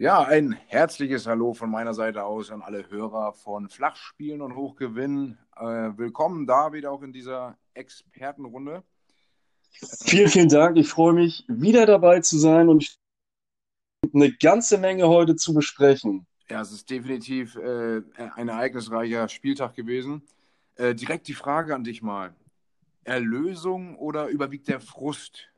Ja, 0.00 0.22
ein 0.22 0.52
herzliches 0.68 1.26
Hallo 1.26 1.54
von 1.54 1.72
meiner 1.72 1.92
Seite 1.92 2.22
aus 2.22 2.52
an 2.52 2.62
alle 2.62 2.88
Hörer 2.88 3.32
von 3.32 3.68
Flachspielen 3.68 4.42
und 4.42 4.54
Hochgewinn. 4.54 5.36
Äh, 5.56 5.64
willkommen 5.98 6.46
da 6.46 6.72
wieder 6.72 6.92
auch 6.92 7.02
in 7.02 7.12
dieser 7.12 7.58
Expertenrunde. 7.74 8.84
Vielen, 10.04 10.28
vielen 10.28 10.48
Dank. 10.48 10.76
Ich 10.76 10.88
freue 10.88 11.14
mich, 11.14 11.44
wieder 11.48 11.84
dabei 11.84 12.20
zu 12.20 12.38
sein 12.38 12.68
und 12.68 12.96
eine 14.14 14.30
ganze 14.30 14.78
Menge 14.78 15.08
heute 15.08 15.34
zu 15.34 15.52
besprechen. 15.52 16.28
Ja, 16.48 16.60
es 16.60 16.70
ist 16.70 16.88
definitiv 16.88 17.56
äh, 17.56 18.00
ein 18.36 18.48
ereignisreicher 18.48 19.28
Spieltag 19.28 19.74
gewesen. 19.74 20.22
Äh, 20.76 20.94
direkt 20.94 21.26
die 21.26 21.34
Frage 21.34 21.74
an 21.74 21.82
dich 21.82 22.02
mal. 22.02 22.36
Erlösung 23.02 23.96
oder 23.96 24.28
überwiegt 24.28 24.68
der 24.68 24.78
Frust 24.78 25.48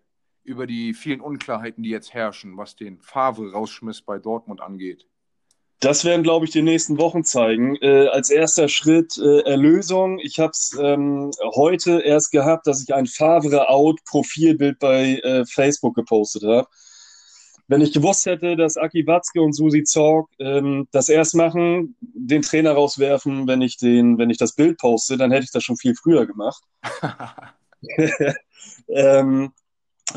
über 0.43 0.66
die 0.66 0.95
vielen 0.95 1.20
Unklarheiten, 1.20 1.82
die 1.82 1.91
jetzt 1.91 2.14
herrschen, 2.14 2.56
was 2.56 2.77
den 2.77 3.00
Favre-Rausschmiss 3.00 4.02
bei 4.02 4.18
Dortmund 4.18 4.60
angeht? 4.60 5.06
Das 5.80 6.05
werden, 6.05 6.23
glaube 6.23 6.45
ich, 6.45 6.51
die 6.51 6.60
nächsten 6.60 6.98
Wochen 6.98 7.24
zeigen. 7.24 7.77
Äh, 7.77 8.09
als 8.09 8.28
erster 8.28 8.69
Schritt 8.69 9.16
äh, 9.16 9.41
Erlösung. 9.41 10.19
Ich 10.19 10.38
habe 10.38 10.50
es 10.50 10.77
ähm, 10.78 11.30
heute 11.55 12.00
erst 12.00 12.33
gehabt, 12.33 12.66
dass 12.66 12.83
ich 12.83 12.92
ein 12.95 13.06
Favre-Out-Profilbild 13.06 14.78
bei 14.78 15.16
äh, 15.20 15.47
Facebook 15.47 15.95
gepostet 15.95 16.42
habe. 16.42 16.69
Wenn 17.66 17.80
ich 17.80 17.95
gewusst 17.95 18.27
hätte, 18.27 18.56
dass 18.56 18.77
Aki 18.77 19.06
Watzke 19.06 19.41
und 19.41 19.55
Susi 19.55 19.84
Zorg 19.84 20.28
ähm, 20.38 20.86
das 20.91 21.09
erst 21.09 21.34
machen, 21.34 21.97
den 22.00 22.42
Trainer 22.42 22.72
rauswerfen, 22.72 23.47
wenn 23.47 23.62
ich, 23.62 23.78
den, 23.78 24.19
wenn 24.19 24.28
ich 24.28 24.38
das 24.38 24.55
Bild 24.55 24.77
poste, 24.77 25.16
dann 25.16 25.30
hätte 25.30 25.45
ich 25.45 25.52
das 25.52 25.64
schon 25.64 25.77
viel 25.77 25.95
früher 25.95 26.27
gemacht. 26.27 26.62
ähm, 28.88 29.52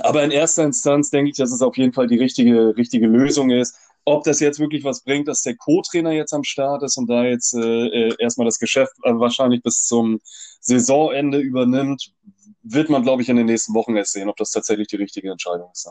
aber 0.02 0.23
in 0.23 0.31
erster 0.31 0.63
Instanz 0.63 1.09
denke 1.09 1.31
ich, 1.31 1.38
dass 1.38 1.52
es 1.52 1.61
auf 1.61 1.77
jeden 1.77 1.93
Fall 1.93 2.07
die 2.07 2.17
richtige, 2.17 2.75
richtige 2.75 3.07
Lösung 3.07 3.52
ist. 3.52 3.75
Ob 4.05 4.23
das 4.23 4.39
jetzt 4.39 4.59
wirklich 4.59 4.83
was 4.83 5.03
bringt, 5.03 5.27
dass 5.27 5.43
der 5.43 5.55
Co-Trainer 5.55 6.11
jetzt 6.11 6.33
am 6.33 6.44
Start 6.44 6.83
ist 6.83 6.97
und 6.97 7.09
da 7.09 7.23
jetzt 7.23 7.53
äh, 7.53 7.59
äh 7.59 8.16
erstmal 8.19 8.45
das 8.45 8.59
Geschäft 8.59 8.94
äh, 9.03 9.14
wahrscheinlich 9.14 9.64
bis 9.64 9.86
zum 9.86 10.19
Saisonende 10.59 11.39
übernimmt, 11.39 12.11
wird 12.64 12.89
man, 12.89 13.03
glaube 13.03 13.21
ich, 13.21 13.30
in 13.30 13.38
den 13.38 13.45
nächsten 13.45 13.73
Wochen 13.73 13.95
erst 13.95 14.14
sehen, 14.14 14.30
ob 14.30 14.38
das 14.38 14.52
tatsächlich 14.52 14.88
die 14.88 14.97
richtige 14.97 15.31
Entscheidung 15.31 15.69
ist. 15.71 15.89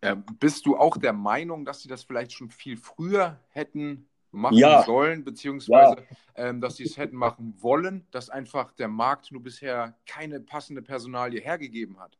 Äh, 0.00 0.16
bist 0.38 0.66
du 0.66 0.76
auch 0.76 0.96
der 0.98 1.12
Meinung, 1.12 1.64
dass 1.64 1.80
sie 1.80 1.88
das 1.88 2.02
vielleicht 2.02 2.32
schon 2.32 2.50
viel 2.50 2.76
früher 2.76 3.40
hätten 3.48 4.08
machen 4.30 4.56
ja. 4.56 4.82
sollen, 4.82 5.24
beziehungsweise 5.24 5.96
ja. 5.96 6.16
ähm, 6.34 6.60
dass 6.60 6.76
sie 6.76 6.84
es 6.84 6.96
hätten 6.96 7.16
machen 7.16 7.54
wollen, 7.58 8.06
dass 8.10 8.28
einfach 8.30 8.72
der 8.72 8.88
Markt 8.88 9.32
nur 9.32 9.42
bisher 9.42 9.96
keine 10.06 10.40
passende 10.40 10.82
Personalie 10.82 11.40
hergegeben 11.40 11.98
hat? 11.98 12.18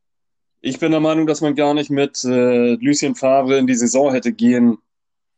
Ich 0.61 0.79
bin 0.79 0.91
der 0.91 1.01
Meinung, 1.01 1.27
dass 1.27 1.41
man 1.41 1.55
gar 1.55 1.75
nicht 1.75 1.91
mit 1.91 2.25
äh, 2.25 2.75
Lucien 2.75 3.15
Favre 3.15 3.59
in 3.59 3.67
die 3.67 3.75
Saison 3.75 4.12
hätte 4.12 4.33
gehen 4.33 4.79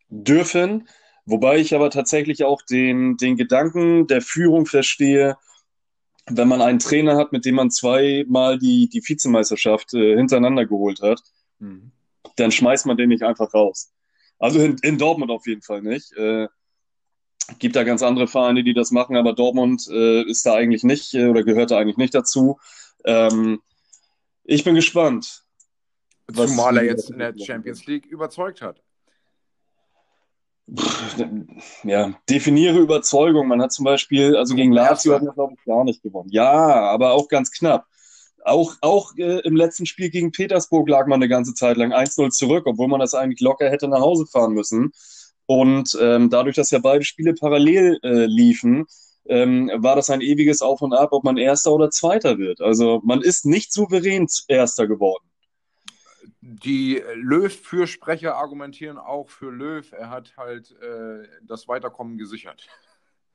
dürfen. 0.08 0.88
Wobei 1.26 1.58
ich 1.58 1.74
aber 1.74 1.90
tatsächlich 1.90 2.44
auch 2.44 2.62
den, 2.62 3.16
den 3.16 3.36
Gedanken 3.36 4.06
der 4.06 4.22
Führung 4.22 4.64
verstehe, 4.64 5.36
wenn 6.26 6.48
man 6.48 6.62
einen 6.62 6.78
Trainer 6.78 7.16
hat, 7.16 7.32
mit 7.32 7.44
dem 7.44 7.56
man 7.56 7.70
zweimal 7.70 8.58
die, 8.58 8.88
die 8.88 9.02
Vizemeisterschaft 9.06 9.94
äh, 9.94 10.16
hintereinander 10.16 10.66
geholt 10.66 11.02
hat, 11.02 11.20
mhm. 11.58 11.92
dann 12.36 12.52
schmeißt 12.52 12.86
man 12.86 12.96
den 12.96 13.08
nicht 13.08 13.22
einfach 13.22 13.52
raus. 13.52 13.92
Also 14.38 14.60
in, 14.60 14.76
in 14.82 14.98
Dortmund 14.98 15.30
auf 15.30 15.46
jeden 15.46 15.62
Fall 15.62 15.82
nicht. 15.82 16.12
Äh, 16.16 16.48
gibt 17.58 17.76
da 17.76 17.84
ganz 17.84 18.02
andere 18.02 18.28
Vereine, 18.28 18.62
die 18.62 18.74
das 18.74 18.90
machen, 18.90 19.16
aber 19.16 19.32
Dortmund 19.32 19.88
äh, 19.90 20.22
ist 20.22 20.44
da 20.44 20.54
eigentlich 20.54 20.84
nicht 20.84 21.14
äh, 21.14 21.28
oder 21.28 21.42
gehört 21.42 21.70
da 21.70 21.78
eigentlich 21.78 21.96
nicht 21.96 22.14
dazu. 22.14 22.58
Ähm, 23.04 23.60
ich 24.48 24.64
bin 24.64 24.74
gespannt. 24.74 25.44
Zumal 26.34 26.78
er 26.78 26.84
jetzt 26.84 27.10
in 27.10 27.18
der 27.18 27.34
Champions 27.38 27.86
League 27.86 28.06
überzeugt 28.06 28.62
hat. 28.62 28.82
Ja, 31.84 32.14
definiere 32.28 32.78
Überzeugung. 32.78 33.48
Man 33.48 33.62
hat 33.62 33.72
zum 33.72 33.84
Beispiel, 33.84 34.36
also 34.36 34.54
gegen 34.54 34.72
Lazio 34.72 35.14
hat 35.14 35.22
man, 35.22 35.34
glaube 35.34 35.54
ich, 35.56 35.64
gar 35.64 35.84
nicht 35.84 36.02
gewonnen. 36.02 36.30
Ja, 36.30 36.50
aber 36.50 37.12
auch 37.12 37.28
ganz 37.28 37.50
knapp. 37.50 37.86
Auch, 38.44 38.76
auch 38.80 39.14
äh, 39.16 39.40
im 39.40 39.56
letzten 39.56 39.86
Spiel 39.86 40.10
gegen 40.10 40.32
Petersburg 40.32 40.88
lag 40.88 41.06
man 41.06 41.18
eine 41.18 41.28
ganze 41.28 41.54
Zeit 41.54 41.76
lang 41.76 41.92
1-0 41.92 42.30
zurück, 42.30 42.64
obwohl 42.66 42.88
man 42.88 43.00
das 43.00 43.14
eigentlich 43.14 43.40
locker 43.40 43.68
hätte 43.68 43.88
nach 43.88 44.00
Hause 44.00 44.26
fahren 44.26 44.52
müssen. 44.54 44.92
Und 45.46 45.96
ähm, 46.00 46.30
dadurch, 46.30 46.56
dass 46.56 46.70
ja 46.70 46.78
beide 46.78 47.04
Spiele 47.04 47.34
parallel 47.34 47.98
äh, 48.02 48.26
liefen, 48.26 48.86
ähm, 49.28 49.70
war 49.76 49.96
das 49.96 50.10
ein 50.10 50.20
ewiges 50.20 50.62
Auf 50.62 50.82
und 50.82 50.92
Ab, 50.92 51.10
ob 51.12 51.24
man 51.24 51.36
Erster 51.36 51.72
oder 51.72 51.90
Zweiter 51.90 52.38
wird. 52.38 52.60
Also 52.60 53.00
man 53.04 53.20
ist 53.20 53.46
nicht 53.46 53.72
souverän 53.72 54.26
Erster 54.48 54.86
geworden. 54.86 55.24
Die 56.40 57.02
Löw-Fürsprecher 57.14 58.34
argumentieren 58.36 58.96
auch 58.98 59.28
für 59.28 59.50
Löw. 59.50 59.90
Er 59.92 60.10
hat 60.10 60.34
halt 60.36 60.74
äh, 60.80 61.26
das 61.42 61.68
Weiterkommen 61.68 62.16
gesichert. 62.16 62.66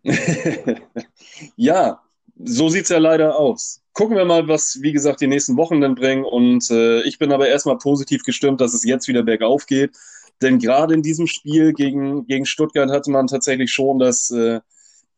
ja, 1.56 2.02
so 2.44 2.70
sieht 2.70 2.84
es 2.84 2.90
ja 2.90 2.98
leider 2.98 3.38
aus. 3.38 3.82
Gucken 3.94 4.18
wir 4.18 4.26
mal, 4.26 4.48
was, 4.48 4.80
wie 4.82 4.92
gesagt, 4.92 5.22
die 5.22 5.28
nächsten 5.28 5.56
Wochen 5.58 5.82
dann 5.82 5.96
bringen. 5.96 6.26
Und 6.26 6.70
äh, 6.72 7.02
ich 7.04 7.20
bin 7.20 7.32
aber 7.32 7.48
erstmal 7.48 7.78
positiv 7.78 8.24
gestimmt, 8.24 8.62
dass 8.62 8.74
es 8.74 8.84
jetzt 8.84 9.08
wieder 9.08 9.24
bergauf 9.24 9.68
geht. 9.68 9.96
Denn 10.42 10.58
gerade 10.58 10.96
in 10.96 11.04
diesem 11.04 11.28
Spiel 11.28 11.74
gegen, 11.74 12.26
gegen 12.26 12.46
Stuttgart 12.46 12.90
hatte 12.90 13.12
man 13.12 13.28
tatsächlich 13.28 13.72
schon 13.72 14.00
das, 14.00 14.32
äh, 14.32 14.62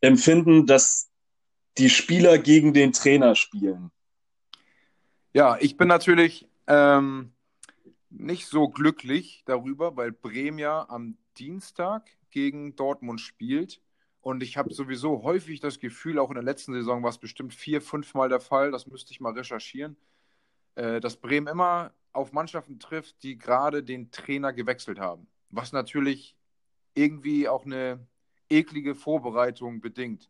empfinden, 0.05 0.65
dass 0.65 1.09
die 1.77 1.89
Spieler 1.89 2.37
gegen 2.37 2.73
den 2.73 2.93
Trainer 2.93 3.35
spielen? 3.35 3.91
Ja, 5.33 5.57
ich 5.59 5.75
bin 5.75 5.87
natürlich 5.87 6.47
ähm, 6.67 7.33
nicht 8.09 8.47
so 8.47 8.69
glücklich 8.69 9.43
darüber, 9.45 9.97
weil 9.97 10.11
Bremen 10.11 10.59
ja 10.59 10.87
am 10.87 11.17
Dienstag 11.37 12.09
gegen 12.31 12.75
Dortmund 12.75 13.19
spielt. 13.19 13.81
Und 14.21 14.41
ich 14.41 14.57
habe 14.57 14.73
sowieso 14.73 15.23
häufig 15.23 15.59
das 15.59 15.79
Gefühl, 15.79 16.17
auch 16.17 16.29
in 16.29 16.35
der 16.35 16.43
letzten 16.43 16.73
Saison 16.73 17.03
war 17.03 17.09
es 17.09 17.17
bestimmt 17.17 17.53
vier, 17.53 17.81
fünf 17.81 18.13
Mal 18.13 18.29
der 18.29 18.39
Fall, 18.39 18.71
das 18.71 18.87
müsste 18.87 19.11
ich 19.11 19.19
mal 19.19 19.33
recherchieren, 19.33 19.97
äh, 20.75 20.99
dass 20.99 21.17
Bremen 21.17 21.47
immer 21.47 21.93
auf 22.11 22.31
Mannschaften 22.31 22.79
trifft, 22.79 23.21
die 23.21 23.37
gerade 23.37 23.83
den 23.83 24.09
Trainer 24.11 24.53
gewechselt 24.53 24.99
haben. 24.99 25.27
Was 25.49 25.73
natürlich 25.73 26.35
irgendwie 26.93 27.47
auch 27.47 27.65
eine 27.65 28.07
eklige 28.49 28.95
Vorbereitung 28.95 29.81
bedingt 29.81 30.29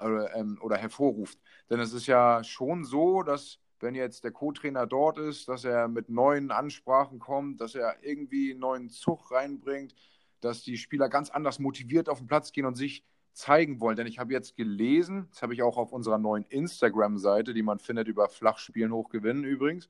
oder, 0.00 0.34
ähm, 0.34 0.58
oder 0.62 0.76
hervorruft. 0.76 1.38
Denn 1.70 1.80
es 1.80 1.92
ist 1.92 2.06
ja 2.06 2.42
schon 2.44 2.84
so, 2.84 3.22
dass 3.22 3.58
wenn 3.80 3.94
jetzt 3.94 4.24
der 4.24 4.30
Co-Trainer 4.30 4.86
dort 4.86 5.18
ist, 5.18 5.48
dass 5.48 5.64
er 5.64 5.88
mit 5.88 6.08
neuen 6.08 6.50
Ansprachen 6.50 7.18
kommt, 7.18 7.60
dass 7.60 7.74
er 7.74 7.96
irgendwie 8.02 8.52
einen 8.52 8.60
neuen 8.60 8.88
Zug 8.90 9.30
reinbringt, 9.32 9.94
dass 10.40 10.62
die 10.62 10.76
Spieler 10.76 11.08
ganz 11.08 11.30
anders 11.30 11.58
motiviert 11.58 12.08
auf 12.08 12.18
den 12.18 12.28
Platz 12.28 12.52
gehen 12.52 12.64
und 12.64 12.76
sich 12.76 13.04
zeigen 13.32 13.80
wollen. 13.80 13.96
Denn 13.96 14.06
ich 14.06 14.18
habe 14.18 14.32
jetzt 14.32 14.56
gelesen, 14.56 15.26
das 15.30 15.42
habe 15.42 15.54
ich 15.54 15.62
auch 15.62 15.76
auf 15.76 15.92
unserer 15.92 16.18
neuen 16.18 16.44
Instagram-Seite, 16.44 17.54
die 17.54 17.62
man 17.62 17.78
findet 17.78 18.08
über 18.08 18.28
Flachspielen 18.28 18.92
hochgewinnen 18.92 19.44
übrigens, 19.44 19.88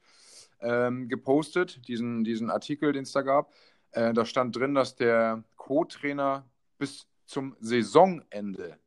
ähm, 0.61 1.09
gepostet, 1.09 1.87
diesen, 1.89 2.25
diesen 2.25 2.51
Artikel, 2.51 2.93
den 2.93 3.03
es 3.03 3.13
da 3.13 3.23
gab. 3.23 3.53
Äh, 3.91 4.13
da 4.15 4.25
stand 4.25 4.57
drin, 4.57 4.75
dass 4.75 4.97
der 4.97 5.45
Co-Trainer 5.57 6.49
bis 6.79 7.07
zum 7.25 7.57
Saisonende 7.61 8.79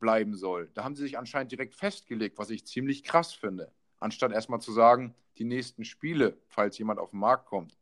bleiben 0.00 0.34
soll. 0.34 0.70
Da 0.74 0.84
haben 0.84 0.96
sie 0.96 1.02
sich 1.02 1.18
anscheinend 1.18 1.52
direkt 1.52 1.74
festgelegt, 1.74 2.38
was 2.38 2.50
ich 2.50 2.66
ziemlich 2.66 3.04
krass 3.04 3.32
finde. 3.32 3.72
Anstatt 4.00 4.32
erstmal 4.32 4.60
zu 4.60 4.72
sagen, 4.72 5.14
die 5.38 5.44
nächsten 5.44 5.84
Spiele, 5.84 6.36
falls 6.48 6.76
jemand 6.78 6.98
auf 6.98 7.10
den 7.10 7.20
Markt 7.20 7.46
kommt. 7.46 7.76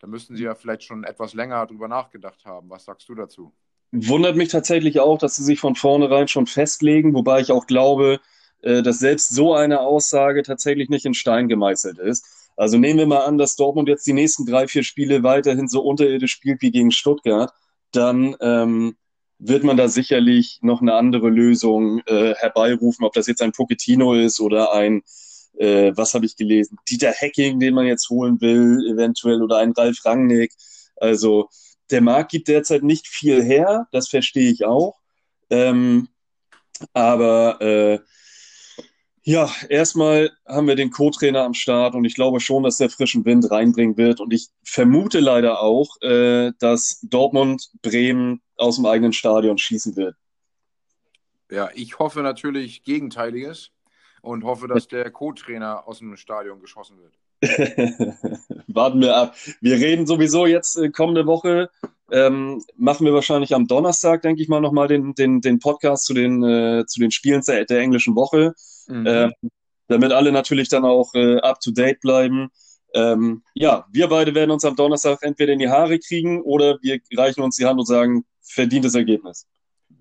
Da 0.00 0.06
müssten 0.06 0.36
sie 0.36 0.44
ja 0.44 0.54
vielleicht 0.54 0.82
schon 0.82 1.04
etwas 1.04 1.34
länger 1.34 1.66
drüber 1.66 1.88
nachgedacht 1.88 2.44
haben. 2.44 2.68
Was 2.70 2.84
sagst 2.84 3.08
du 3.08 3.14
dazu? 3.14 3.52
Wundert 3.92 4.36
mich 4.36 4.48
tatsächlich 4.48 5.00
auch, 5.00 5.18
dass 5.18 5.36
sie 5.36 5.44
sich 5.44 5.60
von 5.60 5.74
vornherein 5.74 6.28
schon 6.28 6.46
festlegen, 6.46 7.14
wobei 7.14 7.40
ich 7.40 7.52
auch 7.52 7.66
glaube, 7.66 8.20
äh, 8.62 8.82
dass 8.82 8.98
selbst 8.98 9.34
so 9.34 9.54
eine 9.54 9.80
Aussage 9.80 10.42
tatsächlich 10.42 10.88
nicht 10.88 11.06
in 11.06 11.14
Stein 11.14 11.48
gemeißelt 11.48 11.98
ist. 11.98 12.52
Also 12.56 12.78
nehmen 12.78 12.98
wir 12.98 13.06
mal 13.06 13.24
an, 13.24 13.38
dass 13.38 13.56
Dortmund 13.56 13.88
jetzt 13.88 14.06
die 14.06 14.12
nächsten 14.12 14.46
drei, 14.46 14.68
vier 14.68 14.84
Spiele 14.84 15.22
weiterhin 15.22 15.68
so 15.68 15.82
unterirdisch 15.82 16.32
spielt 16.32 16.60
wie 16.62 16.70
gegen 16.70 16.90
Stuttgart, 16.90 17.52
dann 17.92 18.36
ähm, 18.40 18.96
wird 19.40 19.64
man 19.64 19.76
da 19.76 19.88
sicherlich 19.88 20.58
noch 20.62 20.82
eine 20.82 20.94
andere 20.94 21.30
Lösung 21.30 22.00
äh, 22.06 22.34
herbeirufen, 22.34 23.04
ob 23.04 23.14
das 23.14 23.26
jetzt 23.26 23.42
ein 23.42 23.52
Pochettino 23.52 24.14
ist 24.14 24.38
oder 24.38 24.72
ein, 24.74 25.02
äh, 25.58 25.92
was 25.96 26.14
habe 26.14 26.26
ich 26.26 26.36
gelesen, 26.36 26.78
Dieter 26.88 27.12
Hacking, 27.12 27.58
den 27.58 27.74
man 27.74 27.86
jetzt 27.86 28.10
holen 28.10 28.40
will, 28.40 28.86
eventuell, 28.92 29.42
oder 29.42 29.58
ein 29.58 29.72
Ralf 29.72 30.04
Rangnick. 30.04 30.52
Also 30.96 31.48
der 31.90 32.02
Markt 32.02 32.30
gibt 32.30 32.48
derzeit 32.48 32.82
nicht 32.82 33.08
viel 33.08 33.42
her, 33.42 33.88
das 33.92 34.08
verstehe 34.08 34.50
ich 34.50 34.64
auch. 34.66 34.98
Ähm, 35.48 36.08
aber 36.92 37.60
äh, 37.60 37.98
ja, 39.22 39.50
erstmal 39.68 40.30
haben 40.46 40.66
wir 40.66 40.76
den 40.76 40.90
Co-Trainer 40.90 41.44
am 41.44 41.54
Start 41.54 41.94
und 41.94 42.04
ich 42.04 42.14
glaube 42.14 42.40
schon, 42.40 42.62
dass 42.62 42.78
der 42.78 42.90
frischen 42.90 43.24
Wind 43.24 43.50
reinbringen 43.50 43.96
wird. 43.96 44.20
Und 44.20 44.32
ich 44.32 44.48
vermute 44.64 45.20
leider 45.20 45.60
auch, 45.60 46.00
äh, 46.02 46.52
dass 46.58 47.00
Dortmund 47.02 47.70
Bremen 47.82 48.40
aus 48.60 48.76
dem 48.76 48.86
eigenen 48.86 49.12
Stadion 49.12 49.58
schießen 49.58 49.96
wird. 49.96 50.16
Ja, 51.50 51.70
ich 51.74 51.98
hoffe 51.98 52.22
natürlich 52.22 52.84
Gegenteiliges 52.84 53.70
und 54.22 54.44
hoffe, 54.44 54.68
dass 54.68 54.86
der 54.86 55.10
Co-Trainer 55.10 55.86
aus 55.88 55.98
dem 55.98 56.16
Stadion 56.16 56.60
geschossen 56.60 56.98
wird. 56.98 57.14
Warten 58.68 59.00
wir 59.00 59.16
ab. 59.16 59.34
Wir 59.60 59.76
reden 59.76 60.06
sowieso 60.06 60.46
jetzt 60.46 60.76
äh, 60.76 60.90
kommende 60.90 61.26
Woche 61.26 61.70
ähm, 62.12 62.62
machen 62.76 63.06
wir 63.06 63.14
wahrscheinlich 63.14 63.54
am 63.54 63.66
Donnerstag, 63.66 64.22
denke 64.22 64.42
ich 64.42 64.48
mal, 64.48 64.60
nochmal 64.60 64.88
den, 64.88 65.14
den, 65.14 65.40
den 65.40 65.58
Podcast 65.58 66.04
zu 66.04 66.14
den, 66.14 66.42
äh, 66.42 66.84
zu 66.86 67.00
den 67.00 67.10
Spielen 67.10 67.42
der, 67.46 67.64
der 67.64 67.80
englischen 67.80 68.16
Woche, 68.16 68.54
mhm. 68.88 69.06
ähm, 69.06 69.32
damit 69.88 70.12
alle 70.12 70.32
natürlich 70.32 70.68
dann 70.68 70.84
auch 70.84 71.14
äh, 71.14 71.36
up-to-date 71.38 72.00
bleiben. 72.00 72.48
Ähm, 72.94 73.42
ja, 73.54 73.86
wir 73.90 74.08
beide 74.08 74.34
werden 74.34 74.50
uns 74.50 74.64
am 74.64 74.76
Donnerstag 74.76 75.18
entweder 75.22 75.52
in 75.52 75.58
die 75.58 75.68
Haare 75.68 75.98
kriegen 75.98 76.42
oder 76.42 76.78
wir 76.82 77.00
reichen 77.14 77.42
uns 77.42 77.56
die 77.56 77.66
Hand 77.66 77.78
und 77.78 77.86
sagen, 77.86 78.24
verdientes 78.40 78.94
Ergebnis. 78.94 79.46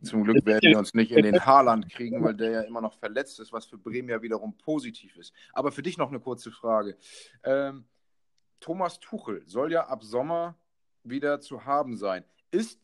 Zum 0.04 0.24
Glück 0.24 0.46
werden 0.46 0.72
wir 0.72 0.78
uns 0.80 0.94
nicht 0.94 1.12
in 1.12 1.24
den 1.24 1.46
Haarland 1.46 1.90
kriegen, 1.90 2.24
weil 2.24 2.34
der 2.34 2.52
ja 2.52 2.62
immer 2.62 2.82
noch 2.82 2.98
verletzt 2.98 3.40
ist, 3.40 3.52
was 3.52 3.66
für 3.66 3.78
Bremen 3.78 4.10
ja 4.10 4.22
wiederum 4.22 4.58
positiv 4.58 5.18
ist. 5.18 5.34
Aber 5.52 5.72
für 5.72 5.84
dich 5.84 5.98
noch 5.98 6.10
eine 6.10 6.20
kurze 6.20 6.52
Frage. 6.52 6.96
Ähm, 7.44 7.86
Thomas 8.60 9.00
Tuchel 9.00 9.44
soll 9.46 9.72
ja 9.72 9.88
ab 9.88 10.04
Sommer 10.04 10.56
wieder 11.04 11.42
zu 11.42 11.66
haben 11.66 11.98
sein. 11.98 12.24
Ist 12.52 12.80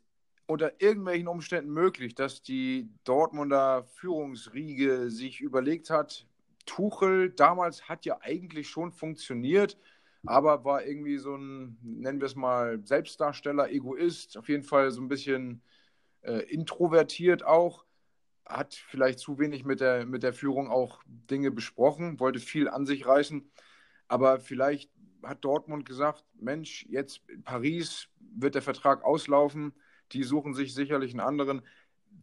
unter 0.47 0.81
irgendwelchen 0.81 1.27
Umständen 1.27 1.71
möglich, 1.71 2.15
dass 2.15 2.41
die 2.41 2.89
Dortmunder 3.03 3.85
Führungsriege 3.85 5.09
sich 5.09 5.41
überlegt 5.41 5.89
hat, 5.89 6.27
Tuchel 6.65 7.29
damals 7.29 7.87
hat 7.87 8.05
ja 8.05 8.17
eigentlich 8.21 8.69
schon 8.69 8.91
funktioniert, 8.91 9.77
aber 10.25 10.65
war 10.65 10.85
irgendwie 10.85 11.17
so 11.17 11.35
ein, 11.35 11.77
nennen 11.81 12.19
wir 12.19 12.25
es 12.27 12.35
mal, 12.35 12.79
Selbstdarsteller, 12.83 13.71
Egoist, 13.71 14.37
auf 14.37 14.49
jeden 14.49 14.63
Fall 14.63 14.91
so 14.91 15.01
ein 15.01 15.07
bisschen 15.07 15.61
äh, 16.21 16.41
introvertiert 16.51 17.43
auch, 17.43 17.85
hat 18.45 18.73
vielleicht 18.73 19.19
zu 19.19 19.39
wenig 19.39 19.65
mit 19.65 19.79
der, 19.79 20.05
mit 20.05 20.23
der 20.23 20.33
Führung 20.33 20.69
auch 20.69 21.01
Dinge 21.05 21.51
besprochen, 21.51 22.19
wollte 22.19 22.39
viel 22.39 22.67
an 22.69 22.85
sich 22.85 23.07
reißen, 23.07 23.49
aber 24.07 24.39
vielleicht 24.39 24.91
hat 25.23 25.43
Dortmund 25.43 25.85
gesagt, 25.85 26.23
Mensch, 26.35 26.85
jetzt 26.89 27.21
in 27.29 27.43
Paris 27.43 28.07
wird 28.19 28.55
der 28.55 28.61
Vertrag 28.61 29.03
auslaufen, 29.03 29.73
die 30.11 30.23
suchen 30.23 30.53
sich 30.53 30.73
sicherlich 30.73 31.11
einen 31.11 31.19
anderen. 31.21 31.61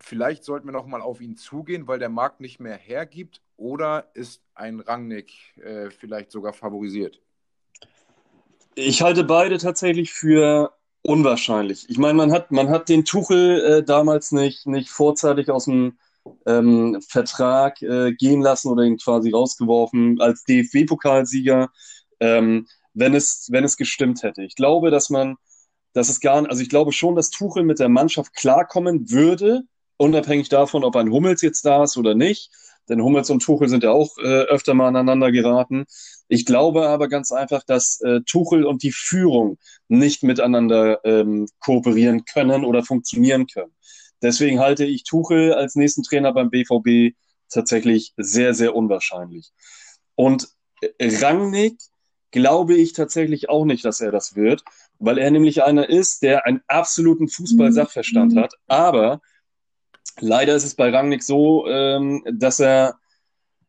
Vielleicht 0.01 0.45
sollten 0.45 0.67
wir 0.67 0.73
noch 0.73 0.87
mal 0.87 1.03
auf 1.03 1.21
ihn 1.21 1.37
zugehen, 1.37 1.87
weil 1.87 1.99
der 1.99 2.09
Markt 2.09 2.41
nicht 2.41 2.61
mehr 2.61 2.77
hergibt. 2.77 3.43
Oder 3.57 4.11
ist 4.15 4.43
ein 4.55 4.81
Rangnick 4.81 5.57
äh, 5.59 5.91
vielleicht 5.91 6.31
sogar 6.31 6.53
favorisiert? 6.53 7.21
Ich 8.75 9.03
halte 9.03 9.25
beide 9.25 9.59
tatsächlich 9.59 10.13
für 10.13 10.73
unwahrscheinlich. 11.03 11.89
Ich 11.89 11.99
meine, 11.99 12.15
man 12.15 12.33
hat, 12.33 12.51
man 12.53 12.71
hat 12.71 12.89
den 12.89 13.05
Tuchel 13.05 13.61
äh, 13.61 13.83
damals 13.85 14.33
nicht, 14.33 14.67
nicht 14.67 14.89
vorzeitig 14.89 15.51
aus 15.51 15.67
dem 15.67 15.99
ähm, 16.47 17.01
Vertrag 17.07 17.83
äh, 17.83 18.13
gehen 18.13 18.41
lassen 18.41 18.69
oder 18.69 18.85
ihn 18.85 18.99
quasi 18.99 19.31
rausgeworfen 19.31 20.21
als 20.21 20.45
DFB-Pokalsieger. 20.45 21.69
Ähm, 22.21 22.67
wenn 22.95 23.15
es, 23.15 23.49
wenn 23.51 23.65
es 23.65 23.77
gestimmt 23.77 24.23
hätte. 24.23 24.43
Ich 24.43 24.55
glaube, 24.55 24.91
dass 24.91 25.11
man, 25.11 25.37
dass 25.93 26.09
es 26.09 26.21
gar 26.21 26.49
also 26.49 26.63
ich 26.63 26.69
glaube 26.69 26.93
schon, 26.93 27.17
dass 27.17 27.31
Tuchel 27.31 27.63
mit 27.65 27.79
der 27.79 27.89
Mannschaft 27.89 28.35
klarkommen 28.35 29.11
würde, 29.11 29.63
unabhängig 29.97 30.49
davon, 30.49 30.85
ob 30.85 30.97
ein 30.97 31.11
Hummels 31.11 31.43
jetzt 31.43 31.65
da 31.65 31.83
ist 31.85 31.97
oder 31.97 32.15
nicht. 32.15 32.51
Denn 32.89 33.03
Hummels 33.03 33.31
und 33.31 33.43
Tuchel 33.43 33.69
sind 33.69 33.85
ja 33.85 33.93
auch 33.93 34.19
äh, 34.19 34.43
öfter 34.43 34.75
mal 34.75 34.89
aneinander 34.89 35.31
geraten. 35.31 35.85
Ich 36.33 36.47
glaube 36.47 36.89
aber 36.89 37.09
ganz 37.09 37.31
einfach, 37.31 37.63
dass 37.63 38.01
äh, 38.01 38.23
Tuchel 38.23 38.65
und 38.65 38.83
die 38.83 38.91
Führung 38.91 39.59
nicht 39.89 40.23
miteinander 40.23 41.05
ähm, 41.05 41.47
kooperieren 41.61 42.25
können 42.25 42.65
oder 42.65 42.83
funktionieren 42.83 43.47
können. 43.47 43.75
Deswegen 44.23 44.59
halte 44.59 44.87
ich 44.87 45.05
Tuchel 45.05 45.53
als 45.53 45.75
nächsten 45.75 46.03
Trainer 46.03 46.33
beim 46.33 46.49
BVB 46.49 47.15
tatsächlich 47.51 48.15
sehr, 48.17 48.55
sehr 48.55 48.75
unwahrscheinlich. 48.75 49.53
Und 50.15 50.49
Rangnick 50.99 51.77
glaube 52.31 52.77
ich 52.77 52.95
tatsächlich 52.95 53.51
auch 53.51 53.67
nicht, 53.67 53.85
dass 53.85 54.01
er 54.01 54.11
das 54.11 54.35
wird, 54.35 54.65
weil 54.99 55.19
er 55.19 55.31
nämlich 55.31 55.63
einer 55.63 55.91
ist, 55.91 56.23
der 56.23 56.47
einen 56.47 56.63
absoluten 56.67 57.29
Fußball-Sachverstand 57.29 58.37
hat. 58.37 58.55
Aber 58.69 59.21
leider 60.19 60.55
ist 60.55 60.65
es 60.65 60.77
bei 60.77 60.89
Rangnick 60.89 61.25
so, 61.25 61.67
ähm, 61.69 62.25
dass 62.33 62.59
er 62.59 63.02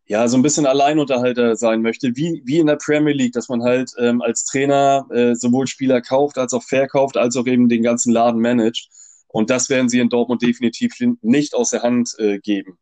ja 0.05 0.27
so 0.27 0.37
ein 0.37 0.41
bisschen 0.41 0.65
Alleinunterhalter 0.65 1.55
sein 1.55 1.81
möchte, 1.81 2.15
wie, 2.15 2.41
wie 2.45 2.59
in 2.59 2.67
der 2.67 2.75
Premier 2.75 3.13
League, 3.13 3.33
dass 3.33 3.49
man 3.49 3.63
halt 3.63 3.91
ähm, 3.97 4.21
als 4.21 4.45
Trainer 4.45 5.07
äh, 5.11 5.35
sowohl 5.35 5.67
Spieler 5.67 6.01
kauft, 6.01 6.37
als 6.37 6.53
auch 6.53 6.63
verkauft, 6.63 7.17
als 7.17 7.37
auch 7.37 7.47
eben 7.47 7.69
den 7.69 7.83
ganzen 7.83 8.11
Laden 8.11 8.41
managt. 8.41 8.89
Und 9.27 9.49
das 9.49 9.69
werden 9.69 9.89
sie 9.89 9.99
in 9.99 10.09
Dortmund 10.09 10.41
definitiv 10.41 10.93
nicht 11.21 11.55
aus 11.55 11.71
der 11.71 11.81
Hand 11.81 12.15
äh, 12.19 12.39
geben. 12.39 12.77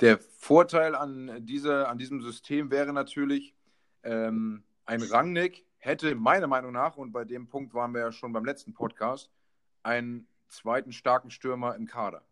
Der 0.00 0.18
Vorteil 0.18 0.94
an, 0.94 1.46
dieser, 1.46 1.88
an 1.88 1.98
diesem 1.98 2.20
System 2.20 2.70
wäre 2.70 2.92
natürlich, 2.92 3.54
ähm, 4.02 4.62
ein 4.84 5.02
Rangnick 5.02 5.64
hätte 5.78 6.14
meiner 6.14 6.46
Meinung 6.46 6.72
nach, 6.72 6.96
und 6.96 7.12
bei 7.12 7.24
dem 7.24 7.48
Punkt 7.48 7.74
waren 7.74 7.92
wir 7.92 8.00
ja 8.00 8.12
schon 8.12 8.32
beim 8.32 8.44
letzten 8.44 8.74
Podcast, 8.74 9.30
einen 9.82 10.28
zweiten 10.48 10.92
starken 10.92 11.30
Stürmer 11.30 11.74
im 11.76 11.86
Kader. 11.86 12.27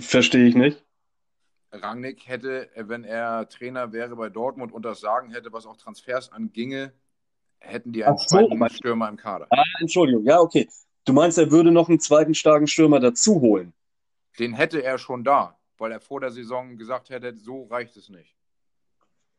Verstehe 0.00 0.46
ich 0.46 0.54
nicht. 0.54 0.84
Rangnick 1.72 2.26
hätte, 2.26 2.68
wenn 2.74 3.04
er 3.04 3.48
Trainer 3.48 3.92
wäre 3.92 4.16
bei 4.16 4.28
Dortmund 4.28 4.72
und 4.72 4.84
das 4.84 5.00
Sagen 5.00 5.30
hätte, 5.30 5.52
was 5.52 5.66
auch 5.66 5.76
Transfers 5.76 6.32
anginge, 6.32 6.92
hätten 7.58 7.92
die 7.92 8.04
einen 8.04 8.18
so, 8.18 8.26
zweiten 8.26 8.68
Stürmer 8.70 9.08
im 9.08 9.16
Kader. 9.16 9.46
Ah, 9.50 9.62
Entschuldigung, 9.80 10.24
ja, 10.24 10.40
okay. 10.40 10.68
Du 11.04 11.12
meinst, 11.12 11.38
er 11.38 11.50
würde 11.50 11.70
noch 11.70 11.88
einen 11.88 12.00
zweiten 12.00 12.34
starken 12.34 12.66
Stürmer 12.66 13.00
dazu 13.00 13.40
holen? 13.40 13.72
Den 14.38 14.52
hätte 14.52 14.82
er 14.82 14.98
schon 14.98 15.24
da, 15.24 15.58
weil 15.78 15.92
er 15.92 16.00
vor 16.00 16.20
der 16.20 16.30
Saison 16.30 16.76
gesagt 16.76 17.10
hätte, 17.10 17.36
so 17.36 17.64
reicht 17.64 17.96
es 17.96 18.08
nicht. 18.08 18.36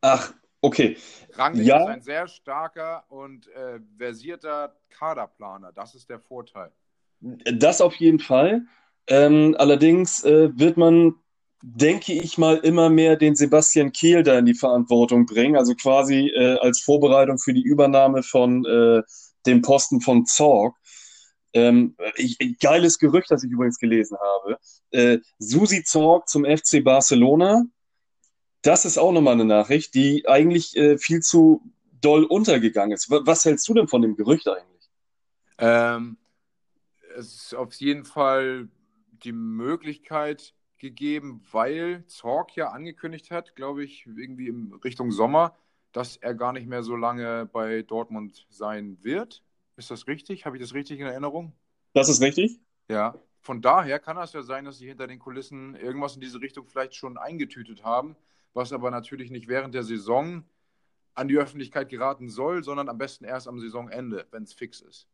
Ach, 0.00 0.32
okay. 0.60 0.96
Rangnick 1.32 1.66
ja. 1.66 1.82
ist 1.82 1.86
ein 1.86 2.02
sehr 2.02 2.26
starker 2.28 3.04
und 3.08 3.48
äh, 3.48 3.80
versierter 3.96 4.76
Kaderplaner. 4.90 5.72
Das 5.72 5.94
ist 5.94 6.08
der 6.08 6.18
Vorteil. 6.18 6.72
Das 7.20 7.80
auf 7.80 7.94
jeden 7.96 8.18
Fall. 8.18 8.66
Ähm, 9.06 9.56
allerdings 9.58 10.24
äh, 10.24 10.50
wird 10.54 10.76
man, 10.76 11.14
denke 11.62 12.12
ich 12.12 12.38
mal, 12.38 12.56
immer 12.58 12.88
mehr 12.90 13.16
den 13.16 13.34
Sebastian 13.36 13.92
Kehl 13.92 14.22
da 14.22 14.38
in 14.38 14.46
die 14.46 14.54
Verantwortung 14.54 15.26
bringen. 15.26 15.56
Also 15.56 15.74
quasi 15.74 16.28
äh, 16.28 16.58
als 16.58 16.80
Vorbereitung 16.80 17.38
für 17.38 17.52
die 17.52 17.62
Übernahme 17.62 18.22
von 18.22 18.64
äh, 18.64 19.02
dem 19.46 19.62
Posten 19.62 20.00
von 20.00 20.26
Zorg. 20.26 20.76
Ähm, 21.52 21.96
ich, 22.16 22.38
geiles 22.60 22.98
Gerücht, 22.98 23.30
das 23.30 23.44
ich 23.44 23.50
übrigens 23.50 23.78
gelesen 23.78 24.16
habe. 24.18 24.58
Äh, 24.90 25.18
Susi 25.38 25.82
Zorg 25.84 26.28
zum 26.28 26.44
FC 26.44 26.82
Barcelona 26.82 27.64
das 28.62 28.84
ist 28.84 28.96
auch 28.96 29.12
nochmal 29.12 29.34
eine 29.34 29.44
Nachricht, 29.44 29.94
die 29.94 30.26
eigentlich 30.28 30.76
äh, 30.76 30.96
viel 30.96 31.20
zu 31.20 31.62
doll 32.00 32.24
untergegangen 32.24 32.92
ist. 32.92 33.10
Was 33.10 33.44
hältst 33.44 33.68
du 33.68 33.74
denn 33.74 33.88
von 33.88 34.02
dem 34.02 34.16
Gerücht 34.16 34.48
eigentlich? 34.48 34.90
Ähm, 35.58 36.16
es 37.16 37.34
ist 37.34 37.54
auf 37.54 37.74
jeden 37.74 38.04
Fall 38.04 38.68
die 39.24 39.32
Möglichkeit 39.32 40.54
gegeben, 40.78 41.42
weil 41.52 42.04
Zorg 42.06 42.56
ja 42.56 42.70
angekündigt 42.70 43.30
hat, 43.30 43.54
glaube 43.54 43.84
ich, 43.84 44.06
irgendwie 44.06 44.48
in 44.48 44.72
Richtung 44.84 45.10
Sommer, 45.10 45.56
dass 45.92 46.16
er 46.16 46.34
gar 46.34 46.52
nicht 46.52 46.66
mehr 46.66 46.82
so 46.82 46.96
lange 46.96 47.46
bei 47.46 47.82
Dortmund 47.82 48.46
sein 48.50 48.98
wird. 49.02 49.42
Ist 49.76 49.90
das 49.90 50.06
richtig? 50.06 50.46
Habe 50.46 50.56
ich 50.56 50.62
das 50.62 50.74
richtig 50.74 50.98
in 51.00 51.06
Erinnerung? 51.06 51.52
Das 51.92 52.08
ist 52.08 52.20
richtig. 52.20 52.58
Ja. 52.88 53.14
Von 53.40 53.60
daher 53.60 53.98
kann 53.98 54.16
es 54.18 54.32
ja 54.32 54.42
sein, 54.42 54.64
dass 54.64 54.78
sie 54.78 54.88
hinter 54.88 55.06
den 55.06 55.18
Kulissen 55.18 55.74
irgendwas 55.74 56.14
in 56.14 56.20
diese 56.20 56.40
Richtung 56.40 56.66
vielleicht 56.66 56.94
schon 56.94 57.18
eingetütet 57.18 57.84
haben 57.84 58.16
was 58.54 58.72
aber 58.72 58.90
natürlich 58.90 59.30
nicht 59.30 59.48
während 59.48 59.74
der 59.74 59.82
Saison 59.82 60.44
an 61.14 61.28
die 61.28 61.36
Öffentlichkeit 61.36 61.88
geraten 61.88 62.28
soll, 62.28 62.64
sondern 62.64 62.88
am 62.88 62.98
besten 62.98 63.24
erst 63.24 63.48
am 63.48 63.60
Saisonende, 63.60 64.26
wenn 64.30 64.44
es 64.44 64.52
fix 64.52 64.80
ist. 64.80 65.06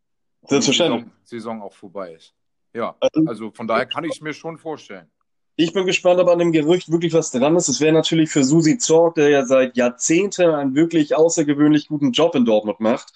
Selbstverständlich. 0.43 1.05
Die 1.05 1.09
Saison, 1.09 1.59
Saison 1.59 1.63
auch 1.63 1.73
vorbei 1.73 2.15
ist. 2.15 2.35
Ja, 2.75 2.97
also, 3.01 3.27
also 3.27 3.51
von 3.51 3.67
daher 3.67 3.87
kann 3.87 4.05
ich 4.05 4.13
es 4.17 4.21
mir 4.21 4.33
schon 4.33 4.59
vorstellen. 4.59 5.11
Ich 5.57 5.73
bin 5.73 5.87
gespannt, 5.87 6.21
ob 6.21 6.29
an 6.29 6.39
dem 6.39 6.53
Gerücht 6.53 6.93
wirklich 6.93 7.13
was 7.13 7.33
dran 7.33 7.57
ist. 7.57 7.69
Es 7.69 7.81
wäre 7.81 7.93
natürlich 7.93 8.31
für 8.31 8.45
Susi 8.45 8.79
Zorg, 8.79 9.17
der 9.17 9.31
ja 9.31 9.45
seit 9.45 9.77
Jahrzehnten 9.77 10.51
einen 10.51 10.77
wirklich 10.77 11.17
außergewöhnlich 11.17 11.89
guten 11.89 12.13
Job 12.13 12.37
in 12.37 12.45
Dortmund 12.45 12.79
macht, 12.79 13.13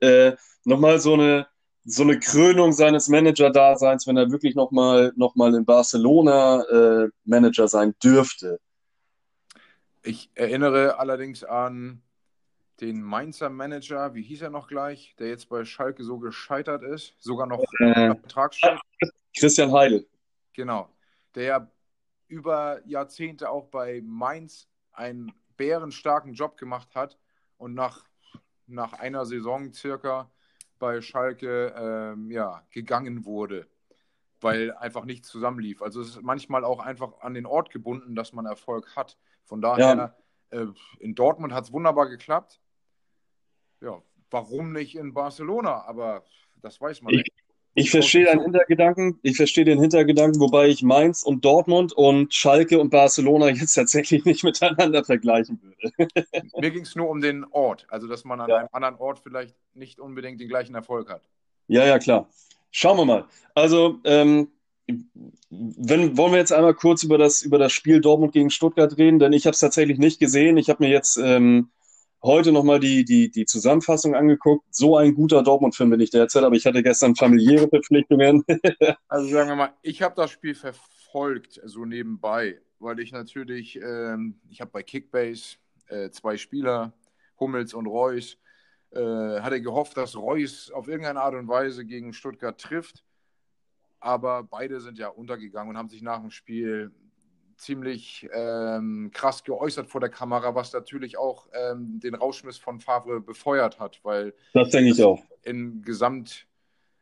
äh, 0.00 0.32
nochmal 0.64 1.00
so 1.00 1.14
eine, 1.14 1.46
so 1.84 2.02
eine 2.02 2.18
Krönung 2.18 2.72
seines 2.72 3.08
Manager-Daseins, 3.08 4.06
wenn 4.06 4.18
er 4.18 4.30
wirklich 4.30 4.54
nochmal 4.54 5.12
noch 5.16 5.36
mal 5.36 5.54
in 5.54 5.64
Barcelona 5.64 6.64
äh, 6.64 7.08
Manager 7.24 7.66
sein 7.66 7.94
dürfte. 8.04 8.60
Ich 10.02 10.30
erinnere 10.34 10.98
allerdings 10.98 11.44
an 11.44 12.02
den 12.80 13.02
Mainzer 13.02 13.48
Manager, 13.48 14.14
wie 14.14 14.22
hieß 14.22 14.42
er 14.42 14.50
noch 14.50 14.68
gleich, 14.68 15.14
der 15.18 15.28
jetzt 15.28 15.48
bei 15.48 15.64
Schalke 15.64 16.04
so 16.04 16.18
gescheitert 16.18 16.82
ist, 16.82 17.14
sogar 17.18 17.46
noch 17.46 17.62
äh, 17.78 18.14
Vertragsschutz. 18.14 18.80
Christian 19.36 19.72
Heidel. 19.72 20.06
Genau, 20.52 20.88
der 21.34 21.44
ja 21.44 21.70
über 22.28 22.80
Jahrzehnte 22.86 23.50
auch 23.50 23.66
bei 23.66 24.02
Mainz 24.04 24.68
einen 24.92 25.32
bärenstarken 25.56 26.34
Job 26.34 26.56
gemacht 26.56 26.94
hat 26.94 27.18
und 27.56 27.74
nach, 27.74 28.04
nach 28.66 28.94
einer 28.94 29.24
Saison 29.26 29.72
circa 29.72 30.30
bei 30.78 31.00
Schalke 31.00 31.74
ähm, 31.76 32.30
ja, 32.30 32.62
gegangen 32.70 33.24
wurde, 33.24 33.66
weil 34.40 34.72
einfach 34.74 35.04
nichts 35.04 35.28
zusammenlief. 35.28 35.82
Also 35.82 36.00
es 36.00 36.08
ist 36.08 36.22
manchmal 36.22 36.64
auch 36.64 36.80
einfach 36.80 37.20
an 37.20 37.34
den 37.34 37.46
Ort 37.46 37.70
gebunden, 37.70 38.14
dass 38.14 38.32
man 38.32 38.46
Erfolg 38.46 38.94
hat. 38.96 39.16
Von 39.44 39.60
daher, 39.60 40.14
ja. 40.52 40.58
äh, 40.58 40.66
in 40.98 41.14
Dortmund 41.14 41.52
hat 41.52 41.64
es 41.64 41.72
wunderbar 41.72 42.08
geklappt. 42.08 42.60
Ja, 43.80 44.02
warum 44.30 44.72
nicht 44.72 44.96
in 44.96 45.12
Barcelona? 45.14 45.84
Aber 45.86 46.24
das 46.62 46.80
weiß 46.80 47.02
man 47.02 47.14
ich, 47.14 47.18
nicht. 47.18 47.32
Ich 47.78 47.90
verstehe 47.90 48.24
deinen 48.24 48.40
Hintergedanken, 48.40 49.18
ich 49.22 49.36
verstehe 49.36 49.66
den 49.66 49.78
Hintergedanken, 49.78 50.40
wobei 50.40 50.68
ich 50.68 50.82
Mainz 50.82 51.22
und 51.22 51.44
Dortmund 51.44 51.92
und 51.92 52.32
Schalke 52.32 52.80
und 52.80 52.88
Barcelona 52.88 53.50
jetzt 53.50 53.74
tatsächlich 53.74 54.24
nicht 54.24 54.44
miteinander 54.44 55.04
vergleichen 55.04 55.60
würde. 55.62 56.08
Mir 56.58 56.70
ging 56.70 56.84
es 56.84 56.96
nur 56.96 57.10
um 57.10 57.20
den 57.20 57.44
Ort, 57.50 57.86
also 57.90 58.08
dass 58.08 58.24
man 58.24 58.40
an 58.40 58.48
ja. 58.48 58.56
einem 58.56 58.68
anderen 58.72 58.96
Ort 58.96 59.18
vielleicht 59.18 59.54
nicht 59.74 60.00
unbedingt 60.00 60.40
den 60.40 60.48
gleichen 60.48 60.74
Erfolg 60.74 61.10
hat. 61.10 61.28
Ja, 61.68 61.84
ja, 61.84 61.98
klar. 61.98 62.30
Schauen 62.70 62.96
wir 62.96 63.04
mal. 63.04 63.24
Also, 63.54 63.98
ähm, 64.04 64.48
wenn, 65.50 66.16
wollen 66.16 66.32
wir 66.32 66.38
jetzt 66.38 66.52
einmal 66.52 66.74
kurz 66.74 67.02
über 67.02 67.18
das, 67.18 67.42
über 67.42 67.58
das 67.58 67.72
Spiel 67.72 68.00
Dortmund 68.00 68.32
gegen 68.32 68.48
Stuttgart 68.48 68.96
reden, 68.96 69.18
denn 69.18 69.34
ich 69.34 69.44
habe 69.44 69.52
es 69.52 69.60
tatsächlich 69.60 69.98
nicht 69.98 70.18
gesehen. 70.18 70.56
Ich 70.56 70.70
habe 70.70 70.82
mir 70.82 70.90
jetzt 70.90 71.18
ähm, 71.18 71.70
heute 72.26 72.50
nochmal 72.52 72.80
die, 72.80 73.04
die, 73.04 73.30
die 73.30 73.46
Zusammenfassung 73.46 74.14
angeguckt. 74.14 74.66
So 74.74 74.96
ein 74.96 75.14
guter 75.14 75.42
Dortmund-Film 75.42 75.90
bin 75.90 76.00
ich 76.00 76.10
derzeit, 76.10 76.42
aber 76.42 76.56
ich 76.56 76.66
hatte 76.66 76.82
gestern 76.82 77.14
familiäre 77.14 77.68
Verpflichtungen. 77.68 78.44
also 79.08 79.28
sagen 79.28 79.48
wir 79.48 79.56
mal, 79.56 79.72
ich 79.82 80.02
habe 80.02 80.14
das 80.16 80.32
Spiel 80.32 80.54
verfolgt, 80.54 81.60
so 81.64 81.84
nebenbei, 81.84 82.60
weil 82.80 82.98
ich 82.98 83.12
natürlich, 83.12 83.80
ähm, 83.80 84.40
ich 84.50 84.60
habe 84.60 84.72
bei 84.72 84.82
Kickbase 84.82 85.56
äh, 85.86 86.10
zwei 86.10 86.36
Spieler, 86.36 86.92
Hummels 87.38 87.72
und 87.72 87.86
Reus, 87.86 88.36
äh, 88.90 89.40
hatte 89.40 89.62
gehofft, 89.62 89.96
dass 89.96 90.16
Reus 90.16 90.70
auf 90.72 90.88
irgendeine 90.88 91.20
Art 91.20 91.34
und 91.34 91.48
Weise 91.48 91.86
gegen 91.86 92.12
Stuttgart 92.12 92.60
trifft. 92.60 93.04
Aber 94.00 94.42
beide 94.42 94.80
sind 94.80 94.98
ja 94.98 95.08
untergegangen 95.08 95.70
und 95.70 95.78
haben 95.78 95.88
sich 95.88 96.02
nach 96.02 96.20
dem 96.20 96.30
Spiel 96.30 96.92
ziemlich 97.56 98.28
ähm, 98.32 99.10
krass 99.12 99.44
geäußert 99.44 99.88
vor 99.88 100.00
der 100.00 100.10
Kamera, 100.10 100.54
was 100.54 100.72
natürlich 100.72 101.16
auch 101.16 101.48
ähm, 101.52 102.00
den 102.00 102.14
Rauschmiss 102.14 102.58
von 102.58 102.80
Favre 102.80 103.20
befeuert 103.20 103.78
hat, 103.80 104.00
weil 104.02 104.34
das 104.52 104.70
denke 104.70 104.90
ich 104.90 105.02
auch. 105.02 105.22
In 105.42 105.82
Gesamt, 105.82 106.46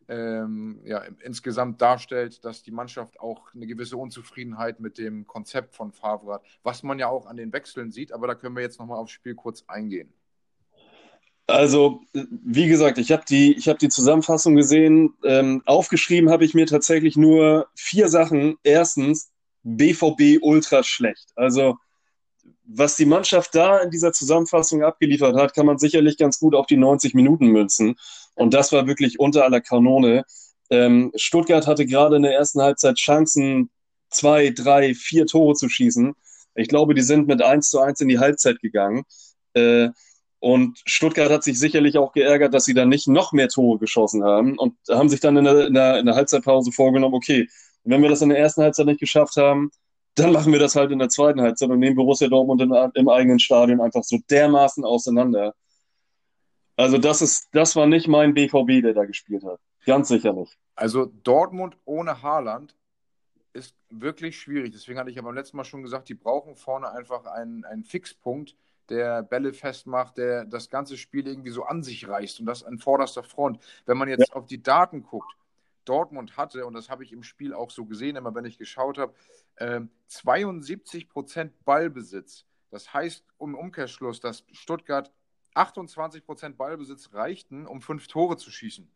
ähm, 0.09 0.81
ja, 0.85 1.03
insgesamt 1.23 1.81
darstellt, 1.83 2.45
dass 2.45 2.63
die 2.63 2.71
Mannschaft 2.71 3.19
auch 3.21 3.53
eine 3.55 3.67
gewisse 3.67 3.97
Unzufriedenheit 3.97 4.81
mit 4.81 4.99
dem 4.99 5.27
Konzept 5.27 5.75
von 5.75 5.93
Favre 5.93 6.35
hat, 6.35 6.43
was 6.63 6.83
man 6.83 6.99
ja 6.99 7.09
auch 7.09 7.27
an 7.27 7.37
den 7.37 7.53
Wechseln 7.53 7.91
sieht, 7.91 8.13
aber 8.13 8.27
da 8.27 8.35
können 8.35 8.55
wir 8.55 8.63
jetzt 8.63 8.79
nochmal 8.79 8.99
aufs 8.99 9.13
Spiel 9.13 9.35
kurz 9.35 9.65
eingehen. 9.67 10.13
Also, 11.47 12.01
wie 12.15 12.69
gesagt, 12.69 12.97
ich 12.97 13.13
habe 13.13 13.25
die, 13.29 13.55
hab 13.67 13.79
die 13.79 13.91
Zusammenfassung 13.91 14.57
gesehen. 14.57 15.13
Ähm, 15.25 15.63
aufgeschrieben 15.67 16.31
habe 16.31 16.47
ich 16.47 16.55
mir 16.55 16.67
tatsächlich 16.67 17.19
nur 17.19 17.69
vier 17.75 18.09
Sachen. 18.09 18.57
Erstens, 18.63 19.34
BVB 19.65 20.43
ultra 20.43 20.83
schlecht. 20.83 21.33
Also, 21.35 21.77
was 22.65 22.97
die 22.97 23.07
Mannschaft 23.07 23.55
da 23.55 23.79
in 23.81 23.91
dieser 23.91 24.13
Zusammenfassung 24.13 24.83
abgeliefert 24.83 25.37
hat, 25.37 25.55
kann 25.55 25.67
man 25.67 25.79
sicherlich 25.79 26.17
ganz 26.17 26.39
gut 26.39 26.55
auf 26.55 26.67
die 26.67 26.77
90 26.77 27.15
Minuten 27.15 27.49
münzen. 27.49 27.97
Und 28.35 28.55
das 28.55 28.73
war 28.73 28.87
wirklich 28.87 29.19
unter 29.19 29.45
aller 29.45 29.61
Kanone. 29.61 30.25
Ähm, 30.71 31.13
Stuttgart 31.15 31.67
hatte 31.67 31.87
gerade 31.87 32.17
in 32.17 32.23
der 32.23 32.35
ersten 32.35 32.63
Halbzeit 32.63 32.97
Chancen, 32.97 33.71
zwei, 34.11 34.51
drei, 34.51 34.95
vier 34.95 35.27
Tore 35.27 35.55
zu 35.55 35.69
schießen. 35.69 36.15
Ich 36.55 36.69
glaube, 36.69 36.95
die 36.95 37.03
sind 37.03 37.27
mit 37.27 37.43
1 37.43 37.69
zu 37.69 37.81
1 37.81 38.01
in 38.01 38.09
die 38.09 38.19
Halbzeit 38.19 38.61
gegangen. 38.61 39.05
Äh, 39.55 39.89
und 40.41 40.79
Stuttgart 40.85 41.31
hat 41.31 41.43
sich 41.43 41.59
sicherlich 41.59 41.97
auch 41.97 42.13
geärgert, 42.13 42.53
dass 42.53 42.67
sie 42.67 42.75
dann 42.75 42.91
nicht 42.91 43.09
noch 43.09 43.33
mehr 43.33 43.49
Tore 43.49 43.79
geschossen 43.79 44.25
haben 44.25 44.59
und 44.59 44.77
haben 44.91 45.09
sich 45.09 45.21
dann 45.21 45.39
in 45.39 45.45
der, 45.45 45.67
in 45.67 45.75
der, 45.75 45.99
in 45.99 46.07
der 46.07 46.17
Halbzeitpause 46.17 46.71
vorgenommen, 46.71 47.15
okay, 47.15 47.49
wenn 47.85 48.03
wir 48.03 48.09
das 48.09 48.23
in 48.23 48.31
der 48.31 48.39
ersten 48.39 48.63
Halbzeit 48.63 48.87
nicht 48.87 49.01
geschafft 49.01 49.37
haben, 49.37 49.71
dann 50.15 50.33
machen 50.33 50.53
wir 50.53 50.61
das 50.61 50.77
halt 50.77 50.91
in 50.91 50.99
der 50.99 51.09
zweiten 51.09 51.41
Halbzeit 51.41 51.69
und 51.71 51.81
nehmen 51.81 51.97
Borussia 51.97 52.29
Dortmund 52.29 52.63
in, 52.63 52.73
im 52.95 53.09
eigenen 53.09 53.39
Stadion 53.39 53.81
einfach 53.81 54.05
so 54.05 54.19
dermaßen 54.31 54.85
auseinander. 54.85 55.55
Also 56.77 56.99
das 56.99 57.23
ist, 57.23 57.49
das 57.53 57.77
war 57.77 57.87
nicht 57.87 58.09
mein 58.09 58.35
BVB, 58.35 58.83
der 58.83 58.95
da 58.95 59.05
gespielt 59.05 59.45
hat. 59.45 59.61
Ganz 59.87 60.09
sicher 60.09 60.33
nicht. 60.33 60.57
Also 60.75 61.07
Dortmund 61.07 61.77
ohne 61.85 62.23
Haaland 62.23 62.75
ist 63.53 63.77
wirklich 63.91 64.39
schwierig. 64.39 64.73
Deswegen 64.73 64.99
hatte 64.99 65.11
ich 65.11 65.17
ja 65.17 65.23
beim 65.23 65.35
letzten 65.35 65.57
Mal 65.57 65.65
schon 65.65 65.83
gesagt, 65.83 66.09
die 66.09 66.15
brauchen 66.15 66.57
vorne 66.57 66.91
einfach 66.91 67.27
einen, 67.27 67.65
einen 67.65 67.85
Fixpunkt, 67.85 68.57
der 68.89 69.23
Bälle 69.23 69.53
festmacht, 69.53 70.19
der 70.19 70.45
das 70.45 70.69
ganze 70.69 70.97
Spiel 70.97 71.27
irgendwie 71.27 71.51
so 71.51 71.65
an 71.65 71.83
sich 71.83 72.09
reißt 72.09 72.41
und 72.41 72.47
das 72.47 72.65
an 72.65 72.79
vorderster 72.79 73.23
Front. 73.23 73.59
Wenn 73.87 73.97
man 73.97 74.09
jetzt 74.09 74.31
ja. 74.31 74.35
auf 74.35 74.47
die 74.47 74.63
Daten 74.63 75.03
guckt, 75.03 75.37
Dortmund 75.85 76.37
hatte, 76.37 76.67
und 76.67 76.75
das 76.75 76.89
habe 76.89 77.05
ich 77.05 77.13
im 77.13 77.23
Spiel 77.23 77.55
auch 77.55 77.71
so 77.71 77.85
gesehen, 77.85 78.17
immer 78.17 78.35
wenn 78.35 78.45
ich 78.45 78.59
geschaut 78.59 78.99
habe, 78.99 79.15
äh, 79.57 79.81
72 80.09 81.09
Prozent 81.09 81.65
Ballbesitz. 81.65 82.47
Das 82.71 82.93
heißt 82.93 83.25
im 83.39 83.55
Umkehrschluss, 83.55 84.21
dass 84.21 84.45
Stuttgart 84.53 85.13
28 85.55 86.25
Prozent 86.25 86.59
Ballbesitz 86.59 87.13
reichten, 87.13 87.67
um 87.67 87.81
fünf 87.81 88.09
Tore 88.09 88.37
zu 88.37 88.51
schießen. 88.51 88.91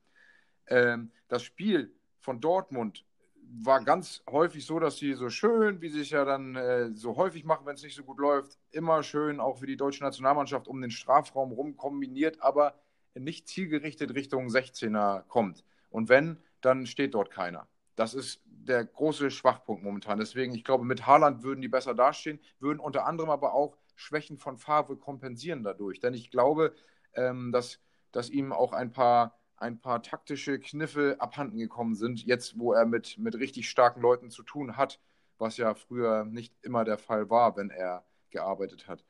Ähm, 0.66 1.12
das 1.28 1.42
Spiel 1.42 1.94
von 2.18 2.40
Dortmund 2.40 3.04
war 3.50 3.82
ganz 3.82 4.22
häufig 4.28 4.66
so, 4.66 4.78
dass 4.78 4.98
sie 4.98 5.14
so 5.14 5.30
schön, 5.30 5.80
wie 5.80 5.88
sie 5.88 6.00
es 6.00 6.10
ja 6.10 6.24
dann 6.24 6.56
äh, 6.56 6.90
so 6.94 7.16
häufig 7.16 7.44
machen, 7.44 7.66
wenn 7.66 7.76
es 7.76 7.82
nicht 7.82 7.94
so 7.94 8.04
gut 8.04 8.18
läuft, 8.18 8.58
immer 8.70 9.02
schön 9.02 9.40
auch 9.40 9.58
für 9.58 9.66
die 9.66 9.76
deutsche 9.76 10.04
Nationalmannschaft 10.04 10.68
um 10.68 10.80
den 10.80 10.90
Strafraum 10.90 11.52
rum 11.52 11.76
kombiniert, 11.76 12.42
aber 12.42 12.74
nicht 13.14 13.48
zielgerichtet 13.48 14.14
Richtung 14.14 14.48
16er 14.48 15.22
kommt. 15.28 15.64
Und 15.90 16.08
wenn, 16.08 16.38
dann 16.60 16.86
steht 16.86 17.14
dort 17.14 17.30
keiner. 17.30 17.68
Das 17.96 18.14
ist 18.14 18.42
der 18.46 18.84
große 18.84 19.30
Schwachpunkt 19.30 19.82
momentan. 19.82 20.18
Deswegen, 20.18 20.54
ich 20.54 20.64
glaube, 20.64 20.84
mit 20.84 21.06
Haaland 21.06 21.42
würden 21.42 21.60
die 21.60 21.68
besser 21.68 21.94
dastehen, 21.94 22.38
würden 22.60 22.80
unter 22.80 23.06
anderem 23.06 23.30
aber 23.30 23.54
auch 23.54 23.76
Schwächen 23.96 24.38
von 24.38 24.56
Favre 24.56 24.96
kompensieren 24.96 25.64
dadurch. 25.64 25.98
Denn 26.00 26.14
ich 26.14 26.30
glaube, 26.30 26.74
ähm, 27.14 27.50
dass, 27.52 27.80
dass 28.12 28.30
ihm 28.30 28.52
auch 28.52 28.72
ein 28.72 28.92
paar, 28.92 29.38
ein 29.56 29.80
paar 29.80 30.02
taktische 30.02 30.60
Kniffe 30.60 31.16
abhanden 31.18 31.58
gekommen 31.58 31.94
sind, 31.94 32.24
jetzt 32.24 32.58
wo 32.58 32.72
er 32.72 32.86
mit, 32.86 33.18
mit 33.18 33.34
richtig 33.36 33.68
starken 33.68 34.00
Leuten 34.00 34.30
zu 34.30 34.42
tun 34.42 34.76
hat, 34.76 35.00
was 35.38 35.56
ja 35.56 35.74
früher 35.74 36.24
nicht 36.24 36.54
immer 36.62 36.84
der 36.84 36.98
Fall 36.98 37.30
war, 37.30 37.56
wenn 37.56 37.70
er 37.70 38.04
gearbeitet 38.30 38.86
hat. 38.86 39.04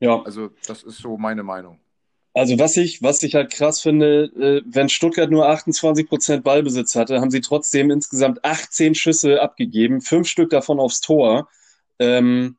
Ja. 0.00 0.22
Also, 0.22 0.50
das 0.66 0.82
ist 0.82 0.98
so 0.98 1.16
meine 1.16 1.42
Meinung. 1.42 1.80
Also 2.36 2.58
was 2.58 2.76
ich, 2.76 3.02
was 3.02 3.22
ich 3.22 3.34
halt 3.34 3.50
krass 3.50 3.80
finde, 3.80 4.24
äh, 4.38 4.62
wenn 4.66 4.90
Stuttgart 4.90 5.30
nur 5.30 5.48
28 5.48 6.06
Prozent 6.06 6.44
Ballbesitz 6.44 6.94
hatte, 6.94 7.22
haben 7.22 7.30
sie 7.30 7.40
trotzdem 7.40 7.90
insgesamt 7.90 8.44
18 8.44 8.94
Schüsse 8.94 9.40
abgegeben, 9.40 10.02
fünf 10.02 10.28
Stück 10.28 10.50
davon 10.50 10.78
aufs 10.78 11.00
Tor. 11.00 11.48
Ähm, 11.98 12.58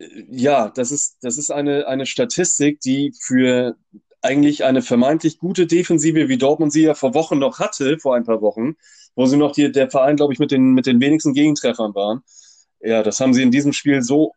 ja, 0.00 0.70
das 0.70 0.90
ist, 0.90 1.18
das 1.22 1.38
ist 1.38 1.52
eine, 1.52 1.86
eine 1.86 2.06
Statistik, 2.06 2.80
die 2.80 3.12
für 3.20 3.76
eigentlich 4.20 4.64
eine 4.64 4.82
vermeintlich 4.82 5.38
gute 5.38 5.68
Defensive, 5.68 6.28
wie 6.28 6.36
Dortmund 6.36 6.72
sie 6.72 6.82
ja 6.82 6.94
vor 6.94 7.14
Wochen 7.14 7.38
noch 7.38 7.60
hatte, 7.60 8.00
vor 8.00 8.16
ein 8.16 8.24
paar 8.24 8.42
Wochen, 8.42 8.74
wo 9.14 9.26
sie 9.26 9.36
noch 9.36 9.52
die, 9.52 9.70
der 9.70 9.88
Verein, 9.92 10.16
glaube 10.16 10.32
ich, 10.32 10.40
mit 10.40 10.50
den, 10.50 10.72
mit 10.72 10.86
den 10.86 11.00
wenigsten 11.00 11.34
Gegentreffern 11.34 11.94
waren. 11.94 12.22
Ja, 12.80 13.04
das 13.04 13.20
haben 13.20 13.32
sie 13.32 13.44
in 13.44 13.52
diesem 13.52 13.72
Spiel 13.72 14.02
so 14.02 14.32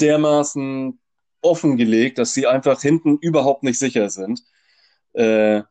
dermaßen 0.00 0.98
offengelegt, 1.44 2.18
dass 2.18 2.34
sie 2.34 2.46
einfach 2.46 2.80
hinten 2.80 3.18
überhaupt 3.18 3.62
nicht 3.62 3.78
sicher 3.78 4.10
sind. 4.10 4.42
Äh, 5.12 5.62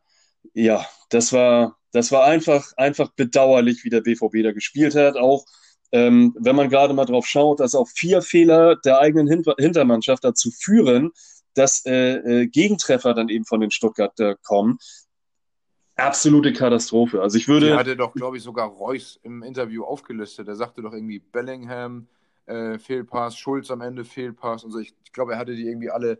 ja, 0.52 0.86
das 1.10 1.32
war, 1.32 1.78
das 1.92 2.12
war 2.12 2.24
einfach, 2.24 2.72
einfach 2.76 3.10
bedauerlich, 3.12 3.84
wie 3.84 3.90
der 3.90 4.00
BVB 4.00 4.42
da 4.42 4.52
gespielt 4.52 4.94
hat. 4.94 5.16
Auch 5.16 5.44
ähm, 5.92 6.34
wenn 6.38 6.56
man 6.56 6.70
gerade 6.70 6.92
mal 6.92 7.04
drauf 7.04 7.26
schaut, 7.26 7.60
dass 7.60 7.74
auch 7.74 7.88
vier 7.88 8.20
Fehler 8.20 8.76
der 8.76 8.98
eigenen 8.98 9.28
Hinter 9.28 9.54
Hintermannschaft 9.58 10.24
dazu 10.24 10.50
führen, 10.50 11.12
dass 11.54 11.86
äh, 11.86 12.16
äh, 12.16 12.46
Gegentreffer 12.48 13.14
dann 13.14 13.28
eben 13.28 13.44
von 13.44 13.60
den 13.60 13.70
Stuttgarter 13.70 14.34
kommen. 14.42 14.78
Absolute 15.96 16.52
Katastrophe. 16.52 17.22
Also 17.22 17.38
ich 17.38 17.46
würde. 17.46 17.66
Die 17.66 17.74
hatte 17.74 17.96
doch, 17.96 18.12
glaube 18.12 18.36
ich, 18.36 18.42
sogar 18.42 18.68
Reus 18.68 19.20
im 19.22 19.44
Interview 19.44 19.84
aufgelistet. 19.84 20.48
Er 20.48 20.56
sagte 20.56 20.82
doch 20.82 20.92
irgendwie 20.92 21.20
Bellingham, 21.20 22.08
äh, 22.46 22.78
Fehlpass, 22.78 23.36
Schulz 23.36 23.70
am 23.70 23.80
Ende 23.80 24.04
Fehlpass 24.04 24.64
und 24.64 24.72
so. 24.72 24.78
Ich, 24.78 24.94
ich 25.04 25.12
glaube, 25.12 25.32
er 25.32 25.38
hatte 25.38 25.54
die 25.54 25.66
irgendwie 25.66 25.90
alle 25.90 26.18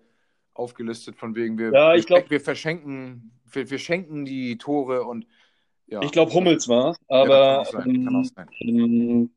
aufgelistet 0.54 1.16
von 1.16 1.34
wegen, 1.34 1.58
wir, 1.58 1.72
ja, 1.72 1.94
ich 1.94 2.06
glaub, 2.06 2.30
wir 2.30 2.40
verschenken, 2.40 3.32
wir, 3.50 3.68
wir 3.70 3.78
schenken 3.78 4.24
die 4.24 4.56
Tore 4.56 5.04
und 5.04 5.26
ja. 5.86 6.00
Ich 6.02 6.12
glaube, 6.12 6.32
Hummels 6.32 6.68
war, 6.68 6.96
aber 7.08 7.64
ja, 7.70 7.84
ähm, 7.84 8.40
ähm, 8.60 9.30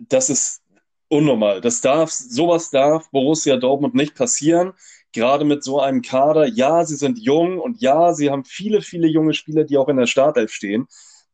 das 0.00 0.28
ist 0.28 0.62
unnormal. 1.08 1.60
Das 1.60 1.80
darf, 1.80 2.10
sowas 2.10 2.70
darf 2.70 3.10
Borussia 3.10 3.56
Dortmund 3.56 3.94
nicht 3.94 4.14
passieren. 4.14 4.72
Gerade 5.12 5.44
mit 5.44 5.62
so 5.62 5.80
einem 5.80 6.02
Kader. 6.02 6.46
Ja, 6.46 6.84
sie 6.84 6.96
sind 6.96 7.18
jung 7.18 7.58
und 7.58 7.80
ja, 7.80 8.12
sie 8.12 8.30
haben 8.30 8.44
viele, 8.44 8.82
viele 8.82 9.06
junge 9.06 9.32
Spieler, 9.32 9.64
die 9.64 9.78
auch 9.78 9.88
in 9.88 9.96
der 9.96 10.06
Startelf 10.06 10.52
stehen. 10.52 10.88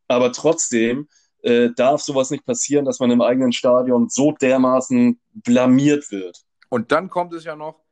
Aber 0.06 0.32
trotzdem 0.32 1.08
äh, 1.42 1.70
darf 1.76 2.02
sowas 2.02 2.30
nicht 2.30 2.44
passieren, 2.44 2.84
dass 2.84 3.00
man 3.00 3.10
im 3.10 3.22
eigenen 3.22 3.52
Stadion 3.52 4.08
so 4.08 4.32
dermaßen 4.32 5.20
blamiert 5.32 6.10
wird. 6.10 6.44
Und 6.68 6.92
dann 6.92 7.08
kommt 7.08 7.32
es 7.32 7.44
ja 7.44 7.56
noch 7.56 7.82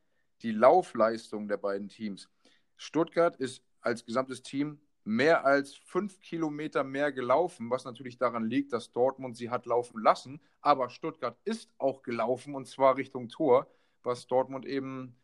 die 0.42 0.52
Laufleistung 0.52 1.48
der 1.48 1.56
beiden 1.56 1.88
Teams. 1.88 2.28
Stuttgart 2.76 3.36
ist 3.36 3.62
als 3.80 4.04
gesamtes 4.04 4.42
Team 4.42 4.80
mehr 5.04 5.46
als 5.46 5.74
fünf 5.74 6.20
Kilometer 6.20 6.84
mehr 6.84 7.12
gelaufen, 7.12 7.70
was 7.70 7.84
natürlich 7.84 8.18
daran 8.18 8.44
liegt, 8.44 8.72
dass 8.74 8.92
Dortmund 8.92 9.36
sie 9.36 9.48
hat 9.48 9.64
laufen 9.64 10.02
lassen. 10.02 10.40
Aber 10.60 10.90
Stuttgart 10.90 11.38
ist 11.44 11.70
auch 11.78 12.02
gelaufen 12.02 12.54
und 12.54 12.66
zwar 12.66 12.96
Richtung 12.96 13.28
Tor, 13.28 13.66
was 14.02 14.26
Dortmund 14.26 14.66
eben, 14.66 15.16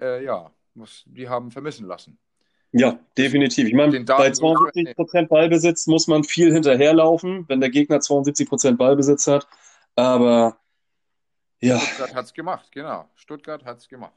äh, 0.00 0.24
ja, 0.24 0.54
was 0.74 1.02
die 1.06 1.28
haben 1.28 1.50
vermissen 1.50 1.86
lassen. 1.86 2.18
Ja, 2.72 2.98
definitiv. 3.18 3.68
Ich 3.68 3.74
meine, 3.74 4.00
bei 4.00 4.28
72% 4.28 5.28
Ballbesitz 5.28 5.86
muss 5.86 6.06
man 6.08 6.24
viel 6.24 6.52
hinterherlaufen, 6.52 7.44
wenn 7.48 7.60
der 7.60 7.68
Gegner 7.68 7.98
72% 7.98 8.76
Ballbesitz 8.76 9.26
hat. 9.26 9.46
Aber 9.94 10.56
ja. 11.60 11.78
Stuttgart 11.78 12.14
hat 12.14 12.24
es 12.24 12.32
gemacht, 12.32 12.72
genau. 12.72 13.08
Stuttgart 13.14 13.64
hat 13.64 13.78
es 13.78 13.88
gemacht. 13.88 14.14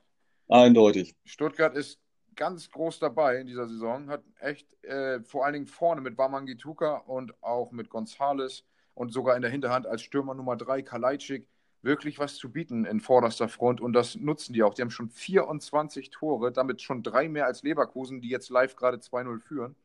Eindeutig. 0.48 1.16
Stuttgart 1.26 1.76
ist 1.76 2.00
ganz 2.36 2.72
groß 2.72 3.00
dabei 3.00 3.38
in 3.38 3.48
dieser 3.48 3.68
Saison, 3.68 4.10
hat 4.10 4.24
echt 4.40 4.68
äh, 4.84 5.22
vor 5.22 5.46
allen 5.46 5.54
Dingen 5.54 5.68
vorne 5.68 6.02
mit 6.02 6.16
Bamangituka 6.16 6.98
und 7.08 7.34
auch 7.44 7.72
mit 7.72 7.90
Gonzales 7.90 8.64
und 8.94 9.12
sogar 9.12 9.36
in 9.36 9.42
der 9.42 9.52
Hinterhand 9.52 9.86
als 9.86 10.02
Stürmer 10.02 10.34
Nummer 10.34 10.56
3 10.56 10.82
Kalajdzic 10.82 11.48
wirklich 11.86 12.20
was 12.20 12.36
zu 12.36 12.52
bieten 12.52 12.86
in 12.86 13.00
vorderster 13.00 13.48
Front 13.48 13.80
und 13.80 13.94
das 13.94 14.16
nutzen 14.16 14.54
die 14.54 14.64
auch. 14.64 14.74
Die 14.74 14.82
haben 14.82 14.92
schon 14.92 15.10
24 15.10 16.10
Tore, 16.10 16.52
damit 16.52 16.82
schon 16.82 17.04
drei 17.04 17.30
mehr 17.30 17.46
als 17.46 17.64
Leverkusen, 17.64 18.22
die 18.22 18.30
jetzt 18.30 18.50
live 18.50 18.76
gerade 18.76 18.98
2-0 18.98 19.40
führen. 19.40 19.76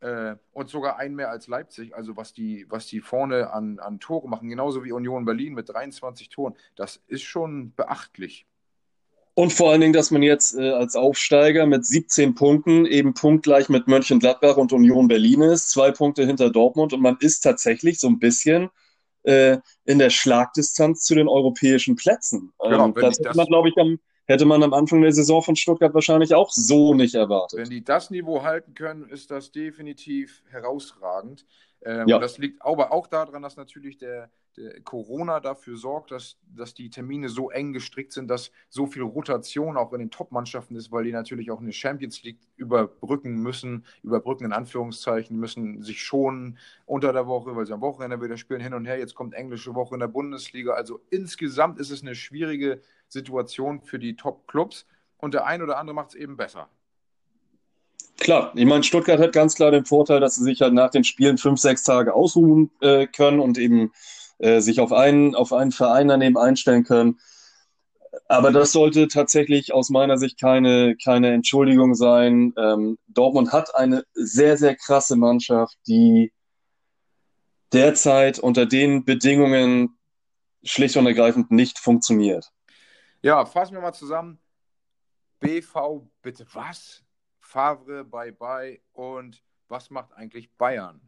Äh, 0.00 0.36
und 0.52 0.68
sogar 0.68 0.98
ein 0.98 1.14
mehr 1.14 1.30
als 1.30 1.48
Leipzig, 1.48 1.94
also 1.94 2.16
was 2.16 2.32
die, 2.32 2.66
was 2.68 2.86
die 2.86 3.00
vorne 3.00 3.52
an, 3.52 3.78
an 3.78 3.98
Tore 3.98 4.28
machen, 4.28 4.48
genauso 4.48 4.84
wie 4.84 4.92
Union 4.92 5.24
Berlin 5.24 5.54
mit 5.54 5.68
23 5.68 6.28
Toren, 6.28 6.54
das 6.76 7.02
ist 7.06 7.22
schon 7.22 7.72
beachtlich. 7.74 8.46
Und 9.34 9.52
vor 9.52 9.70
allen 9.70 9.80
Dingen, 9.80 9.92
dass 9.92 10.10
man 10.10 10.22
jetzt 10.22 10.56
äh, 10.56 10.70
als 10.70 10.96
Aufsteiger 10.96 11.66
mit 11.66 11.84
17 11.84 12.34
Punkten 12.34 12.86
eben 12.86 13.14
punktgleich 13.14 13.68
mit 13.68 13.86
Mönchengladbach 13.86 14.56
und 14.56 14.72
Union 14.72 15.08
Berlin 15.08 15.42
ist, 15.42 15.70
zwei 15.70 15.90
Punkte 15.90 16.24
hinter 16.24 16.50
Dortmund 16.50 16.92
und 16.92 17.02
man 17.02 17.16
ist 17.20 17.40
tatsächlich 17.40 17.98
so 17.98 18.06
ein 18.08 18.18
bisschen 18.18 18.70
äh, 19.26 19.58
in 19.84 19.98
der 19.98 20.10
Schlagdistanz 20.10 21.02
zu 21.02 21.14
den 21.14 21.28
europäischen 21.28 21.96
Plätzen. 21.96 22.52
Genau, 22.62 22.86
ähm, 22.86 22.94
das 22.94 23.18
hätte 23.18 23.36
man, 23.36 23.46
glaube 23.46 23.68
ich, 23.68 23.76
am, 23.76 23.98
hätte 24.26 24.44
man 24.44 24.62
am 24.62 24.74
Anfang 24.74 25.00
der 25.02 25.12
Saison 25.12 25.42
von 25.42 25.56
Stuttgart 25.56 25.94
wahrscheinlich 25.94 26.34
auch 26.34 26.50
so 26.50 26.94
nicht 26.94 27.14
erwartet. 27.14 27.60
Wenn 27.60 27.70
die 27.70 27.84
das 27.84 28.10
Niveau 28.10 28.42
halten 28.42 28.74
können, 28.74 29.08
ist 29.08 29.30
das 29.30 29.52
definitiv 29.52 30.42
herausragend. 30.50 31.46
Ähm, 31.84 32.08
ja. 32.08 32.18
Das 32.18 32.38
liegt 32.38 32.62
aber 32.62 32.92
auch 32.92 33.06
daran, 33.06 33.42
dass 33.42 33.56
natürlich 33.56 33.98
der, 33.98 34.30
der, 34.56 34.80
Corona 34.80 35.38
dafür 35.38 35.76
sorgt, 35.76 36.10
dass, 36.10 36.36
dass 36.42 36.74
die 36.74 36.90
Termine 36.90 37.28
so 37.28 37.50
eng 37.50 37.72
gestrickt 37.72 38.12
sind, 38.12 38.28
dass 38.28 38.50
so 38.68 38.86
viel 38.86 39.02
Rotation 39.02 39.76
auch 39.76 39.92
in 39.92 40.00
den 40.00 40.10
Top-Mannschaften 40.10 40.74
ist, 40.74 40.90
weil 40.90 41.04
die 41.04 41.12
natürlich 41.12 41.50
auch 41.50 41.60
eine 41.60 41.72
Champions 41.72 42.22
League 42.24 42.40
überbrücken 42.56 43.34
müssen, 43.34 43.84
überbrücken 44.02 44.46
in 44.46 44.52
Anführungszeichen, 44.52 45.38
müssen 45.38 45.82
sich 45.82 46.02
schonen 46.02 46.58
unter 46.86 47.12
der 47.12 47.28
Woche, 47.28 47.54
weil 47.54 47.66
sie 47.66 47.74
am 47.74 47.82
Wochenende 47.82 48.20
wieder 48.20 48.36
spielen, 48.36 48.60
hin 48.60 48.74
und 48.74 48.86
her. 48.86 48.98
Jetzt 48.98 49.14
kommt 49.14 49.34
englische 49.34 49.74
Woche 49.74 49.94
in 49.94 50.00
der 50.00 50.08
Bundesliga. 50.08 50.72
Also 50.72 51.00
insgesamt 51.10 51.78
ist 51.78 51.90
es 51.90 52.02
eine 52.02 52.16
schwierige 52.16 52.80
Situation 53.08 53.80
für 53.82 53.98
die 53.98 54.16
Top-Clubs 54.16 54.86
und 55.18 55.34
der 55.34 55.46
ein 55.46 55.62
oder 55.62 55.78
andere 55.78 55.94
macht 55.94 56.10
es 56.10 56.14
eben 56.14 56.36
besser. 56.36 56.68
Klar, 58.18 58.52
ich 58.54 58.64
meine, 58.64 58.82
Stuttgart 58.82 59.20
hat 59.20 59.32
ganz 59.32 59.54
klar 59.54 59.70
den 59.70 59.84
Vorteil, 59.84 60.20
dass 60.20 60.36
sie 60.36 60.44
sich 60.44 60.62
halt 60.62 60.72
nach 60.72 60.90
den 60.90 61.04
Spielen 61.04 61.38
fünf, 61.38 61.60
sechs 61.60 61.82
Tage 61.82 62.14
ausruhen 62.14 62.70
äh, 62.80 63.06
können 63.06 63.40
und 63.40 63.58
eben 63.58 63.92
äh, 64.38 64.60
sich 64.60 64.80
auf 64.80 64.92
einen, 64.92 65.34
auf 65.34 65.52
einen 65.52 65.72
Verein 65.72 66.08
daneben 66.08 66.38
einstellen 66.38 66.84
können. 66.84 67.18
Aber 68.28 68.50
das 68.50 68.72
sollte 68.72 69.08
tatsächlich 69.08 69.74
aus 69.74 69.90
meiner 69.90 70.16
Sicht 70.16 70.40
keine, 70.40 70.96
keine 70.96 71.32
Entschuldigung 71.32 71.94
sein. 71.94 72.54
Ähm, 72.56 72.98
Dortmund 73.06 73.52
hat 73.52 73.74
eine 73.74 74.04
sehr, 74.14 74.56
sehr 74.56 74.74
krasse 74.74 75.16
Mannschaft, 75.16 75.76
die 75.86 76.32
derzeit 77.72 78.38
unter 78.38 78.64
den 78.64 79.04
Bedingungen 79.04 79.98
schlicht 80.64 80.96
und 80.96 81.06
ergreifend 81.06 81.50
nicht 81.50 81.78
funktioniert. 81.78 82.50
Ja, 83.26 83.44
fassen 83.44 83.74
wir 83.74 83.80
mal 83.80 83.92
zusammen. 83.92 84.38
BV, 85.40 86.08
bitte 86.22 86.46
was? 86.52 87.02
Favre, 87.40 88.04
bye 88.04 88.30
bye. 88.30 88.80
Und 88.92 89.42
was 89.66 89.90
macht 89.90 90.12
eigentlich 90.12 90.48
Bayern? 90.52 91.00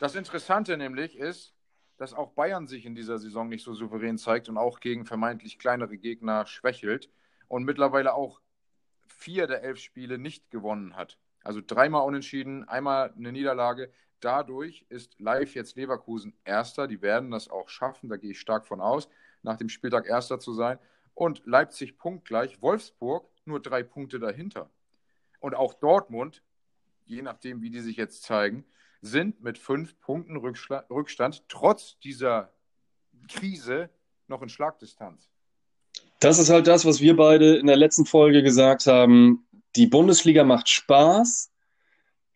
Das 0.00 0.14
Interessante 0.14 0.78
nämlich 0.78 1.18
ist, 1.18 1.54
dass 1.98 2.14
auch 2.14 2.30
Bayern 2.30 2.66
sich 2.66 2.86
in 2.86 2.94
dieser 2.94 3.18
Saison 3.18 3.50
nicht 3.50 3.62
so 3.62 3.74
souverän 3.74 4.16
zeigt 4.16 4.48
und 4.48 4.56
auch 4.56 4.80
gegen 4.80 5.04
vermeintlich 5.04 5.58
kleinere 5.58 5.98
Gegner 5.98 6.46
schwächelt 6.46 7.10
und 7.48 7.64
mittlerweile 7.64 8.14
auch 8.14 8.40
vier 9.04 9.46
der 9.46 9.64
elf 9.64 9.78
Spiele 9.78 10.16
nicht 10.16 10.50
gewonnen 10.50 10.96
hat. 10.96 11.18
Also 11.44 11.60
dreimal 11.60 12.06
unentschieden, 12.06 12.66
einmal 12.66 13.12
eine 13.12 13.32
Niederlage. 13.32 13.92
Dadurch 14.20 14.86
ist 14.88 15.20
live 15.20 15.54
jetzt 15.54 15.76
Leverkusen 15.76 16.34
Erster. 16.46 16.86
Die 16.86 17.02
werden 17.02 17.30
das 17.30 17.50
auch 17.50 17.68
schaffen, 17.68 18.08
da 18.08 18.16
gehe 18.16 18.30
ich 18.30 18.40
stark 18.40 18.66
von 18.66 18.80
aus 18.80 19.10
nach 19.46 19.56
dem 19.56 19.70
Spieltag 19.70 20.06
Erster 20.06 20.38
zu 20.38 20.52
sein. 20.52 20.78
Und 21.14 21.42
Leipzig 21.46 21.96
punktgleich, 21.96 22.60
Wolfsburg 22.60 23.26
nur 23.46 23.60
drei 23.60 23.82
Punkte 23.82 24.18
dahinter. 24.18 24.68
Und 25.40 25.54
auch 25.54 25.72
Dortmund, 25.72 26.42
je 27.06 27.22
nachdem, 27.22 27.62
wie 27.62 27.70
die 27.70 27.80
sich 27.80 27.96
jetzt 27.96 28.24
zeigen, 28.24 28.66
sind 29.00 29.42
mit 29.42 29.56
fünf 29.56 29.98
Punkten 30.00 30.36
Rückstand 30.36 31.48
trotz 31.48 31.98
dieser 32.00 32.52
Krise 33.28 33.88
noch 34.26 34.42
in 34.42 34.48
Schlagdistanz. 34.48 35.30
Das 36.18 36.38
ist 36.38 36.50
halt 36.50 36.66
das, 36.66 36.84
was 36.84 37.00
wir 37.00 37.16
beide 37.16 37.56
in 37.56 37.66
der 37.66 37.76
letzten 37.76 38.06
Folge 38.06 38.42
gesagt 38.42 38.86
haben. 38.86 39.46
Die 39.76 39.86
Bundesliga 39.86 40.44
macht 40.44 40.68
Spaß, 40.68 41.52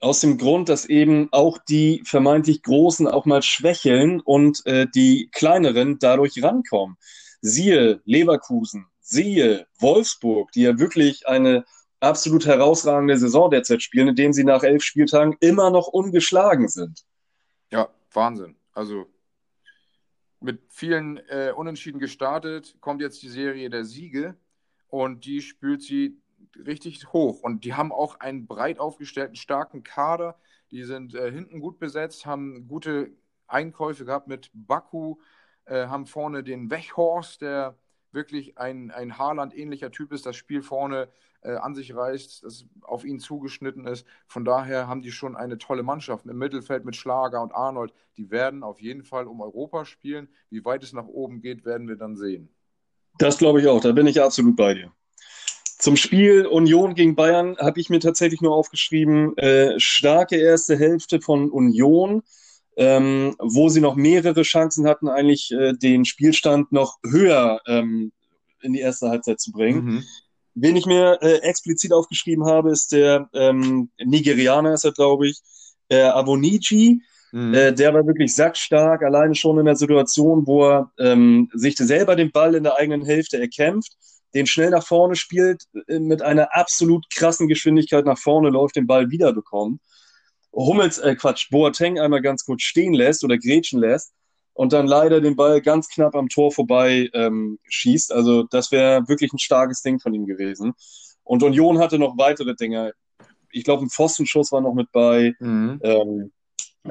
aus 0.00 0.20
dem 0.20 0.38
Grund, 0.38 0.68
dass 0.68 0.86
eben 0.86 1.28
auch 1.30 1.58
die 1.58 2.02
vermeintlich 2.04 2.62
Großen 2.62 3.06
auch 3.06 3.26
mal 3.26 3.42
schwächeln 3.42 4.20
und 4.20 4.64
äh, 4.66 4.86
die 4.88 5.28
Kleineren 5.32 5.98
dadurch 5.98 6.42
rankommen. 6.42 6.96
Siehe 7.42 8.00
Leverkusen, 8.04 8.86
siehe 9.00 9.66
Wolfsburg, 9.78 10.52
die 10.52 10.62
ja 10.62 10.78
wirklich 10.78 11.28
eine 11.28 11.64
absolut 12.00 12.46
herausragende 12.46 13.18
Saison 13.18 13.50
derzeit 13.50 13.82
spielen, 13.82 14.08
indem 14.08 14.32
sie 14.32 14.44
nach 14.44 14.62
elf 14.62 14.82
Spieltagen 14.82 15.36
immer 15.40 15.70
noch 15.70 15.88
ungeschlagen 15.88 16.68
sind. 16.68 17.04
Ja, 17.70 17.90
Wahnsinn. 18.12 18.56
Also 18.72 19.06
mit 20.40 20.62
vielen 20.70 21.18
äh, 21.28 21.52
Unentschieden 21.54 22.00
gestartet, 22.00 22.76
kommt 22.80 23.02
jetzt 23.02 23.22
die 23.22 23.28
Serie 23.28 23.68
der 23.68 23.84
Siege 23.84 24.36
und 24.88 25.26
die 25.26 25.42
spült 25.42 25.82
sie 25.82 26.19
richtig 26.56 27.12
hoch. 27.12 27.40
Und 27.42 27.64
die 27.64 27.74
haben 27.74 27.92
auch 27.92 28.20
einen 28.20 28.46
breit 28.46 28.78
aufgestellten, 28.78 29.36
starken 29.36 29.82
Kader. 29.82 30.36
Die 30.70 30.84
sind 30.84 31.14
äh, 31.14 31.30
hinten 31.30 31.60
gut 31.60 31.78
besetzt, 31.78 32.26
haben 32.26 32.68
gute 32.68 33.12
Einkäufe 33.46 34.04
gehabt 34.04 34.28
mit 34.28 34.50
Baku, 34.52 35.16
äh, 35.64 35.86
haben 35.86 36.06
vorne 36.06 36.42
den 36.42 36.70
Wechhorst, 36.70 37.42
der 37.42 37.76
wirklich 38.12 38.58
ein, 38.58 38.90
ein 38.90 39.18
Haaland-ähnlicher 39.18 39.90
Typ 39.90 40.12
ist, 40.12 40.26
das 40.26 40.36
Spiel 40.36 40.62
vorne 40.62 41.08
äh, 41.42 41.52
an 41.52 41.74
sich 41.74 41.94
reißt, 41.94 42.44
das 42.44 42.66
auf 42.82 43.04
ihn 43.04 43.18
zugeschnitten 43.18 43.86
ist. 43.86 44.06
Von 44.26 44.44
daher 44.44 44.88
haben 44.88 45.02
die 45.02 45.12
schon 45.12 45.36
eine 45.36 45.58
tolle 45.58 45.82
Mannschaft 45.82 46.26
im 46.26 46.38
Mittelfeld 46.38 46.84
mit 46.84 46.96
Schlager 46.96 47.42
und 47.42 47.54
Arnold. 47.54 47.92
Die 48.16 48.30
werden 48.30 48.62
auf 48.62 48.80
jeden 48.80 49.04
Fall 49.04 49.26
um 49.26 49.40
Europa 49.40 49.84
spielen. 49.84 50.28
Wie 50.50 50.64
weit 50.64 50.82
es 50.82 50.92
nach 50.92 51.06
oben 51.06 51.40
geht, 51.40 51.64
werden 51.64 51.88
wir 51.88 51.96
dann 51.96 52.16
sehen. 52.16 52.48
Das 53.18 53.38
glaube 53.38 53.60
ich 53.60 53.68
auch, 53.68 53.80
da 53.80 53.92
bin 53.92 54.06
ich 54.06 54.20
absolut 54.20 54.56
bei 54.56 54.74
dir. 54.74 54.92
Zum 55.80 55.96
Spiel 55.96 56.46
Union 56.46 56.94
gegen 56.94 57.14
Bayern 57.14 57.56
habe 57.58 57.80
ich 57.80 57.88
mir 57.88 58.00
tatsächlich 58.00 58.42
nur 58.42 58.54
aufgeschrieben, 58.54 59.34
äh, 59.38 59.80
starke 59.80 60.36
erste 60.36 60.78
Hälfte 60.78 61.22
von 61.22 61.50
Union, 61.50 62.22
ähm, 62.76 63.34
wo 63.38 63.70
sie 63.70 63.80
noch 63.80 63.96
mehrere 63.96 64.42
Chancen 64.42 64.86
hatten, 64.86 65.08
eigentlich 65.08 65.50
äh, 65.52 65.72
den 65.72 66.04
Spielstand 66.04 66.70
noch 66.70 66.98
höher 67.02 67.62
ähm, 67.66 68.12
in 68.60 68.74
die 68.74 68.80
erste 68.80 69.08
Halbzeit 69.08 69.40
zu 69.40 69.52
bringen. 69.52 69.84
Mhm. 69.84 70.04
Wen 70.54 70.76
ich 70.76 70.84
mir 70.84 71.18
äh, 71.22 71.36
explizit 71.38 71.94
aufgeschrieben 71.94 72.44
habe, 72.44 72.72
ist 72.72 72.92
der 72.92 73.30
ähm, 73.32 73.88
Nigerianer, 74.04 74.74
ist 74.74 74.84
er, 74.84 74.92
glaube 74.92 75.28
ich, 75.28 75.40
äh, 75.88 76.02
Avoniji. 76.02 77.00
Mhm. 77.32 77.54
Äh, 77.54 77.72
der 77.72 77.94
war 77.94 78.06
wirklich 78.06 78.34
sackstark, 78.34 79.02
alleine 79.02 79.34
schon 79.34 79.58
in 79.58 79.64
der 79.64 79.76
Situation, 79.76 80.46
wo 80.46 80.68
er 80.68 80.92
ähm, 80.98 81.48
sich 81.54 81.78
selber 81.78 82.16
den 82.16 82.32
Ball 82.32 82.54
in 82.54 82.64
der 82.64 82.76
eigenen 82.76 83.06
Hälfte 83.06 83.40
erkämpft 83.40 83.96
den 84.34 84.46
schnell 84.46 84.70
nach 84.70 84.86
vorne 84.86 85.16
spielt, 85.16 85.64
äh, 85.88 85.98
mit 85.98 86.22
einer 86.22 86.54
absolut 86.54 87.06
krassen 87.12 87.48
Geschwindigkeit 87.48 88.04
nach 88.04 88.18
vorne 88.18 88.50
läuft, 88.50 88.76
den 88.76 88.86
Ball 88.86 89.10
wiederbekommt. 89.10 89.80
Hummels, 90.52 90.98
äh 90.98 91.14
Quatsch, 91.14 91.50
Boateng 91.50 91.98
einmal 91.98 92.22
ganz 92.22 92.44
kurz 92.44 92.62
stehen 92.62 92.92
lässt 92.92 93.24
oder 93.24 93.38
grätschen 93.38 93.80
lässt 93.80 94.12
und 94.52 94.72
dann 94.72 94.86
leider 94.86 95.20
den 95.20 95.36
Ball 95.36 95.60
ganz 95.60 95.88
knapp 95.88 96.14
am 96.14 96.28
Tor 96.28 96.52
vorbei 96.52 97.08
ähm, 97.14 97.58
schießt. 97.68 98.12
Also 98.12 98.44
das 98.44 98.72
wäre 98.72 99.08
wirklich 99.08 99.32
ein 99.32 99.38
starkes 99.38 99.82
Ding 99.82 100.00
von 100.00 100.12
ihm 100.12 100.26
gewesen. 100.26 100.72
Und 101.22 101.42
Union 101.42 101.78
hatte 101.78 101.98
noch 101.98 102.18
weitere 102.18 102.54
Dinge. 102.54 102.92
Ich 103.52 103.64
glaube, 103.64 103.84
ein 103.84 103.90
Pfostenschuss 103.90 104.52
war 104.52 104.60
noch 104.60 104.74
mit 104.74 104.90
bei. 104.92 105.34
Mhm. 105.38 105.80
Ähm, 105.82 106.32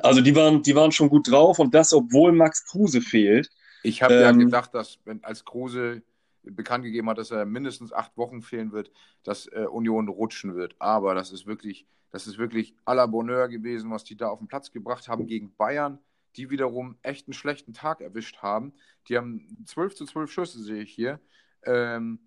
also 0.01 0.21
die 0.21 0.35
waren, 0.35 0.61
die 0.61 0.75
waren 0.75 0.91
schon 0.91 1.09
gut 1.09 1.29
drauf 1.29 1.59
und 1.59 1.73
das, 1.73 1.93
obwohl 1.93 2.31
Max 2.31 2.65
Kruse 2.65 3.01
fehlt. 3.01 3.49
Ich 3.83 4.01
habe 4.01 4.15
ähm, 4.15 4.21
ja 4.21 4.31
gedacht, 4.31 4.73
dass 4.73 4.99
wenn 5.05 5.23
als 5.23 5.45
Kruse 5.45 6.03
bekannt 6.51 6.83
gegeben 6.83 7.09
hat, 7.09 7.17
dass 7.17 7.31
er 7.31 7.45
mindestens 7.45 7.93
acht 7.93 8.15
Wochen 8.17 8.41
fehlen 8.41 8.71
wird, 8.71 8.91
dass 9.23 9.47
äh, 9.47 9.65
Union 9.69 10.07
rutschen 10.07 10.55
wird. 10.55 10.75
Aber 10.79 11.15
das 11.15 11.31
ist 11.31 11.45
wirklich, 11.45 11.85
das 12.11 12.27
ist 12.27 12.37
wirklich 12.37 12.75
à 12.85 12.93
la 12.93 13.05
Bonheur 13.05 13.47
gewesen, 13.47 13.91
was 13.91 14.03
die 14.03 14.17
da 14.17 14.29
auf 14.29 14.39
den 14.39 14.47
Platz 14.47 14.71
gebracht 14.71 15.07
haben 15.07 15.27
gegen 15.27 15.55
Bayern, 15.55 15.99
die 16.35 16.49
wiederum 16.49 16.97
echt 17.01 17.27
einen 17.27 17.33
schlechten 17.33 17.73
Tag 17.73 18.01
erwischt 18.01 18.37
haben. 18.37 18.73
Die 19.07 19.17
haben 19.17 19.63
12 19.65 19.95
zu 19.95 20.05
12 20.05 20.31
Schüsse, 20.31 20.63
sehe 20.63 20.83
ich 20.83 20.93
hier. 20.93 21.19
Ähm, 21.63 22.19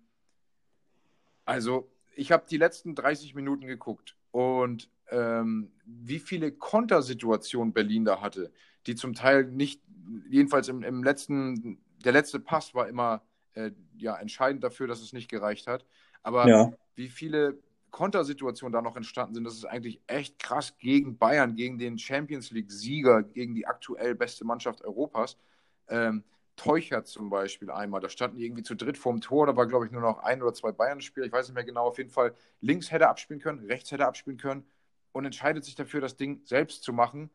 also 1.45 1.91
ich 2.15 2.31
habe 2.31 2.45
die 2.49 2.57
letzten 2.57 2.95
30 2.95 3.35
Minuten 3.35 3.65
geguckt 3.65 4.15
und 4.31 4.89
ähm, 5.09 5.71
wie 5.85 6.19
viele 6.19 6.51
Kontersituationen 6.51 7.73
Berlin 7.73 8.05
da 8.05 8.21
hatte, 8.21 8.51
die 8.87 8.95
zum 8.95 9.13
Teil 9.13 9.45
nicht, 9.45 9.81
jedenfalls 10.29 10.67
im, 10.67 10.83
im 10.83 11.03
letzten, 11.03 11.79
der 12.03 12.11
letzte 12.11 12.39
Pass 12.39 12.73
war 12.73 12.87
immer 12.87 13.23
äh, 13.53 13.71
ja, 13.97 14.15
entscheidend 14.15 14.63
dafür, 14.63 14.87
dass 14.87 15.01
es 15.01 15.13
nicht 15.13 15.29
gereicht 15.29 15.67
hat. 15.67 15.85
Aber 16.21 16.47
ja. 16.47 16.71
wie 16.95 17.09
viele 17.09 17.57
Kontersituationen 17.91 18.73
da 18.73 18.81
noch 18.81 18.95
entstanden 18.95 19.35
sind, 19.35 19.43
das 19.43 19.55
ist 19.55 19.65
eigentlich 19.65 20.01
echt 20.07 20.39
krass 20.39 20.77
gegen 20.79 21.17
Bayern, 21.17 21.55
gegen 21.55 21.77
den 21.77 21.97
Champions 21.97 22.51
League-Sieger, 22.51 23.23
gegen 23.23 23.53
die 23.53 23.67
aktuell 23.67 24.15
beste 24.15 24.45
Mannschaft 24.45 24.81
Europas. 24.83 25.37
Ähm, 25.87 26.23
Teuchert 26.55 27.07
zum 27.07 27.29
Beispiel 27.29 27.71
einmal, 27.71 27.99
da 27.99 28.09
standen 28.09 28.37
die 28.37 28.45
irgendwie 28.45 28.61
zu 28.61 28.75
dritt 28.75 28.97
vorm 28.97 29.21
Tor, 29.21 29.47
da 29.47 29.55
war 29.55 29.65
glaube 29.65 29.87
ich 29.87 29.91
nur 29.91 30.01
noch 30.01 30.19
ein 30.19 30.41
oder 30.43 30.53
zwei 30.53 30.71
Bayern-Spieler, 30.71 31.25
ich 31.25 31.31
weiß 31.31 31.47
nicht 31.47 31.55
mehr 31.55 31.63
genau, 31.63 31.87
auf 31.87 31.97
jeden 31.97 32.11
Fall 32.11 32.35
links 32.61 32.91
hätte 32.91 33.05
er 33.05 33.09
abspielen 33.09 33.41
können, 33.41 33.65
rechts 33.65 33.91
hätte 33.91 34.03
er 34.03 34.09
abspielen 34.09 34.37
können 34.37 34.63
und 35.13 35.25
entscheidet 35.25 35.65
sich 35.65 35.73
dafür, 35.73 35.99
das 35.99 36.15
Ding 36.15 36.41
selbst 36.45 36.83
zu 36.83 36.93
machen, 36.93 37.31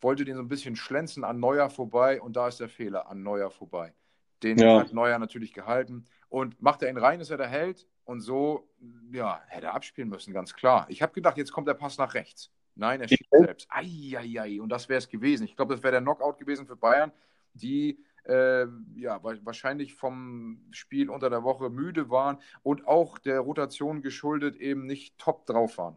wollte 0.00 0.24
den 0.24 0.34
so 0.34 0.42
ein 0.42 0.48
bisschen 0.48 0.74
schlenzen 0.74 1.22
an 1.22 1.38
Neuer 1.38 1.70
vorbei 1.70 2.20
und 2.20 2.34
da 2.34 2.48
ist 2.48 2.58
der 2.58 2.68
Fehler, 2.68 3.08
an 3.08 3.22
Neuer 3.22 3.50
vorbei. 3.50 3.94
Den 4.42 4.58
ja. 4.58 4.80
hat 4.80 4.92
Neuer 4.92 5.18
natürlich 5.18 5.52
gehalten 5.52 6.04
und 6.28 6.60
macht 6.60 6.82
er 6.82 6.90
ihn 6.90 6.98
rein, 6.98 7.20
ist 7.20 7.30
er 7.30 7.38
der 7.38 7.48
Held 7.48 7.86
und 8.04 8.20
so, 8.20 8.68
ja, 9.12 9.40
hätte 9.48 9.66
er 9.66 9.74
abspielen 9.74 10.08
müssen, 10.08 10.32
ganz 10.32 10.54
klar. 10.54 10.86
Ich 10.88 11.02
habe 11.02 11.12
gedacht, 11.12 11.36
jetzt 11.36 11.52
kommt 11.52 11.68
der 11.68 11.74
Pass 11.74 11.98
nach 11.98 12.14
rechts. 12.14 12.50
Nein, 12.74 13.00
er 13.00 13.08
schießt 13.08 13.30
selbst. 13.30 13.68
Eieiei, 13.70 14.60
und 14.60 14.68
das 14.68 14.88
wäre 14.88 14.98
es 14.98 15.08
gewesen. 15.08 15.44
Ich 15.44 15.56
glaube, 15.56 15.74
das 15.74 15.82
wäre 15.82 15.92
der 15.92 16.02
Knockout 16.02 16.38
gewesen 16.38 16.66
für 16.66 16.76
Bayern, 16.76 17.10
die 17.54 17.98
äh, 18.24 18.66
ja, 18.96 19.20
wahrscheinlich 19.22 19.94
vom 19.94 20.60
Spiel 20.72 21.08
unter 21.08 21.30
der 21.30 21.42
Woche 21.42 21.70
müde 21.70 22.10
waren 22.10 22.38
und 22.62 22.86
auch 22.86 23.18
der 23.18 23.40
Rotation 23.40 24.02
geschuldet 24.02 24.56
eben 24.56 24.86
nicht 24.86 25.16
top 25.18 25.46
drauf 25.46 25.78
waren. 25.78 25.96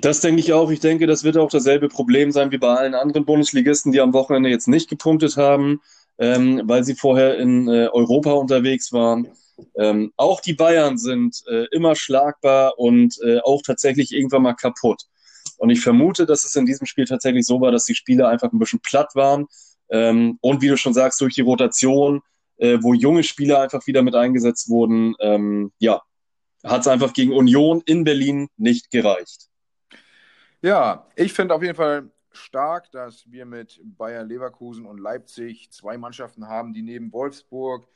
Das 0.00 0.20
denke 0.20 0.40
ich 0.40 0.52
auch. 0.52 0.70
Ich 0.70 0.80
denke, 0.80 1.06
das 1.06 1.22
wird 1.22 1.36
auch 1.36 1.50
dasselbe 1.50 1.88
Problem 1.88 2.32
sein 2.32 2.50
wie 2.50 2.58
bei 2.58 2.74
allen 2.74 2.94
anderen 2.94 3.24
Bundesligisten, 3.24 3.92
die 3.92 4.00
am 4.00 4.14
Wochenende 4.14 4.48
jetzt 4.48 4.66
nicht 4.66 4.88
gepunktet 4.88 5.36
haben 5.36 5.80
ähm, 6.22 6.62
weil 6.66 6.84
sie 6.84 6.94
vorher 6.94 7.36
in 7.38 7.66
äh, 7.66 7.88
Europa 7.88 8.30
unterwegs 8.30 8.92
waren. 8.92 9.26
Ähm, 9.76 10.12
auch 10.16 10.40
die 10.40 10.54
Bayern 10.54 10.96
sind 10.96 11.42
äh, 11.48 11.66
immer 11.72 11.96
schlagbar 11.96 12.78
und 12.78 13.18
äh, 13.24 13.40
auch 13.40 13.60
tatsächlich 13.66 14.12
irgendwann 14.12 14.42
mal 14.42 14.54
kaputt. 14.54 15.02
Und 15.58 15.70
ich 15.70 15.80
vermute, 15.80 16.24
dass 16.24 16.44
es 16.44 16.54
in 16.54 16.64
diesem 16.64 16.86
Spiel 16.86 17.06
tatsächlich 17.06 17.44
so 17.44 17.60
war, 17.60 17.72
dass 17.72 17.86
die 17.86 17.96
Spieler 17.96 18.28
einfach 18.28 18.52
ein 18.52 18.60
bisschen 18.60 18.78
platt 18.78 19.16
waren. 19.16 19.46
Ähm, 19.90 20.38
und 20.40 20.62
wie 20.62 20.68
du 20.68 20.76
schon 20.76 20.94
sagst, 20.94 21.20
durch 21.20 21.34
die 21.34 21.40
Rotation, 21.40 22.20
äh, 22.58 22.78
wo 22.80 22.94
junge 22.94 23.24
Spieler 23.24 23.60
einfach 23.60 23.84
wieder 23.88 24.02
mit 24.02 24.14
eingesetzt 24.14 24.68
wurden, 24.68 25.16
ähm, 25.18 25.72
ja, 25.80 26.02
hat 26.62 26.82
es 26.82 26.86
einfach 26.86 27.14
gegen 27.14 27.32
Union 27.32 27.82
in 27.84 28.04
Berlin 28.04 28.48
nicht 28.56 28.92
gereicht. 28.92 29.48
Ja, 30.62 31.08
ich 31.16 31.32
finde 31.32 31.54
auf 31.56 31.62
jeden 31.62 31.74
Fall 31.74 32.12
stark, 32.36 32.90
dass 32.90 33.30
wir 33.30 33.46
mit 33.46 33.80
Bayer 33.84 34.24
Leverkusen 34.24 34.86
und 34.86 34.98
Leipzig 34.98 35.70
zwei 35.70 35.98
Mannschaften 35.98 36.48
haben, 36.48 36.72
die 36.72 36.82
neben 36.82 37.12
Wolfsburg 37.12 37.88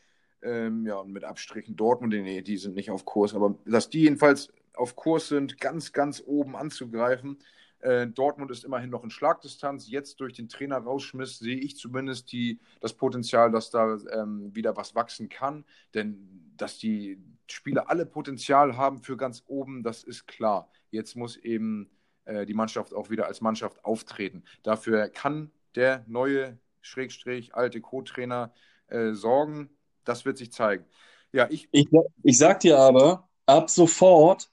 ähm, 0.43 0.87
ja, 0.87 0.97
und 0.97 1.13
mit 1.13 1.25
Abstrichen 1.25 1.77
Dortmund, 1.77 2.13
nee, 2.13 2.43
die 2.43 2.57
sind 2.57 2.75
nicht 2.75 2.91
auf 2.91 3.05
Kurs, 3.05 3.35
aber 3.35 3.57
dass 3.65 3.91
die 3.91 4.03
jedenfalls 4.03 4.53
auf 4.75 4.95
Kurs 4.95 5.29
sind, 5.29 5.59
ganz, 5.61 5.93
ganz 5.93 6.23
oben 6.25 6.55
anzugreifen. 6.57 7.39
Äh, 7.81 8.07
Dortmund 8.09 8.51
ist 8.51 8.65
immerhin 8.65 8.91
noch 8.91 9.05
in 9.05 9.11
Schlagdistanz. 9.11 9.89
Jetzt 9.89 10.21
durch 10.21 10.35
den 10.35 10.49
Trainer 10.49 10.79
rausschmiss 10.79 11.39
sehe 11.39 11.57
ich 11.57 11.77
zumindest 11.77 12.33
die, 12.33 12.59
das 12.81 12.95
Potenzial, 12.95 13.51
dass 13.51 13.71
da 13.71 13.97
ähm, 14.13 14.55
wieder 14.55 14.77
was 14.77 14.95
wachsen 14.95 15.29
kann. 15.29 15.65
Denn 15.95 16.53
dass 16.57 16.79
die 16.79 17.19
Spieler 17.49 17.89
alle 17.91 18.07
Potenzial 18.07 18.77
haben 18.77 18.99
für 18.99 19.17
ganz 19.17 19.45
oben, 19.47 19.83
das 19.83 20.05
ist 20.05 20.27
klar. 20.27 20.71
Jetzt 20.91 21.17
muss 21.17 21.37
eben 21.37 21.91
die 22.27 22.55
Mannschaft 22.55 22.95
auch 22.95 23.11
wieder 23.11 23.27
als 23.27 23.41
Mannschaft 23.41 23.85
auftreten. 23.85 24.45
Dafür 24.63 25.09
kann 25.09 25.51
der 25.75 26.05
neue, 26.07 26.59
Schrägstrich, 26.81 27.55
alte 27.55 27.81
Co-Trainer 27.81 28.53
äh, 28.89 29.13
sorgen. 29.13 29.71
Das 30.05 30.25
wird 30.25 30.39
sich 30.39 30.53
zeigen. 30.53 30.85
Ja, 31.33 31.49
ich, 31.51 31.69
ich, 31.73 31.89
ich 32.23 32.39
sag 32.39 32.61
dir 32.61 32.79
aber, 32.79 33.29
ab 33.47 33.71
sofort 33.71 34.51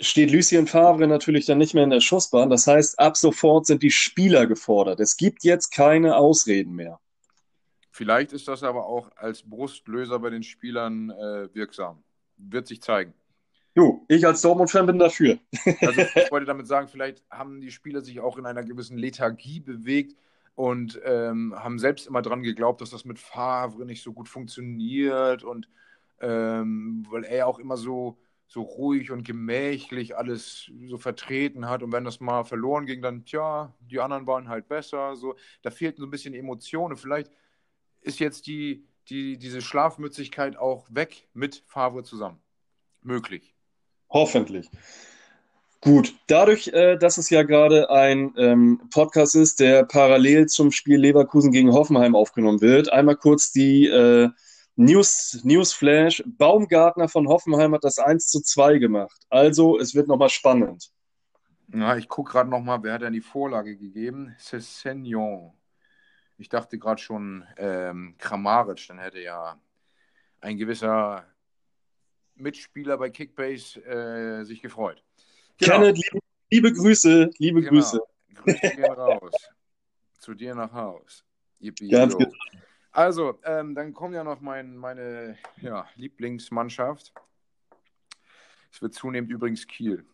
steht 0.00 0.30
Lucien 0.30 0.66
Favre 0.66 1.06
natürlich 1.06 1.46
dann 1.46 1.58
nicht 1.58 1.74
mehr 1.74 1.84
in 1.84 1.90
der 1.90 2.00
Schussbahn. 2.00 2.50
Das 2.50 2.66
heißt, 2.66 2.98
ab 2.98 3.16
sofort 3.16 3.66
sind 3.66 3.82
die 3.82 3.90
Spieler 3.90 4.46
gefordert. 4.46 5.00
Es 5.00 5.16
gibt 5.16 5.44
jetzt 5.44 5.70
keine 5.70 6.16
Ausreden 6.16 6.74
mehr. 6.74 7.00
Vielleicht 7.90 8.32
ist 8.32 8.48
das 8.48 8.62
aber 8.62 8.86
auch 8.86 9.10
als 9.16 9.42
Brustlöser 9.42 10.18
bei 10.18 10.30
den 10.30 10.42
Spielern 10.42 11.10
äh, 11.10 11.54
wirksam. 11.54 12.02
Wird 12.36 12.66
sich 12.66 12.80
zeigen. 12.80 13.12
Jo, 13.80 14.04
ich 14.08 14.26
als 14.26 14.42
Dortmund-Fan 14.42 14.84
bin 14.84 14.98
dafür. 14.98 15.38
Also 15.80 16.02
ich 16.02 16.30
wollte 16.30 16.44
damit 16.44 16.66
sagen, 16.66 16.86
vielleicht 16.86 17.24
haben 17.30 17.62
die 17.62 17.70
Spieler 17.70 18.02
sich 18.02 18.20
auch 18.20 18.36
in 18.36 18.44
einer 18.44 18.62
gewissen 18.62 18.98
Lethargie 18.98 19.60
bewegt 19.60 20.18
und 20.54 21.00
ähm, 21.02 21.54
haben 21.56 21.78
selbst 21.78 22.06
immer 22.06 22.20
dran 22.20 22.42
geglaubt, 22.42 22.82
dass 22.82 22.90
das 22.90 23.06
mit 23.06 23.18
Favre 23.18 23.86
nicht 23.86 24.02
so 24.02 24.12
gut 24.12 24.28
funktioniert 24.28 25.44
und 25.44 25.66
ähm, 26.20 27.06
weil 27.08 27.24
er 27.24 27.46
auch 27.46 27.58
immer 27.58 27.78
so, 27.78 28.18
so 28.48 28.60
ruhig 28.60 29.12
und 29.12 29.24
gemächlich 29.24 30.14
alles 30.14 30.70
so 30.84 30.98
vertreten 30.98 31.66
hat 31.66 31.82
und 31.82 31.90
wenn 31.90 32.04
das 32.04 32.20
mal 32.20 32.44
verloren 32.44 32.84
ging, 32.84 33.00
dann, 33.00 33.24
tja, 33.24 33.74
die 33.80 33.98
anderen 33.98 34.26
waren 34.26 34.50
halt 34.50 34.68
besser, 34.68 35.16
so, 35.16 35.36
da 35.62 35.70
fehlten 35.70 36.02
so 36.02 36.06
ein 36.06 36.10
bisschen 36.10 36.34
Emotionen. 36.34 36.98
Vielleicht 36.98 37.32
ist 38.02 38.18
jetzt 38.18 38.46
die, 38.46 38.84
die, 39.08 39.38
diese 39.38 39.62
Schlafmützigkeit 39.62 40.58
auch 40.58 40.86
weg 40.90 41.28
mit 41.32 41.62
Favre 41.66 42.02
zusammen. 42.02 42.42
Möglich. 43.00 43.54
Hoffentlich. 44.10 44.70
Gut, 45.82 46.14
dadurch, 46.26 46.68
äh, 46.68 46.96
dass 46.98 47.16
es 47.16 47.30
ja 47.30 47.42
gerade 47.42 47.88
ein 47.90 48.34
ähm, 48.36 48.82
Podcast 48.90 49.34
ist, 49.34 49.60
der 49.60 49.84
parallel 49.84 50.46
zum 50.46 50.72
Spiel 50.72 50.98
Leverkusen 50.98 51.52
gegen 51.52 51.72
Hoffenheim 51.72 52.14
aufgenommen 52.14 52.60
wird, 52.60 52.92
einmal 52.92 53.16
kurz 53.16 53.50
die 53.50 53.86
äh, 53.86 54.28
News, 54.76 55.40
Newsflash. 55.42 56.22
Baumgartner 56.26 57.08
von 57.08 57.28
Hoffenheim 57.28 57.74
hat 57.74 57.84
das 57.84 57.98
1 57.98 58.28
zu 58.28 58.42
2 58.42 58.78
gemacht. 58.78 59.18
Also, 59.30 59.78
es 59.78 59.94
wird 59.94 60.08
nochmal 60.08 60.28
spannend. 60.28 60.90
Ja, 61.72 61.96
ich 61.96 62.08
gucke 62.08 62.32
gerade 62.32 62.50
nochmal, 62.50 62.82
wer 62.82 62.94
hat 62.94 63.02
denn 63.02 63.12
die 63.12 63.20
Vorlage 63.20 63.76
gegeben? 63.76 64.34
Cessignon. 64.38 65.52
Ich 66.36 66.48
dachte 66.48 66.78
gerade 66.78 67.00
schon 67.00 67.44
ähm, 67.56 68.16
Kramaric, 68.18 68.86
dann 68.88 68.98
hätte 68.98 69.20
ja 69.20 69.60
ein 70.40 70.56
gewisser 70.56 71.24
Mitspieler 72.40 72.96
bei 72.96 73.10
Kickbase 73.10 73.80
äh, 73.84 74.44
sich 74.44 74.62
gefreut. 74.62 75.02
Genau. 75.58 75.72
Kenneth, 75.72 75.96
liebe, 75.96 76.18
liebe, 76.50 76.72
Grüße, 76.72 77.30
liebe 77.38 77.60
genau. 77.60 77.72
Grüße. 77.72 78.00
Grüße 78.34 78.58
gehen 78.76 78.84
raus. 78.84 79.32
Zu 80.18 80.34
dir 80.34 80.54
nach 80.54 80.72
Haus. 80.72 81.24
Yippie, 81.60 81.88
Ganz 81.88 82.16
genau. 82.16 82.30
Also, 82.92 83.38
ähm, 83.44 83.74
dann 83.74 83.92
kommt 83.92 84.14
ja 84.14 84.24
noch 84.24 84.40
mein, 84.40 84.76
meine 84.76 85.36
ja, 85.60 85.86
Lieblingsmannschaft. 85.96 87.12
Es 88.72 88.82
wird 88.82 88.94
zunehmend 88.94 89.30
übrigens 89.30 89.66
Kiel. 89.66 90.04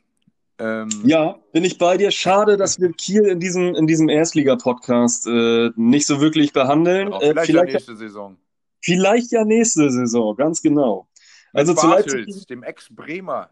Ähm, 0.59 0.89
ja, 1.05 1.39
bin 1.53 1.65
ich 1.65 1.79
bei 1.79 1.97
dir. 1.97 2.11
Schade, 2.11 2.57
dass 2.57 2.81
wir 2.81 2.93
Kiel 2.93 3.27
in 3.27 3.41
diesem, 3.41 3.75
in 3.75 3.87
diesem 3.87 4.09
Erstliga-Podcast 4.09 5.27
äh, 5.27 5.71
nicht 5.77 6.07
so 6.07 6.21
wirklich 6.21 6.53
behandeln. 6.53 7.13
Äh, 7.13 7.19
vielleicht, 7.19 7.37
äh, 7.37 7.45
vielleicht 7.45 7.69
ja 7.69 7.73
nächste 7.75 7.97
Saison. 7.97 8.37
Vielleicht 8.81 9.33
ja 9.33 9.45
nächste 9.45 9.91
Saison, 9.91 10.37
ganz 10.37 10.63
genau. 10.63 11.09
Also 11.57 11.75
zu 11.75 11.89
Leipzig, 11.89 12.47
dem 12.47 12.63
Ex-Bremer. 12.63 13.51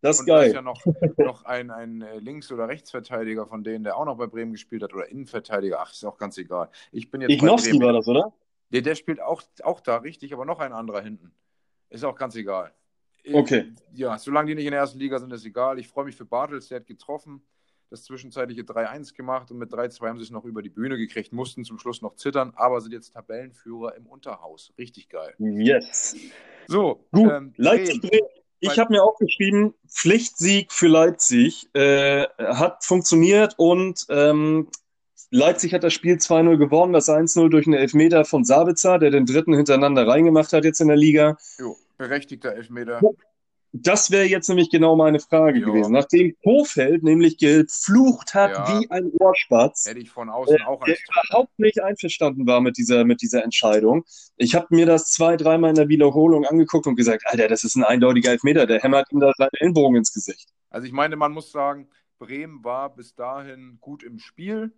Das 0.00 0.18
ist 0.18 0.26
geil. 0.26 0.40
Da 0.40 0.46
ist 0.46 0.54
ja 0.54 0.62
noch, 0.62 0.84
noch 1.16 1.44
ein, 1.44 1.70
ein 1.70 2.02
äh, 2.02 2.18
Links- 2.18 2.50
oder 2.50 2.68
Rechtsverteidiger 2.68 3.46
von 3.46 3.62
denen, 3.62 3.84
der 3.84 3.96
auch 3.96 4.04
noch 4.04 4.16
bei 4.16 4.26
Bremen 4.26 4.52
gespielt 4.52 4.82
hat, 4.82 4.92
oder 4.92 5.08
Innenverteidiger. 5.08 5.80
Ach, 5.80 5.92
ist 5.92 6.04
auch 6.04 6.18
ganz 6.18 6.36
egal. 6.38 6.70
Ich 6.90 7.10
bin 7.10 7.20
jetzt 7.20 7.30
Ignowski 7.30 7.80
war 7.80 7.92
das, 7.92 8.08
oder? 8.08 8.32
Der, 8.70 8.82
der 8.82 8.94
spielt 8.96 9.20
auch, 9.20 9.42
auch 9.62 9.80
da, 9.80 9.98
richtig, 9.98 10.32
aber 10.32 10.44
noch 10.44 10.58
ein 10.58 10.72
anderer 10.72 11.02
hinten. 11.02 11.32
Ist 11.88 12.04
auch 12.04 12.16
ganz 12.16 12.34
egal. 12.34 12.72
Okay. 13.32 13.72
Ja, 13.92 14.18
solange 14.18 14.48
die 14.48 14.54
nicht 14.56 14.64
in 14.64 14.72
der 14.72 14.80
ersten 14.80 14.98
Liga 14.98 15.18
sind, 15.18 15.32
ist 15.32 15.44
egal. 15.44 15.78
Ich 15.78 15.86
freue 15.86 16.06
mich 16.06 16.16
für 16.16 16.24
Bartels, 16.24 16.68
der 16.68 16.80
hat 16.80 16.86
getroffen, 16.86 17.42
das 17.92 18.04
zwischenzeitliche 18.04 18.62
3-1 18.62 19.14
gemacht 19.14 19.50
und 19.50 19.58
mit 19.58 19.70
3-2 19.70 20.08
haben 20.08 20.16
sie 20.18 20.24
es 20.24 20.30
noch 20.30 20.44
über 20.44 20.62
die 20.62 20.70
Bühne 20.70 20.96
gekriegt, 20.96 21.32
mussten 21.32 21.64
zum 21.64 21.78
Schluss 21.78 22.00
noch 22.00 22.16
zittern, 22.16 22.52
aber 22.56 22.80
sind 22.80 22.92
jetzt 22.92 23.12
Tabellenführer 23.12 23.94
im 23.96 24.06
Unterhaus. 24.06 24.72
Richtig 24.78 25.10
geil. 25.10 25.34
Yes. 25.38 26.16
So, 26.66 27.04
gut. 27.12 27.30
Ähm, 27.30 27.52
Leipzig 27.56 28.00
Bremen. 28.00 28.28
Ich 28.60 28.78
habe 28.78 28.92
mir 28.92 29.02
aufgeschrieben, 29.02 29.74
Pflichtsieg 29.88 30.72
für 30.72 30.86
Leipzig 30.86 31.68
äh, 31.74 32.26
hat 32.38 32.84
funktioniert 32.84 33.54
und 33.58 34.06
ähm, 34.08 34.68
Leipzig 35.30 35.74
hat 35.74 35.82
das 35.82 35.92
Spiel 35.92 36.14
2-0 36.16 36.56
gewonnen, 36.58 36.92
das 36.92 37.08
1-0 37.08 37.48
durch 37.48 37.66
einen 37.66 37.74
Elfmeter 37.74 38.24
von 38.24 38.44
Sabitzer, 38.44 38.98
der 38.98 39.10
den 39.10 39.26
dritten 39.26 39.54
hintereinander 39.54 40.06
reingemacht 40.06 40.52
hat 40.52 40.64
jetzt 40.64 40.80
in 40.80 40.88
der 40.88 40.96
Liga. 40.96 41.36
Jo, 41.58 41.76
berechtigter 41.98 42.54
Elfmeter. 42.54 43.00
Das 43.74 44.10
wäre 44.10 44.26
jetzt 44.26 44.48
nämlich 44.48 44.68
genau 44.70 44.96
meine 44.96 45.18
Frage 45.18 45.58
Ja. 45.58 45.66
gewesen. 45.66 45.92
Nachdem 45.92 46.36
Kofeld 46.42 47.02
nämlich 47.02 47.38
geflucht 47.38 48.34
hat 48.34 48.50
Ja. 48.50 48.68
wie 48.68 48.90
ein 48.90 49.10
Ohrspatz, 49.18 49.86
Hätte 49.86 50.00
ich 50.00 50.10
von 50.10 50.28
außen 50.28 50.56
äh, 50.56 50.62
auch 50.64 50.84
der 50.84 50.96
überhaupt 51.24 51.58
nicht 51.58 51.82
einverstanden 51.82 52.46
war 52.46 52.60
mit 52.60 52.76
dieser, 52.76 53.04
mit 53.04 53.22
dieser 53.22 53.42
Entscheidung. 53.42 54.04
Ich 54.36 54.54
habe 54.54 54.66
mir 54.70 54.84
das 54.84 55.10
zwei, 55.10 55.36
dreimal 55.38 55.70
in 55.70 55.76
der 55.76 55.88
Wiederholung 55.88 56.44
angeguckt 56.44 56.86
und 56.86 56.96
gesagt, 56.96 57.22
Alter, 57.26 57.48
das 57.48 57.64
ist 57.64 57.74
ein 57.76 57.84
eindeutiger 57.84 58.30
Elfmeter, 58.30 58.66
der 58.66 58.80
hämmert 58.80 59.10
ihm 59.10 59.20
da 59.20 59.32
seine 59.36 59.50
Ellenbogen 59.58 59.96
ins 59.96 60.12
Gesicht. 60.12 60.50
Also 60.68 60.86
ich 60.86 60.92
meine, 60.92 61.16
man 61.16 61.32
muss 61.32 61.50
sagen, 61.50 61.88
Bremen 62.18 62.62
war 62.62 62.94
bis 62.94 63.14
dahin 63.14 63.78
gut 63.80 64.02
im 64.02 64.18
Spiel. 64.18 64.72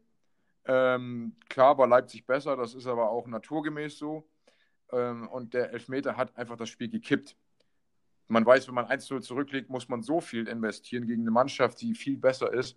Ähm, 0.67 1.37
klar 1.49 1.77
war 1.79 1.87
Leipzig 1.89 2.27
besser, 2.27 2.57
das 2.57 2.75
ist 2.75 2.87
aber 2.87 3.11
auch 3.11 3.27
naturgemäß 3.27 3.99
so. 3.99 4.29
Ähm, 4.93 5.29
und 5.29 5.53
der 5.53 5.73
Elfmeter 5.73 6.17
hat 6.17 6.37
einfach 6.37 6.57
das 6.57 6.69
Spiel 6.69 6.89
gekippt. 6.89 7.37
Man 8.29 8.47
weiß, 8.47 8.69
wenn 8.69 8.75
man 8.75 8.87
1-0 8.87 9.21
zurückliegt, 9.21 9.71
muss 9.71 9.89
man 9.89 10.03
so 10.03 10.21
viel 10.21 10.49
investieren 10.49 11.07
gegen 11.07 11.23
eine 11.23 11.31
Mannschaft, 11.31 11.81
die 11.81 11.95
viel 11.95 12.17
besser 12.17 12.53
ist. 12.53 12.77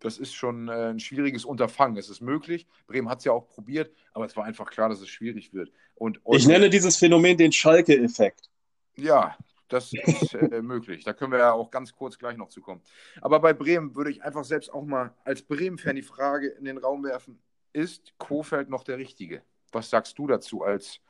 Das 0.00 0.18
ist 0.18 0.34
schon 0.34 0.68
äh, 0.68 0.90
ein 0.90 1.00
schwieriges 1.00 1.44
Unterfangen. 1.44 1.96
Es 1.96 2.08
ist 2.08 2.20
möglich. 2.20 2.66
Bremen 2.86 3.08
hat 3.08 3.18
es 3.18 3.24
ja 3.24 3.32
auch 3.32 3.48
probiert, 3.48 3.92
aber 4.12 4.26
es 4.26 4.36
war 4.36 4.44
einfach 4.44 4.70
klar, 4.70 4.88
dass 4.88 5.00
es 5.00 5.08
schwierig 5.08 5.52
wird. 5.52 5.72
Und, 5.94 6.24
und 6.24 6.36
Ich 6.36 6.46
nenne 6.46 6.70
dieses 6.70 6.96
Phänomen 6.96 7.36
den 7.36 7.52
Schalke-Effekt. 7.52 8.48
ja, 8.96 9.36
das 9.68 9.92
ist 9.92 10.34
äh, 10.34 10.62
möglich. 10.62 11.04
Da 11.04 11.12
können 11.12 11.32
wir 11.32 11.38
ja 11.38 11.52
auch 11.52 11.70
ganz 11.70 11.92
kurz 11.94 12.18
gleich 12.18 12.36
noch 12.36 12.48
zu 12.48 12.60
kommen. 12.60 12.80
Aber 13.20 13.40
bei 13.40 13.52
Bremen 13.52 13.94
würde 13.94 14.10
ich 14.10 14.22
einfach 14.22 14.44
selbst 14.44 14.72
auch 14.72 14.84
mal 14.84 15.14
als 15.24 15.42
Bremen-Fan 15.42 15.96
die 15.96 16.02
Frage 16.02 16.48
in 16.48 16.64
den 16.64 16.78
Raum 16.78 17.04
werfen: 17.04 17.38
Ist 17.72 18.14
Kofeld 18.18 18.70
noch 18.70 18.84
der 18.84 18.98
Richtige? 18.98 19.42
Was 19.70 19.90
sagst 19.90 20.18
du 20.18 20.26
dazu 20.26 20.62
als 20.62 21.00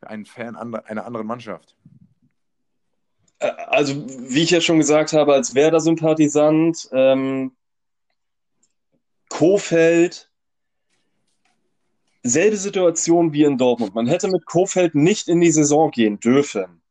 ein 0.00 0.24
Fan 0.24 0.56
einer 0.56 1.04
anderen 1.04 1.26
Mannschaft? 1.26 1.76
Äh, 3.38 3.50
Also, 3.68 4.04
wie 4.06 4.42
ich 4.42 4.50
ja 4.50 4.60
schon 4.60 4.78
gesagt 4.78 5.12
habe, 5.12 5.34
als 5.34 5.54
Werder-Sympathisant, 5.54 6.88
ähm, 6.92 7.52
Kofeld, 9.28 10.30
selbe 12.22 12.56
Situation 12.56 13.32
wie 13.32 13.44
in 13.44 13.58
Dortmund. 13.58 13.94
Man 13.94 14.06
hätte 14.06 14.28
mit 14.28 14.46
Kofeld 14.46 14.94
nicht 14.94 15.28
in 15.28 15.40
die 15.40 15.50
Saison 15.50 15.90
gehen 15.90 16.18
dürfen. 16.20 16.82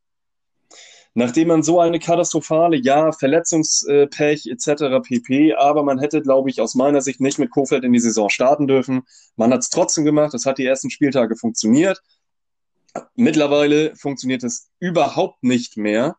Nachdem 1.13 1.47
man 1.47 1.63
so 1.63 1.79
eine 1.79 1.99
katastrophale, 1.99 2.77
ja, 2.77 3.11
Verletzungspech 3.11 4.45
etc. 4.45 5.01
pp, 5.01 5.55
aber 5.55 5.83
man 5.83 5.97
hätte, 5.99 6.21
glaube 6.21 6.51
ich, 6.51 6.61
aus 6.61 6.75
meiner 6.75 7.01
Sicht 7.01 7.19
nicht 7.21 7.39
mit 7.39 7.49
Kofeld 7.49 7.83
in 7.83 7.91
die 7.91 7.99
Saison 7.99 8.29
starten 8.29 8.67
dürfen. 8.67 9.01
Man 9.35 9.51
hat 9.51 9.61
es 9.61 9.69
trotzdem 9.69 10.05
gemacht, 10.05 10.35
es 10.35 10.45
hat 10.45 10.59
die 10.59 10.65
ersten 10.65 10.91
Spieltage 10.91 11.35
funktioniert. 11.35 12.03
Mittlerweile 13.15 13.95
funktioniert 13.95 14.43
es 14.43 14.69
überhaupt 14.79 15.43
nicht 15.43 15.75
mehr. 15.75 16.17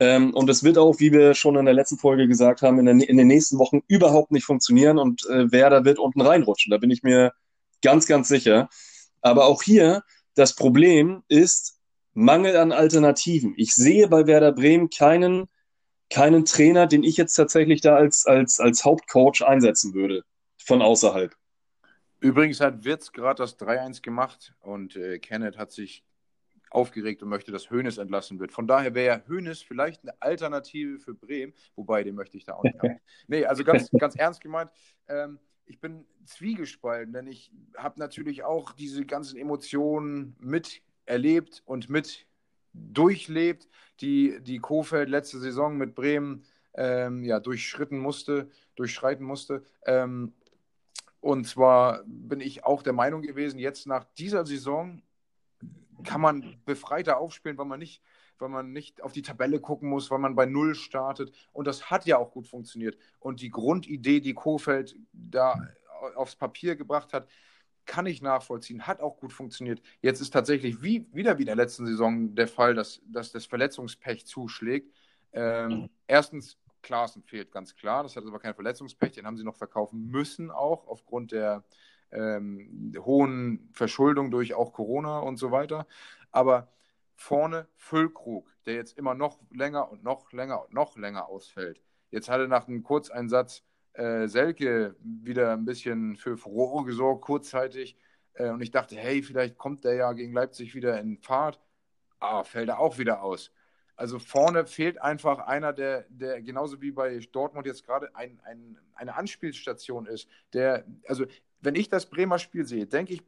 Ähm, 0.00 0.32
und 0.34 0.48
es 0.48 0.64
wird 0.64 0.78
auch, 0.78 0.98
wie 0.98 1.12
wir 1.12 1.34
schon 1.34 1.56
in 1.56 1.66
der 1.66 1.74
letzten 1.74 1.98
Folge 1.98 2.26
gesagt 2.26 2.62
haben, 2.62 2.78
in, 2.78 2.86
der, 2.86 3.08
in 3.08 3.18
den 3.18 3.26
nächsten 3.26 3.58
Wochen 3.58 3.82
überhaupt 3.86 4.32
nicht 4.32 4.44
funktionieren 4.44 4.98
und 4.98 5.26
äh, 5.28 5.52
Werder 5.52 5.84
wird 5.84 5.98
unten 5.98 6.22
reinrutschen. 6.22 6.70
Da 6.70 6.78
bin 6.78 6.90
ich 6.90 7.02
mir 7.02 7.32
ganz, 7.82 8.06
ganz 8.06 8.28
sicher. 8.28 8.70
Aber 9.20 9.44
auch 9.44 9.62
hier, 9.62 10.02
das 10.34 10.54
Problem 10.54 11.22
ist 11.28 11.78
Mangel 12.14 12.56
an 12.56 12.72
Alternativen. 12.72 13.52
Ich 13.58 13.74
sehe 13.74 14.08
bei 14.08 14.26
Werder 14.26 14.52
Bremen 14.52 14.88
keinen, 14.88 15.48
keinen 16.08 16.46
Trainer, 16.46 16.86
den 16.86 17.02
ich 17.02 17.18
jetzt 17.18 17.34
tatsächlich 17.34 17.82
da 17.82 17.96
als, 17.96 18.26
als, 18.26 18.58
als 18.58 18.84
Hauptcoach 18.86 19.42
einsetzen 19.46 19.92
würde. 19.92 20.24
Von 20.56 20.80
außerhalb. 20.80 21.34
Übrigens 22.20 22.60
hat 22.60 22.84
Wirtz 22.84 23.12
gerade 23.12 23.42
das 23.42 23.58
3-1 23.58 24.00
gemacht 24.02 24.54
und 24.60 24.96
äh, 24.96 25.18
Kenneth 25.18 25.58
hat 25.58 25.72
sich 25.72 26.04
aufgeregt 26.70 27.22
und 27.22 27.28
möchte, 27.28 27.52
dass 27.52 27.70
Hoeneß 27.70 27.98
entlassen 27.98 28.38
wird. 28.38 28.52
Von 28.52 28.66
daher 28.66 28.94
wäre 28.94 29.18
ja 29.18 29.28
Hoeneß 29.28 29.62
vielleicht 29.62 30.02
eine 30.02 30.14
Alternative 30.20 30.98
für 30.98 31.14
Bremen, 31.14 31.52
wobei 31.74 32.04
den 32.04 32.14
möchte 32.14 32.36
ich 32.36 32.44
da 32.44 32.54
auch 32.54 32.62
nicht 32.62 32.78
haben. 32.80 32.98
Nee, 33.26 33.44
also 33.44 33.64
ganz, 33.64 33.90
ganz 33.90 34.14
ernst 34.16 34.40
gemeint, 34.40 34.70
ähm, 35.08 35.38
ich 35.66 35.80
bin 35.80 36.04
zwiegespalten, 36.24 37.12
denn 37.12 37.26
ich 37.26 37.52
habe 37.76 37.98
natürlich 38.00 38.42
auch 38.42 38.72
diese 38.72 39.04
ganzen 39.04 39.38
Emotionen 39.38 40.36
miterlebt 40.40 41.62
und 41.64 41.88
mit 41.88 42.26
durchlebt, 42.72 43.68
die, 44.00 44.38
die 44.42 44.58
Kofeld 44.58 45.08
letzte 45.08 45.38
Saison 45.38 45.76
mit 45.76 45.94
Bremen 45.94 46.44
ähm, 46.74 47.24
ja, 47.24 47.40
durchschritten 47.40 47.98
musste, 47.98 48.50
durchschreiten 48.76 49.24
musste. 49.24 49.64
Ähm, 49.86 50.32
und 51.20 51.46
zwar 51.46 52.02
bin 52.06 52.40
ich 52.40 52.64
auch 52.64 52.82
der 52.82 52.92
Meinung 52.92 53.22
gewesen, 53.22 53.58
jetzt 53.58 53.86
nach 53.86 54.04
dieser 54.16 54.46
Saison 54.46 55.02
kann 56.02 56.20
man 56.20 56.60
befreiter 56.64 57.18
aufspielen, 57.18 57.58
weil 57.58 57.66
man 57.66 57.78
nicht, 57.78 58.02
weil 58.38 58.48
man 58.48 58.72
nicht 58.72 59.02
auf 59.02 59.12
die 59.12 59.22
Tabelle 59.22 59.60
gucken 59.60 59.88
muss, 59.88 60.10
weil 60.10 60.18
man 60.18 60.34
bei 60.34 60.46
Null 60.46 60.74
startet. 60.74 61.32
Und 61.52 61.66
das 61.66 61.90
hat 61.90 62.06
ja 62.06 62.18
auch 62.18 62.32
gut 62.32 62.46
funktioniert. 62.46 62.96
Und 63.18 63.40
die 63.40 63.50
Grundidee, 63.50 64.20
die 64.20 64.34
Kofeld 64.34 64.96
da 65.12 65.54
aufs 66.14 66.36
Papier 66.36 66.76
gebracht 66.76 67.12
hat, 67.12 67.28
kann 67.86 68.06
ich 68.06 68.22
nachvollziehen, 68.22 68.86
hat 68.86 69.00
auch 69.00 69.18
gut 69.18 69.32
funktioniert. 69.32 69.82
Jetzt 70.00 70.20
ist 70.20 70.30
tatsächlich 70.30 70.82
wie, 70.82 71.06
wieder 71.12 71.38
wie 71.38 71.42
in 71.42 71.46
der 71.46 71.56
letzten 71.56 71.86
Saison 71.86 72.34
der 72.34 72.46
Fall, 72.46 72.74
dass, 72.74 73.00
dass 73.04 73.32
das 73.32 73.46
Verletzungspech 73.46 74.26
zuschlägt. 74.26 74.94
Ähm, 75.32 75.90
erstens, 76.06 76.56
Klaassen 76.82 77.22
fehlt 77.22 77.50
ganz 77.52 77.74
klar, 77.74 78.02
das 78.02 78.16
hat 78.16 78.24
aber 78.24 78.38
kein 78.38 78.54
Verletzungspech, 78.54 79.12
den 79.12 79.26
haben 79.26 79.36
sie 79.36 79.44
noch 79.44 79.56
verkaufen 79.56 80.06
müssen, 80.06 80.50
auch 80.50 80.86
aufgrund 80.86 81.32
der 81.32 81.64
ähm, 82.12 82.92
hohen 82.98 83.70
Verschuldung 83.72 84.30
durch 84.30 84.54
auch 84.54 84.72
Corona 84.72 85.20
und 85.20 85.36
so 85.36 85.50
weiter. 85.50 85.86
Aber 86.30 86.68
vorne 87.14 87.68
Füllkrug, 87.76 88.50
der 88.66 88.74
jetzt 88.74 88.96
immer 88.96 89.14
noch 89.14 89.38
länger 89.50 89.90
und 89.90 90.02
noch 90.02 90.32
länger 90.32 90.64
und 90.64 90.72
noch 90.72 90.96
länger 90.96 91.28
ausfällt. 91.28 91.80
Jetzt 92.10 92.28
hatte 92.28 92.48
nach 92.48 92.66
einem 92.66 92.82
Kurzeinsatz 92.82 93.62
äh, 93.92 94.26
Selke 94.26 94.96
wieder 95.02 95.52
ein 95.52 95.64
bisschen 95.64 96.16
für 96.16 96.36
Furore 96.36 96.84
gesorgt, 96.84 97.22
kurzzeitig. 97.22 97.96
Äh, 98.34 98.50
und 98.50 98.62
ich 98.62 98.70
dachte, 98.70 98.96
hey, 98.96 99.22
vielleicht 99.22 99.58
kommt 99.58 99.84
der 99.84 99.94
ja 99.94 100.12
gegen 100.12 100.32
Leipzig 100.32 100.74
wieder 100.74 100.98
in 101.00 101.18
Fahrt. 101.18 101.60
Ah, 102.18 102.44
fällt 102.44 102.68
er 102.68 102.78
auch 102.80 102.98
wieder 102.98 103.22
aus. 103.22 103.52
Also 103.96 104.18
vorne 104.18 104.64
fehlt 104.64 105.00
einfach 105.02 105.40
einer, 105.40 105.74
der, 105.74 106.06
der 106.08 106.40
genauso 106.40 106.80
wie 106.80 106.90
bei 106.90 107.18
Dortmund 107.32 107.66
jetzt 107.66 107.84
gerade 107.84 108.14
ein, 108.16 108.40
ein, 108.44 108.78
eine 108.94 109.14
Anspielstation 109.14 110.06
ist. 110.06 110.26
Der, 110.54 110.86
also 111.06 111.26
wenn 111.60 111.74
ich 111.74 111.88
das 111.88 112.06
Bremer 112.06 112.38
Spiel 112.38 112.64
sehe, 112.64 112.86
denke 112.86 113.14
ich, 113.14 113.22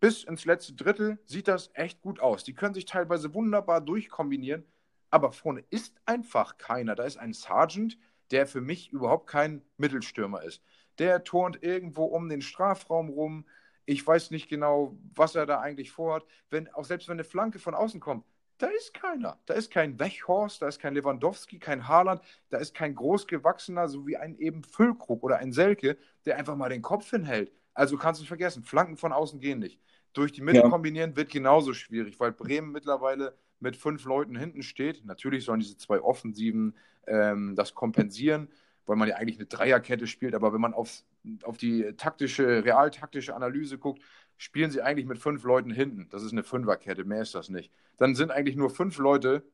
bis 0.00 0.24
ins 0.24 0.44
letzte 0.44 0.74
Drittel 0.74 1.18
sieht 1.24 1.48
das 1.48 1.70
echt 1.74 2.00
gut 2.00 2.20
aus. 2.20 2.44
Die 2.44 2.54
können 2.54 2.74
sich 2.74 2.84
teilweise 2.84 3.34
wunderbar 3.34 3.80
durchkombinieren, 3.80 4.64
aber 5.10 5.32
vorne 5.32 5.64
ist 5.70 5.96
einfach 6.06 6.58
keiner. 6.58 6.94
Da 6.94 7.04
ist 7.04 7.16
ein 7.16 7.32
Sergeant, 7.32 7.98
der 8.30 8.46
für 8.46 8.60
mich 8.60 8.92
überhaupt 8.92 9.26
kein 9.26 9.62
Mittelstürmer 9.76 10.42
ist. 10.42 10.62
Der 10.98 11.24
turnt 11.24 11.62
irgendwo 11.62 12.04
um 12.04 12.28
den 12.28 12.42
Strafraum 12.42 13.08
rum. 13.08 13.46
Ich 13.86 14.06
weiß 14.06 14.30
nicht 14.30 14.48
genau, 14.48 14.96
was 15.14 15.34
er 15.34 15.46
da 15.46 15.60
eigentlich 15.60 15.90
vorhat. 15.90 16.24
Wenn, 16.50 16.72
auch 16.74 16.84
selbst 16.84 17.08
wenn 17.08 17.14
eine 17.14 17.24
Flanke 17.24 17.58
von 17.58 17.74
außen 17.74 18.00
kommt, 18.00 18.24
da 18.58 18.66
ist 18.66 18.92
keiner. 18.92 19.38
Da 19.46 19.54
ist 19.54 19.70
kein 19.70 19.98
Wechhorst, 19.98 20.60
da 20.60 20.68
ist 20.68 20.80
kein 20.80 20.94
Lewandowski, 20.94 21.58
kein 21.58 21.86
Haaland, 21.86 22.20
da 22.50 22.58
ist 22.58 22.74
kein 22.74 22.94
großgewachsener, 22.94 23.88
so 23.88 24.06
wie 24.06 24.16
ein 24.16 24.36
eben 24.36 24.64
Füllkrug 24.64 25.22
oder 25.22 25.38
ein 25.38 25.52
Selke, 25.52 25.96
der 26.26 26.36
einfach 26.36 26.56
mal 26.56 26.68
den 26.68 26.82
Kopf 26.82 27.08
hinhält. 27.10 27.52
Also 27.78 27.96
kannst 27.96 28.20
du 28.20 28.24
es 28.24 28.28
vergessen, 28.28 28.64
Flanken 28.64 28.96
von 28.96 29.12
außen 29.12 29.38
gehen 29.38 29.60
nicht. 29.60 29.80
Durch 30.12 30.32
die 30.32 30.40
Mitte 30.40 30.58
Ja. 30.58 30.68
kombinieren 30.68 31.14
wird 31.14 31.30
genauso 31.30 31.72
schwierig, 31.72 32.18
weil 32.18 32.32
Bremen 32.32 32.72
mittlerweile 32.72 33.38
mit 33.60 33.76
fünf 33.76 34.04
Leuten 34.04 34.34
hinten 34.36 34.62
steht. 34.64 35.04
Natürlich 35.04 35.44
sollen 35.44 35.60
diese 35.60 35.76
zwei 35.76 36.00
Offensiven 36.00 36.74
ähm, 37.06 37.54
das 37.54 37.74
kompensieren, 37.74 38.48
weil 38.86 38.96
man 38.96 39.08
ja 39.08 39.14
eigentlich 39.14 39.38
eine 39.38 39.46
Dreierkette 39.46 40.08
spielt. 40.08 40.34
Aber 40.34 40.52
wenn 40.52 40.60
man 40.60 40.74
aufs, 40.74 41.06
auf 41.44 41.56
die 41.56 41.92
taktische, 41.96 42.64
realtaktische 42.64 43.36
Analyse 43.36 43.78
guckt, 43.78 44.02
spielen 44.38 44.72
sie 44.72 44.82
eigentlich 44.82 45.06
mit 45.06 45.18
fünf 45.18 45.44
Leuten 45.44 45.70
hinten. 45.70 46.08
Das 46.10 46.24
ist 46.24 46.32
eine 46.32 46.42
Fünferkette, 46.42 47.04
mehr 47.04 47.22
ist 47.22 47.36
das 47.36 47.48
nicht. 47.48 47.70
Dann 47.96 48.16
sind 48.16 48.32
eigentlich 48.32 48.56
nur 48.56 48.70
fünf 48.70 48.98
Leute 48.98 49.44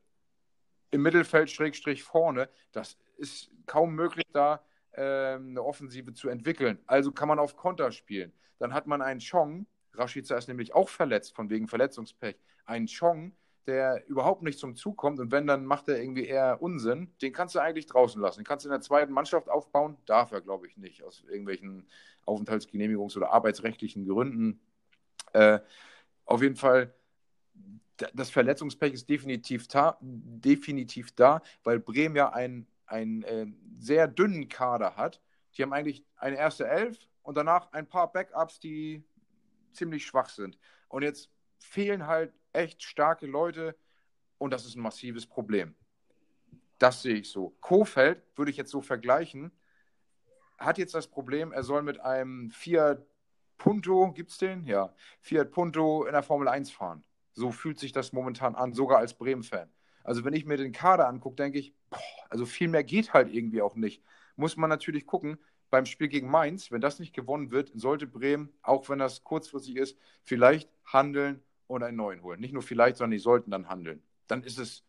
im 0.90 1.02
Mittelfeld 1.02 1.50
Schrägstrich 1.50 2.02
vorne. 2.02 2.48
Das 2.72 2.96
ist 3.18 3.50
kaum 3.66 3.94
möglich, 3.94 4.24
da 4.32 4.62
eine 5.00 5.62
Offensive 5.62 6.12
zu 6.14 6.28
entwickeln. 6.28 6.78
Also 6.86 7.12
kann 7.12 7.28
man 7.28 7.38
auf 7.38 7.56
Konter 7.56 7.92
spielen. 7.92 8.32
Dann 8.58 8.72
hat 8.72 8.86
man 8.86 9.02
einen 9.02 9.20
Chong, 9.20 9.66
Rashica 9.92 10.36
ist 10.36 10.48
nämlich 10.48 10.74
auch 10.74 10.88
verletzt, 10.88 11.34
von 11.34 11.50
wegen 11.50 11.68
Verletzungspech. 11.68 12.36
Einen 12.64 12.86
Chong, 12.86 13.32
der 13.66 14.06
überhaupt 14.08 14.42
nicht 14.42 14.58
zum 14.58 14.76
Zug 14.76 14.96
kommt 14.96 15.20
und 15.20 15.32
wenn, 15.32 15.46
dann 15.46 15.64
macht 15.64 15.88
er 15.88 16.00
irgendwie 16.00 16.26
eher 16.26 16.60
Unsinn. 16.60 17.12
Den 17.22 17.32
kannst 17.32 17.54
du 17.54 17.60
eigentlich 17.60 17.86
draußen 17.86 18.20
lassen. 18.20 18.40
Den 18.40 18.44
kannst 18.44 18.64
du 18.64 18.68
in 18.68 18.72
der 18.72 18.80
zweiten 18.80 19.12
Mannschaft 19.12 19.48
aufbauen. 19.48 19.96
Darf 20.06 20.32
er, 20.32 20.40
glaube 20.40 20.66
ich, 20.66 20.76
nicht, 20.76 21.02
aus 21.02 21.24
irgendwelchen 21.28 21.86
Aufenthaltsgenehmigungs- 22.26 23.16
oder 23.16 23.32
arbeitsrechtlichen 23.32 24.06
Gründen. 24.06 24.60
Äh, 25.32 25.60
auf 26.26 26.42
jeden 26.42 26.56
Fall, 26.56 26.94
das 28.12 28.30
Verletzungspech 28.30 28.92
ist 28.92 29.08
definitiv, 29.08 29.66
definitiv 30.00 31.12
da, 31.12 31.42
weil 31.62 31.80
Bremen 31.80 32.16
ja 32.16 32.32
einen, 32.32 32.66
einen 32.94 33.22
äh, 33.24 33.46
sehr 33.78 34.06
dünnen 34.06 34.48
Kader 34.48 34.96
hat. 34.96 35.20
Die 35.56 35.62
haben 35.62 35.72
eigentlich 35.72 36.04
eine 36.16 36.36
erste 36.36 36.66
Elf 36.66 37.08
und 37.22 37.36
danach 37.36 37.72
ein 37.72 37.88
paar 37.88 38.12
Backups, 38.12 38.60
die 38.60 39.04
ziemlich 39.72 40.06
schwach 40.06 40.28
sind. 40.28 40.58
Und 40.88 41.02
jetzt 41.02 41.30
fehlen 41.58 42.06
halt 42.06 42.32
echt 42.52 42.82
starke 42.82 43.26
Leute 43.26 43.76
und 44.38 44.52
das 44.52 44.64
ist 44.64 44.76
ein 44.76 44.82
massives 44.82 45.26
Problem. 45.26 45.74
Das 46.78 47.02
sehe 47.02 47.16
ich 47.16 47.30
so. 47.30 47.56
Kofeld 47.60 48.22
würde 48.36 48.50
ich 48.50 48.56
jetzt 48.56 48.70
so 48.70 48.80
vergleichen, 48.80 49.50
hat 50.58 50.78
jetzt 50.78 50.94
das 50.94 51.08
Problem, 51.08 51.52
er 51.52 51.64
soll 51.64 51.82
mit 51.82 52.00
einem 52.00 52.50
Fiat 52.50 53.04
Punto, 53.58 54.12
gibt 54.12 54.30
es 54.30 54.38
den? 54.38 54.66
Ja. 54.66 54.94
Fiat 55.20 55.50
Punto 55.50 56.04
in 56.04 56.12
der 56.12 56.22
Formel 56.22 56.48
1 56.48 56.70
fahren. 56.70 57.04
So 57.32 57.50
fühlt 57.50 57.78
sich 57.78 57.92
das 57.92 58.12
momentan 58.12 58.54
an, 58.54 58.72
sogar 58.72 58.98
als 58.98 59.14
Bremen-Fan. 59.14 59.70
Also 60.04 60.24
wenn 60.24 60.34
ich 60.34 60.44
mir 60.44 60.56
den 60.56 60.72
Kader 60.72 61.08
angucke, 61.08 61.36
denke 61.36 61.58
ich, 61.58 61.74
also 62.34 62.46
viel 62.46 62.66
mehr 62.66 62.82
geht 62.82 63.14
halt 63.14 63.32
irgendwie 63.32 63.62
auch 63.62 63.76
nicht. 63.76 64.02
Muss 64.34 64.56
man 64.56 64.68
natürlich 64.68 65.06
gucken, 65.06 65.38
beim 65.70 65.86
Spiel 65.86 66.08
gegen 66.08 66.28
Mainz, 66.28 66.72
wenn 66.72 66.80
das 66.80 66.98
nicht 66.98 67.14
gewonnen 67.14 67.52
wird, 67.52 67.70
sollte 67.76 68.08
Bremen, 68.08 68.52
auch 68.60 68.88
wenn 68.88 68.98
das 68.98 69.22
kurzfristig 69.22 69.76
ist, 69.76 69.96
vielleicht 70.24 70.68
handeln 70.84 71.40
und 71.68 71.84
einen 71.84 71.96
neuen 71.96 72.24
holen. 72.24 72.40
Nicht 72.40 72.52
nur 72.52 72.64
vielleicht, 72.64 72.96
sondern 72.96 73.12
die 73.12 73.18
sollten 73.18 73.52
dann 73.52 73.68
handeln. 73.68 74.02
Dann 74.26 74.42
ist 74.42 74.58
es, 74.58 74.82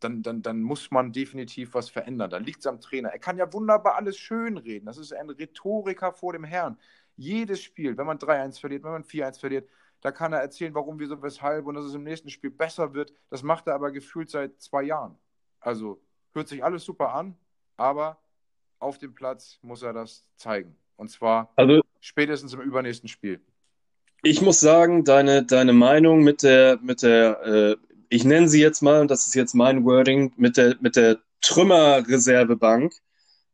dann, 0.00 0.24
dann, 0.24 0.42
dann 0.42 0.60
muss 0.60 0.90
man 0.90 1.12
definitiv 1.12 1.72
was 1.74 1.88
verändern. 1.88 2.30
Dann 2.30 2.42
liegt 2.42 2.58
es 2.58 2.66
am 2.66 2.80
Trainer. 2.80 3.10
Er 3.10 3.20
kann 3.20 3.38
ja 3.38 3.52
wunderbar 3.52 3.94
alles 3.94 4.18
schönreden. 4.18 4.86
Das 4.86 4.98
ist 4.98 5.12
ein 5.12 5.30
Rhetoriker 5.30 6.12
vor 6.12 6.32
dem 6.32 6.42
Herrn. 6.42 6.80
Jedes 7.16 7.62
Spiel, 7.62 7.96
wenn 7.96 8.06
man 8.06 8.18
3-1 8.18 8.58
verliert, 8.58 8.82
wenn 8.82 8.90
man 8.90 9.04
4-1 9.04 9.38
verliert, 9.38 9.68
da 10.00 10.10
kann 10.10 10.32
er 10.32 10.40
erzählen, 10.40 10.74
warum, 10.74 10.98
wieso, 10.98 11.22
weshalb 11.22 11.66
und 11.66 11.76
dass 11.76 11.84
es 11.84 11.94
im 11.94 12.02
nächsten 12.02 12.30
Spiel 12.30 12.50
besser 12.50 12.92
wird. 12.92 13.12
Das 13.30 13.44
macht 13.44 13.68
er 13.68 13.76
aber 13.76 13.92
gefühlt 13.92 14.30
seit 14.30 14.60
zwei 14.60 14.82
Jahren. 14.82 15.16
Also 15.60 16.00
hört 16.34 16.48
sich 16.48 16.64
alles 16.64 16.84
super 16.84 17.14
an, 17.14 17.36
aber 17.76 18.18
auf 18.78 18.98
dem 18.98 19.14
Platz 19.14 19.58
muss 19.62 19.82
er 19.82 19.92
das 19.92 20.28
zeigen. 20.36 20.76
Und 20.96 21.10
zwar 21.10 21.52
also, 21.56 21.80
spätestens 22.00 22.54
im 22.54 22.60
übernächsten 22.60 23.08
Spiel. 23.08 23.40
Ich 24.22 24.42
muss 24.42 24.60
sagen, 24.60 25.04
deine, 25.04 25.44
deine 25.44 25.72
Meinung 25.72 26.22
mit 26.22 26.42
der, 26.42 26.78
mit 26.82 27.02
der, 27.02 27.42
äh, 27.44 27.76
ich 28.08 28.24
nenne 28.24 28.48
sie 28.48 28.60
jetzt 28.60 28.82
mal, 28.82 29.00
und 29.00 29.10
das 29.10 29.26
ist 29.26 29.34
jetzt 29.34 29.54
mein 29.54 29.84
Wording, 29.84 30.32
mit 30.36 30.56
der, 30.56 30.76
mit 30.80 30.96
der 30.96 31.18
Trümmerreservebank, 31.40 32.92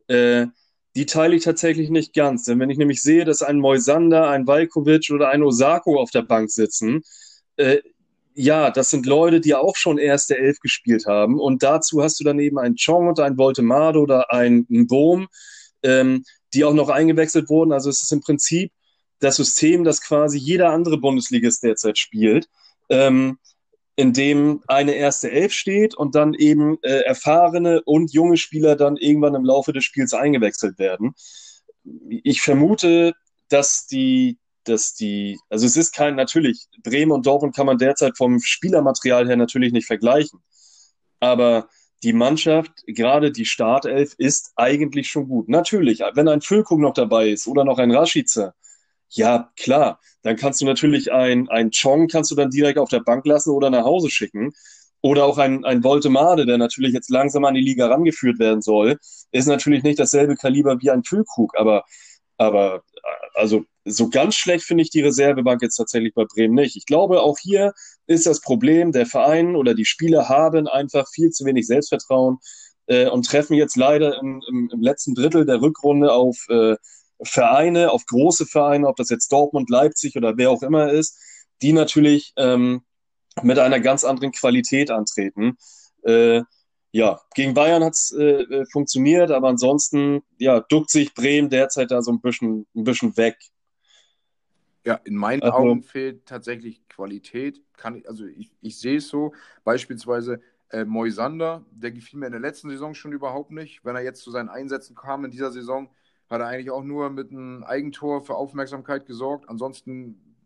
äh, 0.08 0.46
die 0.96 1.06
teile 1.06 1.34
ich 1.36 1.44
tatsächlich 1.44 1.90
nicht 1.90 2.14
ganz. 2.14 2.44
Denn 2.44 2.60
wenn 2.60 2.70
ich 2.70 2.78
nämlich 2.78 3.02
sehe, 3.02 3.24
dass 3.24 3.42
ein 3.42 3.58
Moisander, 3.58 4.30
ein 4.30 4.46
Valkovic 4.46 5.10
oder 5.12 5.28
ein 5.28 5.42
Osako 5.42 6.00
auf 6.00 6.10
der 6.10 6.22
Bank 6.22 6.50
sitzen, 6.50 7.02
äh, 7.56 7.80
ja, 8.34 8.70
das 8.70 8.90
sind 8.90 9.06
Leute, 9.06 9.40
die 9.40 9.54
auch 9.54 9.76
schon 9.76 9.98
erste 9.98 10.36
Elf 10.36 10.58
gespielt 10.58 11.06
haben. 11.06 11.38
Und 11.38 11.62
dazu 11.62 12.02
hast 12.02 12.18
du 12.20 12.24
dann 12.24 12.40
eben 12.40 12.58
einen 12.58 12.76
Chong 12.76 13.08
und 13.08 13.20
einen 13.20 13.38
Voltemade 13.38 14.00
oder 14.00 14.32
einen 14.32 14.86
Bohm, 14.88 15.28
ähm, 15.82 16.24
die 16.52 16.64
auch 16.64 16.74
noch 16.74 16.88
eingewechselt 16.88 17.48
wurden. 17.48 17.72
Also 17.72 17.90
es 17.90 18.02
ist 18.02 18.12
im 18.12 18.20
Prinzip 18.20 18.72
das 19.20 19.36
System, 19.36 19.84
das 19.84 20.02
quasi 20.02 20.38
jeder 20.38 20.70
andere 20.70 20.98
Bundesligist 20.98 21.62
derzeit 21.62 21.96
spielt, 21.98 22.48
ähm, 22.90 23.38
in 23.96 24.12
dem 24.12 24.62
eine 24.66 24.94
erste 24.94 25.30
Elf 25.30 25.52
steht 25.52 25.94
und 25.94 26.16
dann 26.16 26.34
eben 26.34 26.78
äh, 26.82 27.02
erfahrene 27.02 27.82
und 27.82 28.12
junge 28.12 28.36
Spieler 28.36 28.74
dann 28.74 28.96
irgendwann 28.96 29.36
im 29.36 29.44
Laufe 29.44 29.72
des 29.72 29.84
Spiels 29.84 30.12
eingewechselt 30.12 30.78
werden. 30.78 31.14
Ich 32.24 32.40
vermute, 32.40 33.14
dass 33.48 33.86
die 33.86 34.38
dass 34.64 34.94
die, 34.94 35.38
also 35.48 35.66
es 35.66 35.76
ist 35.76 35.94
kein, 35.94 36.16
natürlich, 36.16 36.66
Bremen 36.82 37.12
und 37.12 37.26
Dortmund 37.26 37.54
kann 37.54 37.66
man 37.66 37.78
derzeit 37.78 38.16
vom 38.16 38.40
Spielermaterial 38.40 39.26
her 39.26 39.36
natürlich 39.36 39.72
nicht 39.72 39.86
vergleichen. 39.86 40.40
Aber 41.20 41.68
die 42.02 42.12
Mannschaft, 42.12 42.70
gerade 42.86 43.32
die 43.32 43.46
Startelf, 43.46 44.14
ist 44.18 44.52
eigentlich 44.56 45.08
schon 45.08 45.28
gut. 45.28 45.48
Natürlich, 45.48 46.00
wenn 46.14 46.28
ein 46.28 46.42
Füllkrug 46.42 46.80
noch 46.80 46.94
dabei 46.94 47.30
ist 47.30 47.46
oder 47.46 47.64
noch 47.64 47.78
ein 47.78 47.90
Rashica, 47.90 48.54
ja, 49.10 49.50
klar, 49.56 50.00
dann 50.22 50.36
kannst 50.36 50.60
du 50.60 50.66
natürlich 50.66 51.12
ein, 51.12 51.48
ein 51.48 51.70
Chong 51.70 52.08
kannst 52.08 52.30
du 52.30 52.34
dann 52.34 52.50
direkt 52.50 52.78
auf 52.78 52.88
der 52.88 53.00
Bank 53.00 53.24
lassen 53.26 53.50
oder 53.50 53.70
nach 53.70 53.84
Hause 53.84 54.10
schicken. 54.10 54.52
Oder 55.02 55.26
auch 55.26 55.36
ein, 55.36 55.66
ein 55.66 55.84
Voltemade, 55.84 56.46
der 56.46 56.56
natürlich 56.56 56.94
jetzt 56.94 57.10
langsam 57.10 57.44
an 57.44 57.54
die 57.54 57.60
Liga 57.60 57.88
rangeführt 57.88 58.38
werden 58.38 58.62
soll, 58.62 58.98
ist 59.32 59.46
natürlich 59.46 59.82
nicht 59.82 59.98
dasselbe 59.98 60.34
Kaliber 60.34 60.80
wie 60.80 60.90
ein 60.90 61.04
Füllkrug, 61.04 61.52
aber, 61.58 61.84
aber 62.38 62.82
also 63.34 63.64
so 63.84 64.08
ganz 64.08 64.34
schlecht 64.36 64.64
finde 64.64 64.82
ich 64.82 64.90
die 64.90 65.02
Reservebank 65.02 65.60
jetzt 65.62 65.76
tatsächlich 65.76 66.14
bei 66.14 66.24
Bremen 66.24 66.54
nicht. 66.54 66.76
Ich 66.76 66.86
glaube, 66.86 67.20
auch 67.20 67.38
hier 67.38 67.72
ist 68.06 68.26
das 68.26 68.40
Problem, 68.40 68.92
der 68.92 69.06
Verein 69.06 69.56
oder 69.56 69.74
die 69.74 69.84
Spieler 69.84 70.28
haben 70.28 70.68
einfach 70.68 71.06
viel 71.12 71.30
zu 71.30 71.44
wenig 71.44 71.66
Selbstvertrauen 71.66 72.38
äh, 72.86 73.08
und 73.08 73.26
treffen 73.26 73.54
jetzt 73.54 73.76
leider 73.76 74.18
im, 74.18 74.42
im, 74.48 74.70
im, 74.72 74.80
letzten 74.80 75.14
Drittel 75.14 75.44
der 75.44 75.60
Rückrunde 75.60 76.12
auf 76.12 76.46
äh, 76.48 76.76
Vereine, 77.22 77.90
auf 77.90 78.06
große 78.06 78.46
Vereine, 78.46 78.88
ob 78.88 78.96
das 78.96 79.10
jetzt 79.10 79.30
Dortmund, 79.32 79.70
Leipzig 79.70 80.16
oder 80.16 80.36
wer 80.36 80.50
auch 80.50 80.62
immer 80.62 80.90
ist, 80.90 81.18
die 81.62 81.72
natürlich 81.72 82.32
ähm, 82.36 82.82
mit 83.42 83.58
einer 83.58 83.80
ganz 83.80 84.04
anderen 84.04 84.32
Qualität 84.32 84.90
antreten. 84.90 85.56
Äh, 86.02 86.42
ja, 86.94 87.20
gegen 87.34 87.54
Bayern 87.54 87.82
hat 87.82 87.94
es 87.94 88.12
äh, 88.12 88.42
äh, 88.42 88.66
funktioniert, 88.66 89.32
aber 89.32 89.48
ansonsten 89.48 90.22
ja, 90.38 90.60
duckt 90.60 90.90
sich 90.90 91.12
Bremen 91.12 91.50
derzeit 91.50 91.90
da 91.90 92.00
so 92.02 92.12
ein 92.12 92.20
bisschen, 92.20 92.68
ein 92.72 92.84
bisschen 92.84 93.16
weg. 93.16 93.36
Ja, 94.84 95.00
in 95.02 95.16
meinen 95.16 95.42
also, 95.42 95.56
Augen 95.56 95.82
fehlt 95.82 96.24
tatsächlich 96.24 96.88
Qualität. 96.88 97.60
Kann 97.76 97.96
ich, 97.96 98.08
also 98.08 98.26
ich, 98.26 98.52
ich 98.60 98.78
sehe 98.78 98.98
es 98.98 99.08
so. 99.08 99.34
Beispielsweise 99.64 100.40
äh, 100.68 100.84
Moisander, 100.84 101.64
der 101.72 101.90
gefiel 101.90 102.20
mir 102.20 102.26
in 102.26 102.32
der 102.32 102.40
letzten 102.40 102.70
Saison 102.70 102.94
schon 102.94 103.10
überhaupt 103.10 103.50
nicht. 103.50 103.84
Wenn 103.84 103.96
er 103.96 104.02
jetzt 104.02 104.22
zu 104.22 104.30
seinen 104.30 104.48
Einsätzen 104.48 104.94
kam 104.94 105.24
in 105.24 105.32
dieser 105.32 105.50
Saison, 105.50 105.90
hat 106.30 106.42
er 106.42 106.46
eigentlich 106.46 106.70
auch 106.70 106.84
nur 106.84 107.10
mit 107.10 107.32
einem 107.32 107.64
Eigentor 107.64 108.24
für 108.24 108.36
Aufmerksamkeit 108.36 109.04
gesorgt. 109.04 109.48
Ansonsten 109.48 110.36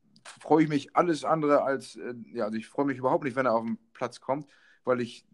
freue 0.40 0.62
ich 0.62 0.70
mich 0.70 0.96
alles 0.96 1.24
andere 1.24 1.60
als, 1.62 1.96
äh, 1.96 2.14
ja, 2.32 2.46
also 2.46 2.56
ich 2.56 2.68
freue 2.68 2.86
mich 2.86 2.96
überhaupt 2.96 3.24
nicht, 3.24 3.36
wenn 3.36 3.44
er 3.44 3.54
auf 3.54 3.66
den 3.66 3.76
Platz 3.92 4.22
kommt, 4.22 4.48
weil 4.84 5.02
ich 5.02 5.26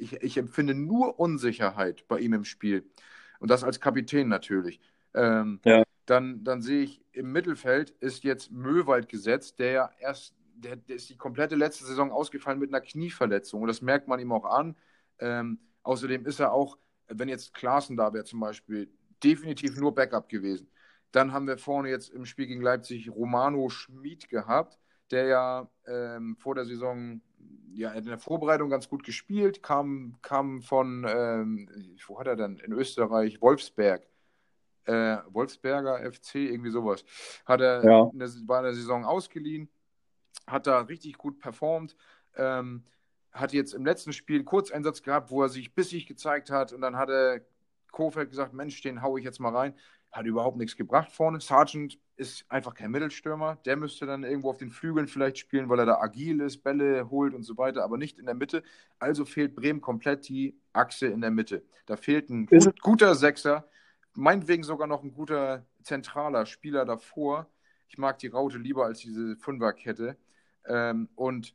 ich, 0.00 0.14
ich 0.22 0.38
empfinde 0.38 0.74
nur 0.74 1.18
Unsicherheit 1.18 2.06
bei 2.08 2.20
ihm 2.20 2.32
im 2.32 2.44
Spiel. 2.44 2.88
Und 3.40 3.50
das 3.50 3.64
als 3.64 3.80
Kapitän 3.80 4.28
natürlich. 4.28 4.80
Ähm, 5.14 5.60
ja. 5.64 5.82
dann, 6.06 6.44
dann 6.44 6.62
sehe 6.62 6.82
ich 6.82 7.02
im 7.12 7.32
Mittelfeld 7.32 7.90
ist 7.90 8.24
jetzt 8.24 8.50
Möwald 8.50 9.08
gesetzt, 9.08 9.58
der 9.58 9.70
ja 9.72 9.90
erst, 10.00 10.34
der, 10.54 10.76
der, 10.76 10.96
ist 10.96 11.08
die 11.08 11.16
komplette 11.16 11.56
letzte 11.56 11.84
Saison 11.84 12.10
ausgefallen 12.10 12.58
mit 12.58 12.70
einer 12.70 12.80
Knieverletzung. 12.80 13.62
Und 13.62 13.68
das 13.68 13.82
merkt 13.82 14.08
man 14.08 14.20
ihm 14.20 14.32
auch 14.32 14.44
an. 14.44 14.76
Ähm, 15.18 15.58
außerdem 15.82 16.26
ist 16.26 16.40
er 16.40 16.52
auch, 16.52 16.78
wenn 17.08 17.28
jetzt 17.28 17.54
Klaassen 17.54 17.96
da 17.96 18.12
wäre 18.12 18.24
zum 18.24 18.40
Beispiel, 18.40 18.90
definitiv 19.22 19.76
nur 19.76 19.94
Backup 19.94 20.28
gewesen. 20.28 20.70
Dann 21.10 21.32
haben 21.32 21.46
wir 21.46 21.58
vorne 21.58 21.88
jetzt 21.88 22.10
im 22.10 22.26
Spiel 22.26 22.46
gegen 22.46 22.60
Leipzig 22.60 23.10
Romano 23.10 23.68
Schmid 23.70 24.28
gehabt, 24.28 24.78
der 25.10 25.26
ja 25.26 25.70
ähm, 25.86 26.36
vor 26.36 26.54
der 26.54 26.66
Saison 26.66 27.20
ja, 27.72 27.92
in 27.92 28.04
der 28.04 28.18
Vorbereitung 28.18 28.70
ganz 28.70 28.88
gut 28.88 29.04
gespielt, 29.04 29.62
kam, 29.62 30.16
kam 30.22 30.62
von, 30.62 31.06
ähm, 31.08 31.96
wo 32.06 32.18
hat 32.18 32.26
er 32.26 32.36
denn? 32.36 32.56
In 32.58 32.72
Österreich, 32.72 33.40
Wolfsberg. 33.40 34.06
Äh, 34.84 35.18
Wolfsberger 35.28 36.00
FC, 36.10 36.36
irgendwie 36.36 36.70
sowas. 36.70 37.04
Hat 37.44 37.60
er 37.60 37.84
ja. 37.84 38.10
eine, 38.12 38.26
war 38.48 38.60
in 38.60 38.64
der 38.64 38.74
Saison 38.74 39.04
ausgeliehen, 39.04 39.68
hat 40.46 40.66
da 40.66 40.80
richtig 40.80 41.18
gut 41.18 41.38
performt. 41.38 41.94
Ähm, 42.36 42.84
hat 43.32 43.52
jetzt 43.52 43.74
im 43.74 43.84
letzten 43.84 44.12
Spiel 44.12 44.36
einen 44.36 44.44
Kurzeinsatz 44.44 45.02
gehabt, 45.02 45.30
wo 45.30 45.42
er 45.42 45.48
sich 45.48 45.74
bissig 45.74 46.06
gezeigt 46.06 46.50
hat 46.50 46.72
und 46.72 46.80
dann 46.80 46.96
hat 46.96 47.10
er 47.10 47.42
Kofeld 47.92 48.30
gesagt, 48.30 48.54
Mensch, 48.54 48.80
den 48.82 49.02
haue 49.02 49.20
ich 49.20 49.24
jetzt 49.24 49.40
mal 49.40 49.54
rein. 49.54 49.74
Hat 50.10 50.26
überhaupt 50.26 50.56
nichts 50.56 50.76
gebracht 50.76 51.12
vorne. 51.12 51.40
Sargent 51.40 51.98
ist 52.18 52.44
einfach 52.50 52.74
kein 52.74 52.90
Mittelstürmer. 52.90 53.56
Der 53.64 53.76
müsste 53.76 54.04
dann 54.04 54.24
irgendwo 54.24 54.50
auf 54.50 54.58
den 54.58 54.70
Flügeln 54.70 55.06
vielleicht 55.06 55.38
spielen, 55.38 55.68
weil 55.68 55.78
er 55.78 55.86
da 55.86 56.00
agil 56.00 56.40
ist, 56.40 56.62
Bälle 56.64 57.08
holt 57.10 57.32
und 57.32 57.44
so 57.44 57.56
weiter, 57.56 57.84
aber 57.84 57.96
nicht 57.96 58.18
in 58.18 58.26
der 58.26 58.34
Mitte. 58.34 58.62
Also 58.98 59.24
fehlt 59.24 59.54
Bremen 59.54 59.80
komplett 59.80 60.28
die 60.28 60.58
Achse 60.72 61.06
in 61.06 61.20
der 61.20 61.30
Mitte. 61.30 61.62
Da 61.86 61.96
fehlt 61.96 62.28
ein 62.28 62.46
gut, 62.46 62.80
guter 62.82 63.14
Sechser, 63.14 63.68
meinetwegen 64.14 64.64
sogar 64.64 64.88
noch 64.88 65.02
ein 65.02 65.14
guter 65.14 65.64
zentraler 65.82 66.44
Spieler 66.44 66.84
davor. 66.84 67.48
Ich 67.88 67.98
mag 67.98 68.18
die 68.18 68.28
Raute 68.28 68.58
lieber 68.58 68.84
als 68.84 68.98
diese 68.98 69.36
Fünferkette. 69.36 70.16
Ähm, 70.66 71.08
und 71.14 71.54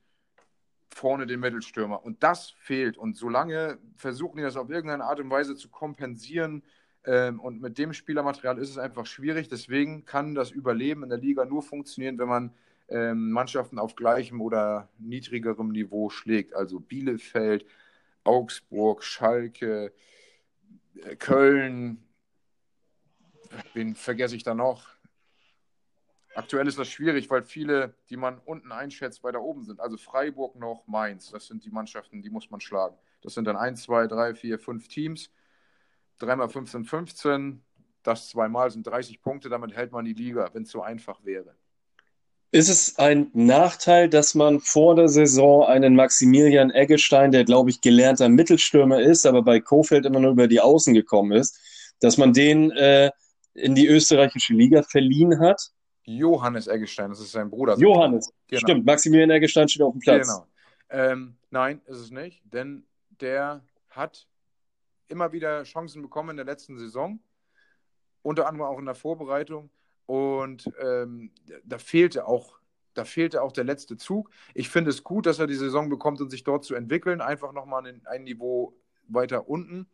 vorne 0.93 1.26
den 1.26 1.39
Mittelstürmer. 1.39 2.04
Und 2.04 2.23
das 2.23 2.52
fehlt. 2.52 2.97
Und 2.97 3.17
solange 3.17 3.80
versuchen 3.95 4.38
die 4.38 4.43
das 4.43 4.56
auf 4.56 4.69
irgendeine 4.69 5.04
Art 5.06 5.19
und 5.19 5.30
Weise 5.30 5.56
zu 5.56 5.69
kompensieren, 5.69 6.63
ähm, 7.06 7.39
und 7.39 7.62
mit 7.62 7.78
dem 7.78 7.94
Spielermaterial 7.94 8.58
ist 8.58 8.70
es 8.70 8.78
einfach 8.78 9.06
schwierig. 9.06 9.50
Deswegen 9.50 10.06
kann 10.06 10.36
das 10.36 10.52
Überleben 10.52 11.04
in 11.04 11.10
der 11.10 11.18
Liga 11.18 11.46
nur 11.46 11.62
funktionieren, 11.62 12.18
wenn 12.18 12.28
man 12.28 12.54
ähm, 12.89 13.32
Mannschaften 13.32 13.80
auf 13.80 13.96
gleichem 13.96 14.42
oder 14.42 14.89
niedrigerem 15.00 15.70
Niveau 15.70 16.10
schlägt. 16.10 16.54
Also 16.54 16.80
Bielefeld, 16.80 17.66
Augsburg, 18.24 19.04
Schalke, 19.04 19.93
äh, 20.95 21.16
Köln. 21.16 22.04
Wen 23.74 23.95
vergesse 23.95 24.36
ich 24.36 24.43
da 24.43 24.54
noch? 24.54 24.88
Aktuell 26.36 26.68
ist 26.68 26.80
das 26.80 26.88
schwierig, 26.88 27.30
weil 27.30 27.43
viele, 27.43 27.93
die 28.10 28.18
man 28.18 28.39
unten 28.39 28.72
einschätzt, 28.72 29.24
weiter 29.24 29.41
oben 29.41 29.64
sind. 29.64 29.80
Also 29.80 29.97
Freiburg 29.97 30.56
noch, 30.56 30.88
Mainz. 30.88 31.30
Das 31.30 31.45
sind 31.47 31.64
die 31.64 31.70
Mannschaften, 31.70 32.24
die 32.24 32.32
muss 32.32 32.49
man 32.49 32.60
schlagen. 32.60 32.97
Das 33.22 33.36
sind 33.36 33.45
dann 33.45 33.56
1, 33.56 33.84
2, 33.84 34.08
3, 34.08 34.34
4, 34.34 34.58
5 34.58 34.88
Teams. 34.88 35.30
3 36.20 36.36
mal 36.36 36.49
5 36.49 36.70
sind 36.70 36.86
15, 36.86 37.64
das 38.03 38.30
zweimal 38.30 38.70
sind 38.72 38.86
30 38.86 39.22
Punkte, 39.22 39.49
damit 39.49 39.76
hält 39.76 39.91
man 39.91 40.05
die 40.05 40.14
Liga, 40.14 40.49
wenn 40.53 40.64
es 40.64 40.72
so 40.72 40.82
einfach 40.82 41.24
wäre. 41.24 41.55
Ist 42.51 42.70
es 42.70 42.99
ein 42.99 43.32
Nachteil, 43.34 44.09
dass 44.09 44.36
man 44.36 44.59
vor 44.59 44.95
der 44.95 45.07
Saison 45.07 45.66
einen 45.66 45.95
Maximilian 45.95 46.70
Eggestein, 46.70 47.32
der 47.32 47.45
glaube 47.45 47.72
ich 47.72 47.82
gelernter 47.82 48.30
Mittelstürmer 48.30 49.01
ist, 49.01 49.26
aber 49.26 49.41
bei 49.41 49.59
Kofeld 49.59 50.05
immer 50.05 50.20
nur 50.20 50.32
über 50.32 50.47
die 50.47 50.61
Außen 50.61 50.93
gekommen 50.93 51.32
ist, 51.32 51.59
dass 51.99 52.18
man 52.18 52.32
den 52.32 52.70
äh, 52.72 53.09
in 53.55 53.74
die 53.74 53.88
österreichische 53.88 54.53
Liga 54.53 54.84
verliehen 54.84 55.39
hat? 55.39 55.72
Johannes 56.03 56.68
Eggestein, 56.68 57.09
das 57.09 57.22
ist 57.22 57.32
sein 57.32 57.49
Bruder. 57.49 57.76
Johannes, 57.78 58.32
genau. 58.47 58.59
stimmt. 58.59 58.86
Maximilian 58.86 59.32
Eggestein 59.32 59.68
steht 59.68 59.82
auf 59.82 59.93
dem 59.93 60.01
Platz. 60.01 60.28
Genau. 60.28 60.45
Ähm, 60.89 61.38
nein, 61.49 61.82
ist 61.88 61.97
es 61.97 62.11
nicht, 62.11 62.43
denn 62.43 62.86
der 63.20 63.64
hat 63.89 64.28
immer 65.08 65.32
wieder 65.32 65.64
Chancen 65.64 66.01
bekommen 66.01 66.32
in 66.32 66.38
der 66.38 66.45
letzten 66.45 66.78
Saison, 66.78 67.20
unter 68.22 68.47
anderem 68.47 68.68
auch 68.68 68.80
in 68.80 68.86
der 68.86 68.95
Vorbereitung. 68.95 69.70
Und 70.06 70.72
ähm, 70.80 71.32
da 71.64 71.78
fehlte 71.78 72.28
auch, 72.28 72.60
da 72.93 73.06
fehlte 73.06 73.41
auch 73.41 73.51
der 73.51 73.64
letzte 73.64 73.97
Zug. 73.97 74.30
Ich 74.54 74.70
finde 74.70 74.89
es 74.89 75.04
gut, 75.04 75.26
dass 75.26 75.39
er 75.39 75.47
die 75.47 75.56
Saison 75.56 75.89
bekommt 75.89 76.22
und 76.22 76.30
sich 76.30 76.43
dort 76.43 76.66
zu 76.66 76.76
entwickeln, 76.76 77.22
einfach 77.22 77.54
nochmal 77.54 77.88
ein, 77.88 78.06
ein 78.06 78.24
Niveau 78.24 78.76
weiter 79.08 79.47
unten. 79.47 79.88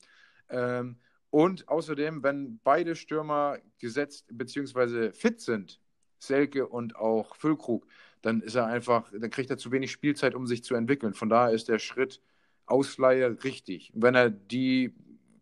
Ähm, 0.49 0.97
und 1.29 1.69
außerdem, 1.69 2.23
wenn 2.23 2.59
beide 2.63 2.95
Stürmer 2.95 3.59
gesetzt 3.77 4.25
bzw. 4.31 5.11
fit 5.11 5.39
sind, 5.41 5.79
Selke 6.17 6.67
und 6.67 6.95
auch 6.95 7.35
Füllkrug, 7.35 7.85
dann 8.21 8.41
ist 8.41 8.55
er 8.55 8.65
einfach, 8.65 9.11
dann 9.11 9.29
kriegt 9.29 9.49
er 9.49 9.57
zu 9.57 9.71
wenig 9.71 9.91
Spielzeit, 9.91 10.35
um 10.35 10.47
sich 10.47 10.63
zu 10.63 10.75
entwickeln. 10.75 11.13
Von 11.13 11.29
daher 11.29 11.53
ist 11.53 11.69
der 11.69 11.79
Schritt 11.79 12.21
Ausleihe 12.69 13.43
richtig. 13.43 13.91
wenn 13.95 14.15
er 14.15 14.29
die 14.29 14.93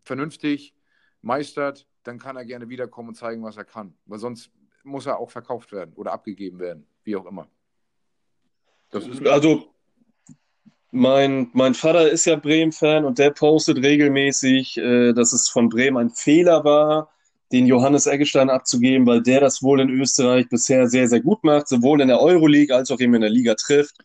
vernünftig 0.02 0.74
meistert, 1.22 1.86
dann 2.02 2.18
kann 2.18 2.36
er 2.36 2.44
gerne 2.44 2.68
wiederkommen 2.68 3.10
und 3.10 3.14
zeigen, 3.14 3.42
was 3.42 3.56
er 3.56 3.64
kann. 3.64 3.94
Weil 4.06 4.18
sonst 4.18 4.50
muss 4.82 5.06
er 5.06 5.18
auch 5.18 5.30
verkauft 5.30 5.72
werden 5.72 5.92
oder 5.94 6.12
abgegeben 6.12 6.58
werden, 6.58 6.86
wie 7.04 7.16
auch 7.16 7.26
immer. 7.26 7.48
also 9.26 9.74
mein, 10.90 11.50
mein 11.52 11.74
Vater 11.74 12.10
ist 12.10 12.24
ja 12.24 12.36
Bremen-Fan 12.36 13.04
und 13.04 13.18
der 13.18 13.30
postet 13.30 13.78
regelmäßig, 13.78 14.78
äh, 14.78 15.12
dass 15.12 15.32
es 15.32 15.48
von 15.48 15.68
Bremen 15.68 15.98
ein 15.98 16.10
Fehler 16.10 16.64
war, 16.64 17.10
den 17.52 17.66
Johannes 17.66 18.06
Eggestein 18.06 18.50
abzugeben, 18.50 19.06
weil 19.06 19.22
der 19.22 19.40
das 19.40 19.62
wohl 19.62 19.80
in 19.80 19.90
Österreich 19.90 20.48
bisher 20.48 20.86
sehr, 20.88 21.08
sehr 21.08 21.20
gut 21.20 21.44
macht, 21.44 21.68
sowohl 21.68 22.00
in 22.00 22.08
der 22.08 22.20
Euroleague 22.20 22.74
als 22.74 22.90
auch 22.90 23.00
eben 23.00 23.14
in 23.14 23.20
der 23.20 23.30
Liga 23.30 23.54
trifft. 23.54 23.96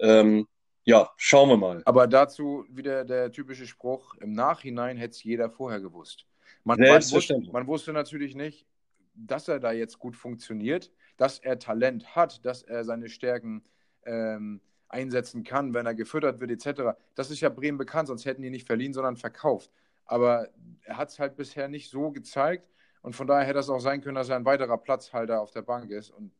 Ähm, 0.00 0.46
ja, 0.84 1.10
schauen 1.16 1.48
wir 1.48 1.56
mal. 1.56 1.82
Aber 1.84 2.06
dazu 2.06 2.64
wieder 2.68 3.04
der 3.04 3.32
typische 3.32 3.66
Spruch: 3.66 4.14
Im 4.16 4.32
Nachhinein 4.32 4.96
hätte 4.96 5.12
es 5.12 5.22
jeder 5.22 5.50
vorher 5.50 5.80
gewusst. 5.80 6.26
Man, 6.64 6.78
man, 6.78 7.02
wusste, 7.02 7.40
man 7.52 7.66
wusste 7.66 7.92
natürlich 7.92 8.34
nicht, 8.34 8.66
dass 9.14 9.48
er 9.48 9.60
da 9.60 9.72
jetzt 9.72 9.98
gut 9.98 10.16
funktioniert, 10.16 10.90
dass 11.16 11.38
er 11.38 11.58
Talent 11.58 12.16
hat, 12.16 12.44
dass 12.44 12.62
er 12.62 12.84
seine 12.84 13.08
Stärken 13.08 13.64
ähm, 14.04 14.60
einsetzen 14.88 15.44
kann, 15.44 15.74
wenn 15.74 15.86
er 15.86 15.94
gefüttert 15.94 16.40
wird, 16.40 16.50
etc. 16.50 16.96
Das 17.14 17.30
ist 17.30 17.40
ja 17.40 17.48
Bremen 17.48 17.78
bekannt, 17.78 18.08
sonst 18.08 18.24
hätten 18.24 18.42
die 18.42 18.50
nicht 18.50 18.66
verliehen, 18.66 18.94
sondern 18.94 19.16
verkauft. 19.16 19.70
Aber 20.06 20.48
er 20.82 20.96
hat 20.96 21.08
es 21.10 21.18
halt 21.18 21.36
bisher 21.36 21.68
nicht 21.68 21.90
so 21.90 22.10
gezeigt 22.10 22.68
und 23.02 23.14
von 23.14 23.26
daher 23.26 23.46
hätte 23.46 23.58
es 23.58 23.70
auch 23.70 23.80
sein 23.80 24.00
können, 24.00 24.14
dass 24.14 24.28
er 24.28 24.36
ein 24.36 24.44
weiterer 24.44 24.78
Platzhalter 24.78 25.40
auf 25.40 25.50
der 25.50 25.62
Bank 25.62 25.90
ist. 25.90 26.10
Und 26.10 26.30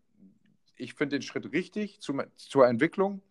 ich 0.76 0.94
finde 0.94 1.16
den 1.16 1.22
Schritt 1.22 1.52
richtig 1.52 2.00
zum, 2.00 2.22
zur 2.36 2.66
Entwicklung. 2.66 3.22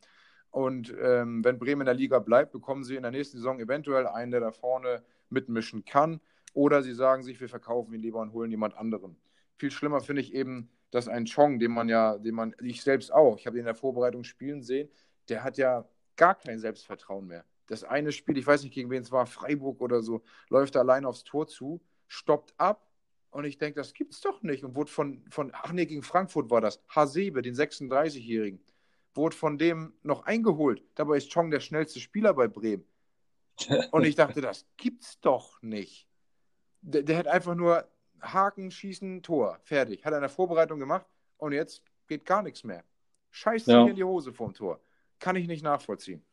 Und 0.53 0.93
ähm, 1.01 1.43
wenn 1.43 1.57
Bremen 1.57 1.81
in 1.81 1.85
der 1.85 1.95
Liga 1.95 2.19
bleibt, 2.19 2.51
bekommen 2.51 2.83
sie 2.83 2.95
in 2.95 3.01
der 3.01 3.11
nächsten 3.11 3.37
Saison 3.37 3.59
eventuell 3.59 4.05
einen, 4.05 4.29
der 4.29 4.39
da 4.39 4.51
vorne 4.51 5.03
mitmischen 5.31 5.83
kann. 5.83 6.21
Oder 6.53 6.83
sie 6.83 6.93
sagen 6.93 7.23
sich, 7.23 7.41
wir 7.41 7.49
verkaufen 7.49 7.91
ihn 7.95 8.01
lieber 8.01 8.19
und 8.19 8.33
holen 8.33 8.51
jemand 8.51 8.77
anderen. 8.77 9.17
Viel 9.57 9.71
schlimmer 9.71 9.99
finde 10.01 10.21
ich 10.21 10.31
eben, 10.31 10.69
dass 10.91 11.07
ein 11.07 11.25
Chong, 11.25 11.57
den 11.57 11.71
man 11.71 11.89
ja, 11.89 12.19
den 12.19 12.35
man, 12.35 12.55
ich 12.61 12.83
selbst 12.83 13.11
auch, 13.11 13.39
ich 13.39 13.47
habe 13.47 13.57
ihn 13.57 13.61
in 13.61 13.65
der 13.65 13.73
Vorbereitung 13.73 14.23
spielen 14.23 14.61
sehen, 14.61 14.89
der 15.27 15.43
hat 15.43 15.57
ja 15.57 15.87
gar 16.17 16.35
kein 16.35 16.59
Selbstvertrauen 16.59 17.25
mehr. 17.25 17.45
Das 17.65 17.83
eine 17.83 18.11
Spiel, 18.11 18.37
ich 18.37 18.45
weiß 18.45 18.61
nicht, 18.61 18.75
gegen 18.75 18.91
wen 18.91 19.01
es 19.01 19.11
war, 19.11 19.25
Freiburg 19.25 19.81
oder 19.81 20.03
so, 20.03 20.21
läuft 20.49 20.77
allein 20.77 21.05
aufs 21.05 21.23
Tor 21.23 21.47
zu, 21.47 21.81
stoppt 22.07 22.53
ab 22.59 22.87
und 23.31 23.45
ich 23.45 23.57
denke, 23.57 23.79
das 23.79 23.95
gibt's 23.95 24.21
doch 24.21 24.43
nicht. 24.43 24.63
Und 24.63 24.75
wurde 24.75 24.91
von, 24.91 25.25
von, 25.31 25.49
ach 25.55 25.71
nee, 25.71 25.87
gegen 25.87 26.03
Frankfurt 26.03 26.51
war 26.51 26.61
das, 26.61 26.79
Hasebe, 26.89 27.41
den 27.41 27.55
36-Jährigen, 27.55 28.63
wurde 29.15 29.35
von 29.35 29.57
dem 29.57 29.93
noch 30.03 30.25
eingeholt. 30.25 30.83
Dabei 30.95 31.17
ist 31.17 31.31
Chong 31.31 31.51
der 31.51 31.59
schnellste 31.59 31.99
Spieler 31.99 32.33
bei 32.33 32.47
Bremen. 32.47 32.85
Und 33.91 34.05
ich 34.05 34.15
dachte, 34.15 34.41
das 34.41 34.65
gibt's 34.77 35.19
doch 35.21 35.61
nicht. 35.61 36.07
Der, 36.81 37.03
der 37.03 37.17
hat 37.17 37.27
einfach 37.27 37.55
nur 37.55 37.87
Haken, 38.21 38.71
Schießen, 38.71 39.21
Tor. 39.21 39.59
Fertig. 39.63 40.05
Hat 40.05 40.13
er 40.13 40.17
in 40.17 40.23
der 40.23 40.29
Vorbereitung 40.29 40.79
gemacht 40.79 41.05
und 41.37 41.51
jetzt 41.51 41.83
geht 42.07 42.25
gar 42.25 42.41
nichts 42.41 42.63
mehr. 42.63 42.83
Scheißt 43.31 43.67
ja. 43.67 43.85
in 43.85 43.95
die 43.95 44.03
Hose 44.03 44.33
vorm 44.33 44.53
Tor. 44.53 44.79
Kann 45.19 45.35
ich 45.35 45.47
nicht 45.47 45.63
nachvollziehen. 45.63 46.23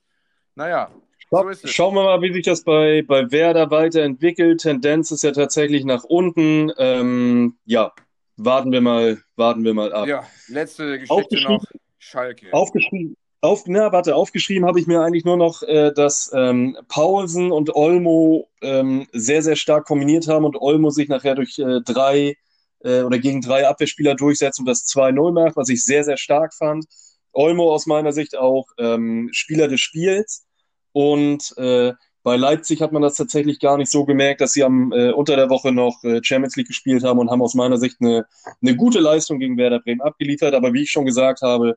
Naja, 0.55 0.91
so 1.31 1.49
ist 1.49 1.65
es. 1.65 1.71
Schauen 1.71 1.95
wir 1.95 2.05
mal, 2.05 2.21
wie 2.23 2.33
sich 2.33 2.45
das 2.45 2.63
bei, 2.65 3.03
bei 3.03 3.31
Werder 3.31 3.71
weiterentwickelt. 3.71 4.61
Tendenz 4.61 5.11
ist 5.11 5.23
ja 5.23 5.33
tatsächlich 5.33 5.85
nach 5.85 6.05
unten. 6.05 6.73
Ähm, 6.77 7.57
ja, 7.65 7.93
warten 8.37 8.73
wir 8.73 8.81
mal, 8.81 9.23
warten 9.37 9.65
wir 9.65 9.75
mal 9.75 9.93
ab. 9.93 10.07
Ja, 10.07 10.27
letzte 10.49 10.99
Geschichte 10.99 11.43
noch. 11.43 11.65
Schalke. 12.01 12.53
Aufgeschrieben, 12.53 13.17
auf, 13.43 13.65
na, 13.67 13.93
warte, 13.93 14.17
aufgeschrieben 14.17 14.67
habe 14.67 14.81
ich 14.81 14.87
mir 14.87 15.01
eigentlich 15.01 15.25
nur 15.25 15.37
noch, 15.37 15.63
äh, 15.63 15.93
dass 15.93 16.31
ähm, 16.35 16.77
Paulsen 16.89 17.53
und 17.53 17.75
Olmo 17.75 18.49
ähm, 18.61 19.07
sehr, 19.13 19.43
sehr 19.43 19.57
stark 19.57 19.87
kombiniert 19.87 20.29
haben 20.29 20.45
und 20.45 20.61
Olmo 20.61 20.91
sich 20.91 21.09
nachher 21.09 21.35
durch 21.35 21.59
äh, 21.59 21.81
drei 21.81 22.37
äh, 22.81 23.03
oder 23.03 23.19
gegen 23.19 23.41
drei 23.41 23.67
Abwehrspieler 23.67 24.15
durchsetzt 24.15 24.61
und 24.61 24.67
das 24.67 24.85
2-0 24.87 25.33
macht, 25.33 25.57
was 25.57 25.69
ich 25.69 25.85
sehr, 25.85 26.05
sehr 26.05 26.17
stark 26.17 26.55
fand. 26.55 26.85
Olmo 27.33 27.73
aus 27.73 27.87
meiner 27.87 28.13
Sicht 28.13 28.37
auch 28.37 28.67
ähm, 28.79 29.29
Spieler 29.33 29.69
des 29.69 29.81
Spiels. 29.81 30.47
Und 30.93 31.57
äh, 31.57 31.93
bei 32.23 32.37
Leipzig 32.37 32.83
hat 32.83 32.93
man 32.93 33.03
das 33.03 33.15
tatsächlich 33.15 33.61
gar 33.61 33.79
nicht 33.79 33.91
so 33.91 34.05
gemerkt, 34.05 34.41
dass 34.41 34.53
sie 34.53 34.65
am 34.65 34.93
äh, 34.93 35.13
unter 35.13 35.37
der 35.37 35.49
Woche 35.49 35.73
noch 35.73 36.03
äh, 36.05 36.21
Champions 36.23 36.57
League 36.57 36.67
gespielt 36.67 37.05
haben 37.05 37.19
und 37.19 37.31
haben 37.31 37.41
aus 37.41 37.55
meiner 37.55 37.79
Sicht 37.79 37.97
eine, 38.01 38.27
eine 38.61 38.77
gute 38.77 39.01
Leistung 39.01 39.39
gegen 39.39 39.57
Werder 39.57 39.81
Bremen 39.81 40.03
abgeliefert. 40.03 40.53
Aber 40.55 40.75
wie 40.75 40.83
ich 40.83 40.91
schon 40.91 41.07
gesagt 41.07 41.41
habe, 41.41 41.77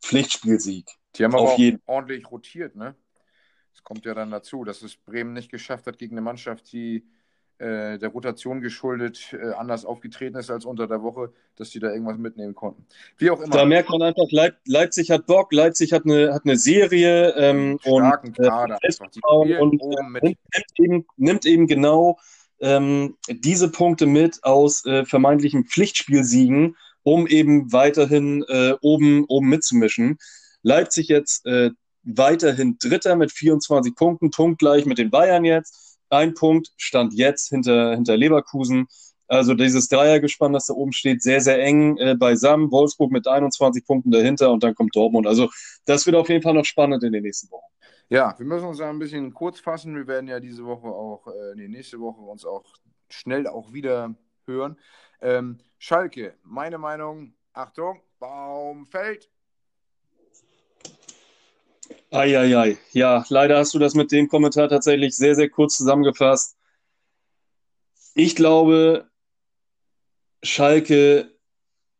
Pflichtspielsieg. 0.00 0.86
Die 1.16 1.24
haben 1.24 1.34
aber 1.34 1.56
ordentlich 1.86 2.30
rotiert, 2.30 2.76
ne? 2.76 2.94
Es 3.74 3.82
kommt 3.82 4.04
ja 4.04 4.14
dann 4.14 4.30
dazu, 4.30 4.64
dass 4.64 4.82
es 4.82 4.96
Bremen 4.96 5.32
nicht 5.32 5.50
geschafft 5.50 5.86
hat 5.86 5.98
gegen 5.98 6.14
eine 6.14 6.20
Mannschaft, 6.20 6.72
die 6.72 7.04
äh, 7.60 7.98
der 7.98 8.08
Rotation 8.08 8.62
geschuldet 8.62 9.34
äh, 9.34 9.52
anders 9.52 9.84
aufgetreten 9.84 10.38
ist 10.38 10.50
als 10.50 10.64
unter 10.64 10.86
der 10.86 11.02
Woche, 11.02 11.32
dass 11.56 11.68
die 11.68 11.78
da 11.78 11.92
irgendwas 11.92 12.16
mitnehmen 12.16 12.54
konnten. 12.54 12.86
Wie 13.18 13.30
auch 13.30 13.38
immer. 13.38 13.54
Da 13.54 13.66
merkt 13.66 13.90
man 13.90 14.00
einfach, 14.00 14.30
Leip 14.30 14.56
Leipzig 14.66 15.10
hat 15.10 15.26
Bock, 15.26 15.52
Leipzig 15.52 15.92
hat 15.92 16.06
eine, 16.06 16.32
hat 16.32 16.42
eine 16.44 16.56
Serie 16.56 17.34
ähm, 17.36 17.78
starken 17.82 18.28
und, 18.28 18.38
Kader 18.38 18.78
äh, 18.80 19.58
und 19.58 19.74
äh, 19.74 20.20
nimmt, 20.22 20.38
eben, 20.78 21.06
nimmt 21.18 21.44
eben 21.44 21.66
genau 21.66 22.18
ähm, 22.60 23.18
diese 23.28 23.70
Punkte 23.70 24.06
mit 24.06 24.42
aus 24.42 24.86
äh, 24.86 25.04
vermeintlichen 25.04 25.66
Pflichtspielsiegen, 25.66 26.76
um 27.02 27.26
eben 27.26 27.72
weiterhin 27.72 28.44
äh, 28.48 28.74
oben, 28.80 29.24
oben 29.28 29.48
mitzumischen. 29.48 30.18
Leipzig 30.62 31.08
jetzt 31.08 31.46
äh, 31.46 31.70
weiterhin 32.02 32.76
Dritter 32.78 33.16
mit 33.16 33.32
24 33.32 33.94
Punkten, 33.94 34.30
punktgleich 34.30 34.86
mit 34.86 34.98
den 34.98 35.10
Bayern 35.10 35.44
jetzt. 35.44 35.98
Ein 36.08 36.34
Punkt 36.34 36.70
stand 36.76 37.14
jetzt 37.14 37.48
hinter, 37.48 37.94
hinter 37.94 38.16
Leverkusen. 38.16 38.86
Also 39.28 39.54
dieses 39.54 39.88
Dreiergespann, 39.88 40.52
das 40.52 40.66
da 40.66 40.74
oben 40.74 40.92
steht, 40.92 41.22
sehr, 41.22 41.40
sehr 41.40 41.62
eng 41.62 41.96
äh, 41.98 42.16
beisammen. 42.16 42.72
Wolfsburg 42.72 43.12
mit 43.12 43.28
21 43.28 43.86
Punkten 43.86 44.10
dahinter 44.10 44.50
und 44.50 44.64
dann 44.64 44.74
kommt 44.74 44.96
Dortmund. 44.96 45.26
Also 45.26 45.48
das 45.84 46.04
wird 46.04 46.16
auf 46.16 46.28
jeden 46.28 46.42
Fall 46.42 46.54
noch 46.54 46.64
spannend 46.64 47.04
in 47.04 47.12
den 47.12 47.22
nächsten 47.22 47.48
Wochen. 47.50 47.70
Ja, 48.08 48.34
wir 48.36 48.44
müssen 48.44 48.66
uns 48.66 48.80
ein 48.80 48.98
bisschen 48.98 49.32
kurz 49.32 49.60
fassen. 49.60 49.94
Wir 49.94 50.08
werden 50.08 50.26
ja 50.26 50.40
diese 50.40 50.64
Woche 50.64 50.88
auch, 50.88 51.28
äh, 51.28 51.54
die 51.56 51.68
nächste 51.68 52.00
Woche 52.00 52.20
uns 52.20 52.44
auch 52.44 52.64
schnell 53.08 53.46
auch 53.46 53.72
wieder 53.72 54.16
hören. 54.46 54.76
Ähm, 55.22 55.58
Schalke, 55.78 56.34
meine 56.42 56.78
Meinung, 56.78 57.34
Achtung, 57.52 58.00
Baum 58.18 58.86
fällt. 58.86 59.30
Eieiei. 62.10 62.76
Ja, 62.92 63.24
leider 63.28 63.58
hast 63.58 63.74
du 63.74 63.78
das 63.78 63.94
mit 63.94 64.12
dem 64.12 64.28
Kommentar 64.28 64.68
tatsächlich 64.68 65.16
sehr, 65.16 65.34
sehr 65.34 65.48
kurz 65.48 65.76
zusammengefasst. 65.76 66.56
Ich 68.14 68.34
glaube, 68.34 69.08
Schalke 70.42 71.30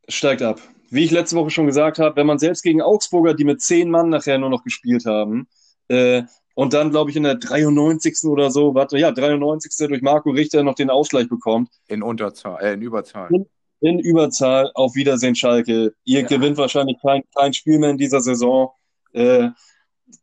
steigt 0.09 0.43
ab. 0.43 0.61
Wie 0.91 1.05
ich 1.05 1.13
letzte 1.13 1.37
Woche 1.37 1.51
schon 1.51 1.67
gesagt 1.67 1.99
habe, 1.99 2.17
wenn 2.17 2.27
man 2.27 2.39
selbst 2.39 2.63
gegen 2.63 2.83
Augsburger, 2.83 3.35
die 3.35 3.45
mit 3.45 3.63
zehn 3.63 3.91
Mann 3.91 4.09
nachher 4.09 4.39
nur 4.39 4.51
noch 4.51 4.65
gespielt 4.65 5.07
haben, 5.07 5.49
äh, 5.89 6.25
und 6.61 6.75
dann, 6.75 6.91
glaube 6.91 7.09
ich, 7.09 7.17
in 7.17 7.23
der 7.23 7.37
93. 7.37 8.25
oder 8.25 8.51
so, 8.51 8.75
warte, 8.75 8.99
ja, 8.99 9.13
93. 9.13 9.89
durch 9.89 10.03
Marco 10.03 10.29
Richter 10.29 10.63
noch 10.63 10.75
den 10.75 10.91
Ausgleich 10.91 11.27
bekommt. 11.27 11.71
In 11.89 12.03
Unterzahl, 12.03 12.63
äh, 12.63 12.75
in 12.75 12.83
Überzahl. 12.83 13.31
In, 13.31 13.47
in 13.81 13.99
Überzahl, 13.99 14.71
auf 14.75 14.95
Wiedersehen, 14.95 15.35
Schalke. 15.35 15.95
Ihr 16.05 16.21
ja. 16.21 16.27
gewinnt 16.27 16.59
wahrscheinlich 16.59 16.99
kein, 17.01 17.23
kein 17.35 17.55
Spiel 17.55 17.79
mehr 17.79 17.89
in 17.89 17.97
dieser 17.97 18.21
Saison. 18.21 18.73
Äh, 19.15 19.49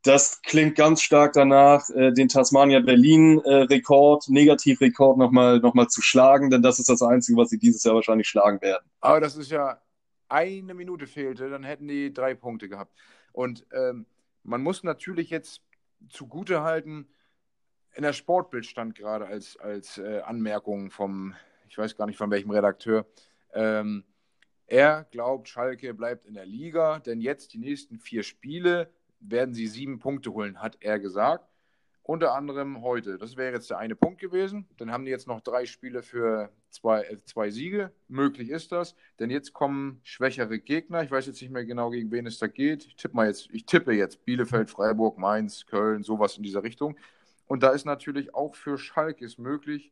das 0.04 0.40
klingt 0.44 0.76
ganz 0.76 1.02
stark 1.02 1.34
danach, 1.34 1.90
äh, 1.90 2.12
den 2.12 2.28
Tasmania 2.28 2.82
Berlin-Rekord, 2.82 4.28
äh, 4.28 4.32
Negativrekord 4.32 5.18
nochmal 5.18 5.58
noch 5.60 5.74
mal 5.74 5.88
zu 5.88 6.04
schlagen, 6.04 6.52
denn 6.52 6.62
das 6.62 6.78
ist 6.78 6.90
das 6.90 7.02
Einzige, 7.02 7.36
was 7.40 7.50
sie 7.50 7.58
dieses 7.58 7.84
Jahr 7.84 7.96
wahrscheinlich 7.96 8.28
schlagen 8.28 8.62
werden. 8.62 8.86
Aber 9.00 9.20
das 9.20 9.38
ist 9.38 9.50
ja 9.50 9.82
eine 10.30 10.76
Minute 10.76 11.08
fehlte, 11.08 11.50
dann 11.50 11.64
hätten 11.64 11.88
die 11.88 12.14
drei 12.14 12.36
Punkte 12.36 12.70
gehabt. 12.70 12.94
Und 13.32 13.66
ähm, 13.74 14.06
man 14.44 14.62
muss 14.62 14.84
natürlich 14.84 15.32
jetzt 15.32 15.64
zugute 16.10 16.62
halten, 16.62 17.08
in 17.96 18.04
der 18.04 18.14
Sportbild 18.14 18.66
stand 18.66 18.96
gerade 18.96 19.26
als, 19.26 19.58
als 19.58 19.98
äh, 19.98 20.22
Anmerkung 20.22 20.92
vom, 20.92 21.36
ich 21.68 21.78
weiß 21.78 21.98
gar 21.98 22.06
nicht 22.06 22.18
von 22.18 22.30
welchem 22.30 22.52
Redakteur, 22.52 23.08
ähm, 23.54 24.04
er 24.68 25.06
glaubt, 25.12 25.48
Schalke 25.48 25.94
bleibt 25.94 26.26
in 26.26 26.34
der 26.34 26.46
Liga, 26.46 27.00
denn 27.00 27.22
jetzt 27.22 27.54
die 27.54 27.58
nächsten 27.58 27.98
vier 27.98 28.24
Spiele 28.24 28.92
werden 29.20 29.56
sie 29.56 29.68
sieben 29.68 30.00
Punkte 30.00 30.32
holen, 30.34 30.62
hat 30.62 30.78
er 30.82 31.00
gesagt. 31.00 31.50
Unter 32.08 32.34
anderem 32.34 32.84
heute. 32.84 33.18
Das 33.18 33.36
wäre 33.36 33.54
jetzt 33.54 33.70
der 33.70 33.80
eine 33.80 33.98
Punkt 33.98 34.22
gewesen. 34.22 34.66
Dann 34.78 34.94
haben 34.94 35.04
die 35.04 35.12
jetzt 35.12 35.28
noch 35.28 35.42
drei 35.42 35.66
Spiele 35.66 36.02
für 36.02 36.50
zwei, 36.70 37.02
äh, 37.02 37.18
zwei 37.26 37.50
Siege. 37.50 37.92
Möglich 38.08 38.50
ist 38.50 38.72
das. 38.72 38.96
Denn 39.20 39.30
jetzt 39.30 39.52
kommen 39.52 40.00
schwächere 40.04 40.58
Gegner. 40.58 41.04
Ich 41.04 41.12
weiß 41.12 41.26
jetzt 41.26 41.42
nicht 41.42 41.52
mehr 41.52 41.66
genau, 41.66 41.90
gegen 41.90 42.10
wen 42.10 42.26
es 42.26 42.40
da 42.40 42.48
geht. 42.48 42.86
Ich 42.86 42.96
tippe, 42.96 43.14
mal 43.14 43.28
jetzt, 43.28 43.50
ich 43.52 43.66
tippe 43.66 43.92
jetzt 43.92 44.24
Bielefeld, 44.24 44.72
Freiburg, 44.72 45.18
Mainz, 45.18 45.66
Köln, 45.66 46.02
sowas 46.02 46.38
in 46.38 46.44
dieser 46.44 46.64
Richtung. 46.64 46.98
Und 47.46 47.62
da 47.62 47.72
ist 47.72 47.84
natürlich 47.84 48.34
auch 48.34 48.56
für 48.56 48.78
Schalke 48.78 49.26
es 49.26 49.38
möglich, 49.38 49.92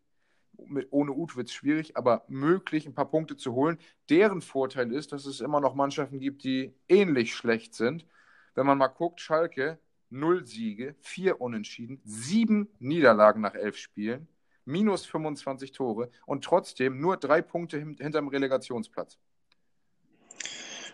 mit, 0.68 0.88
ohne 0.92 1.12
Utwitz 1.12 1.52
schwierig, 1.52 1.98
aber 1.98 2.24
möglich, 2.30 2.86
ein 2.86 2.96
paar 2.96 3.12
Punkte 3.12 3.36
zu 3.36 3.52
holen. 3.56 3.78
Deren 4.10 4.40
Vorteil 4.40 4.94
ist, 4.94 5.12
dass 5.12 5.26
es 5.26 5.42
immer 5.42 5.60
noch 5.60 5.76
Mannschaften 5.76 6.22
gibt, 6.22 6.46
die 6.46 6.74
ähnlich 6.88 7.36
schlecht 7.36 7.74
sind. 7.74 8.08
Wenn 8.54 8.66
man 8.66 8.78
mal 8.78 8.88
guckt, 8.88 9.20
Schalke 9.20 9.80
null 10.10 10.46
Siege, 10.46 10.96
vier 11.00 11.42
Unentschieden, 11.42 12.02
sieben 12.04 12.70
Niederlagen 12.80 13.42
nach 13.42 13.56
elf 13.56 13.78
Spielen, 13.78 14.28
minus 14.66 15.06
25 15.06 15.72
Tore 15.72 16.10
und 16.26 16.44
trotzdem 16.44 17.00
nur 17.00 17.18
drei 17.18 17.42
Punkte 17.42 17.78
hinterm 17.78 18.28
Relegationsplatz. 18.28 19.18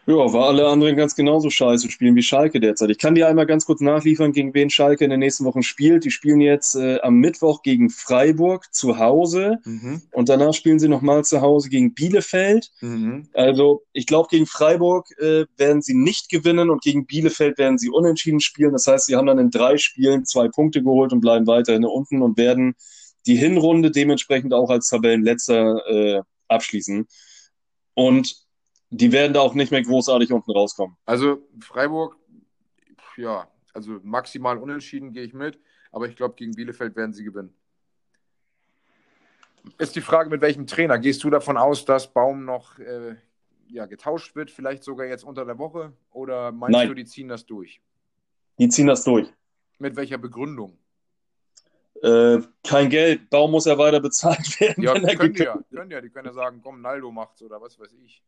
Ja, 0.07 0.33
war 0.33 0.47
alle 0.47 0.67
anderen 0.67 0.95
ganz 0.95 1.15
genauso 1.15 1.51
scheiße 1.51 1.91
spielen 1.91 2.15
wie 2.15 2.23
Schalke 2.23 2.59
derzeit. 2.59 2.89
Ich 2.89 2.97
kann 2.97 3.13
dir 3.13 3.27
einmal 3.27 3.45
ganz 3.45 3.65
kurz 3.65 3.81
nachliefern, 3.81 4.31
gegen 4.31 4.53
wen 4.55 4.71
Schalke 4.71 5.03
in 5.03 5.11
den 5.11 5.19
nächsten 5.19 5.45
Wochen 5.45 5.61
spielt. 5.61 6.05
Die 6.05 6.09
spielen 6.09 6.41
jetzt 6.41 6.75
äh, 6.75 6.99
am 7.01 7.15
Mittwoch 7.15 7.61
gegen 7.61 7.91
Freiburg 7.91 8.73
zu 8.73 8.97
Hause 8.97 9.59
mhm. 9.63 10.01
und 10.11 10.27
danach 10.27 10.55
spielen 10.55 10.79
sie 10.79 10.87
nochmal 10.87 11.23
zu 11.23 11.41
Hause 11.41 11.69
gegen 11.69 11.93
Bielefeld. 11.93 12.71
Mhm. 12.81 13.27
Also 13.33 13.83
ich 13.93 14.07
glaube, 14.07 14.29
gegen 14.31 14.47
Freiburg 14.47 15.07
äh, 15.19 15.45
werden 15.57 15.83
sie 15.83 15.93
nicht 15.93 16.29
gewinnen 16.29 16.71
und 16.71 16.81
gegen 16.81 17.05
Bielefeld 17.05 17.59
werden 17.59 17.77
sie 17.77 17.91
unentschieden 17.91 18.39
spielen. 18.39 18.71
Das 18.73 18.87
heißt, 18.87 19.05
sie 19.05 19.15
haben 19.15 19.27
dann 19.27 19.37
in 19.37 19.51
drei 19.51 19.77
Spielen 19.77 20.25
zwei 20.25 20.47
Punkte 20.47 20.81
geholt 20.81 21.13
und 21.13 21.21
bleiben 21.21 21.45
weiterhin 21.45 21.85
unten 21.85 22.23
und 22.23 22.37
werden 22.37 22.73
die 23.27 23.35
Hinrunde 23.35 23.91
dementsprechend 23.91 24.51
auch 24.51 24.71
als 24.71 24.87
Tabellenletzter 24.89 25.87
äh, 25.87 26.21
abschließen. 26.47 27.07
Und 27.93 28.40
die 28.91 29.11
werden 29.11 29.33
da 29.33 29.39
auch 29.39 29.53
nicht 29.53 29.71
mehr 29.71 29.81
großartig 29.81 30.31
unten 30.31 30.51
rauskommen. 30.51 30.97
Also 31.05 31.47
Freiburg, 31.59 32.17
ja, 33.17 33.47
also 33.73 33.99
maximal 34.03 34.57
unentschieden 34.57 35.13
gehe 35.13 35.23
ich 35.23 35.33
mit, 35.33 35.59
aber 35.91 36.07
ich 36.07 36.15
glaube, 36.15 36.35
gegen 36.35 36.51
Bielefeld 36.51 36.95
werden 36.95 37.13
sie 37.13 37.23
gewinnen. 37.23 37.53
Ist 39.77 39.95
die 39.95 40.01
Frage, 40.01 40.29
mit 40.29 40.41
welchem 40.41 40.67
Trainer? 40.67 40.99
Gehst 40.99 41.23
du 41.23 41.29
davon 41.29 41.55
aus, 41.57 41.85
dass 41.85 42.11
Baum 42.11 42.45
noch 42.45 42.79
äh, 42.79 43.15
ja, 43.67 43.85
getauscht 43.85 44.35
wird, 44.35 44.51
vielleicht 44.51 44.83
sogar 44.83 45.07
jetzt 45.07 45.23
unter 45.23 45.45
der 45.45 45.57
Woche? 45.57 45.93
Oder 46.11 46.51
meinst 46.51 46.73
Nein. 46.73 46.87
du, 46.89 46.95
die 46.95 47.05
ziehen 47.05 47.29
das 47.29 47.45
durch? 47.45 47.81
Die 48.57 48.67
ziehen 48.67 48.87
das 48.87 49.03
durch. 49.03 49.31
Mit 49.79 49.95
welcher 49.95 50.17
Begründung? 50.17 50.77
Äh, 52.01 52.39
kein 52.63 52.89
Geld, 52.89 53.29
Baum 53.29 53.51
muss 53.51 53.65
ja 53.65 53.77
weiter 53.77 54.01
bezahlt 54.01 54.59
werden. 54.59 54.83
Ja, 54.83 54.95
die 54.95 55.15
können 55.15 55.35
ja, 55.35 55.59
können 55.71 55.91
ja, 55.91 56.01
die 56.01 56.09
können 56.09 56.25
ja 56.25 56.33
sagen, 56.33 56.59
komm, 56.61 56.81
Naldo 56.81 57.11
macht's 57.11 57.41
oder 57.41 57.61
was 57.61 57.79
weiß 57.79 57.93
ich. 58.03 58.23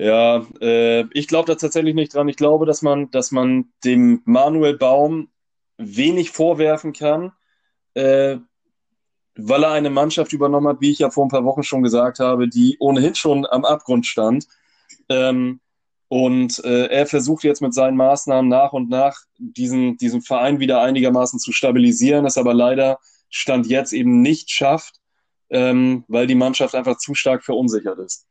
Ja, 0.00 0.46
äh, 0.60 1.06
ich 1.12 1.26
glaube 1.26 1.46
da 1.48 1.56
tatsächlich 1.56 1.96
nicht 1.96 2.14
dran. 2.14 2.28
Ich 2.28 2.36
glaube, 2.36 2.66
dass 2.66 2.82
man, 2.82 3.10
dass 3.10 3.32
man 3.32 3.72
dem 3.84 4.22
Manuel 4.26 4.78
Baum 4.78 5.28
wenig 5.76 6.30
vorwerfen 6.30 6.92
kann, 6.92 7.32
äh, 7.94 8.36
weil 9.34 9.64
er 9.64 9.72
eine 9.72 9.90
Mannschaft 9.90 10.32
übernommen 10.32 10.68
hat, 10.68 10.80
wie 10.80 10.92
ich 10.92 11.00
ja 11.00 11.10
vor 11.10 11.26
ein 11.26 11.30
paar 11.30 11.44
Wochen 11.44 11.64
schon 11.64 11.82
gesagt 11.82 12.20
habe, 12.20 12.48
die 12.48 12.76
ohnehin 12.78 13.16
schon 13.16 13.44
am 13.44 13.64
Abgrund 13.64 14.06
stand. 14.06 14.46
Ähm, 15.08 15.58
und 16.06 16.64
äh, 16.64 16.86
er 16.86 17.06
versucht 17.06 17.42
jetzt 17.42 17.60
mit 17.60 17.74
seinen 17.74 17.96
Maßnahmen 17.96 18.48
nach 18.48 18.72
und 18.72 18.88
nach 18.88 19.22
diesen, 19.36 19.96
diesen 19.96 20.22
Verein 20.22 20.60
wieder 20.60 20.80
einigermaßen 20.80 21.40
zu 21.40 21.50
stabilisieren, 21.50 22.24
es 22.24 22.38
aber 22.38 22.54
leider 22.54 23.00
Stand 23.30 23.66
jetzt 23.66 23.92
eben 23.92 24.22
nicht 24.22 24.52
schafft, 24.52 25.00
ähm, 25.50 26.04
weil 26.06 26.28
die 26.28 26.36
Mannschaft 26.36 26.76
einfach 26.76 26.98
zu 26.98 27.14
stark 27.16 27.42
verunsichert 27.42 27.98
ist. 27.98 28.28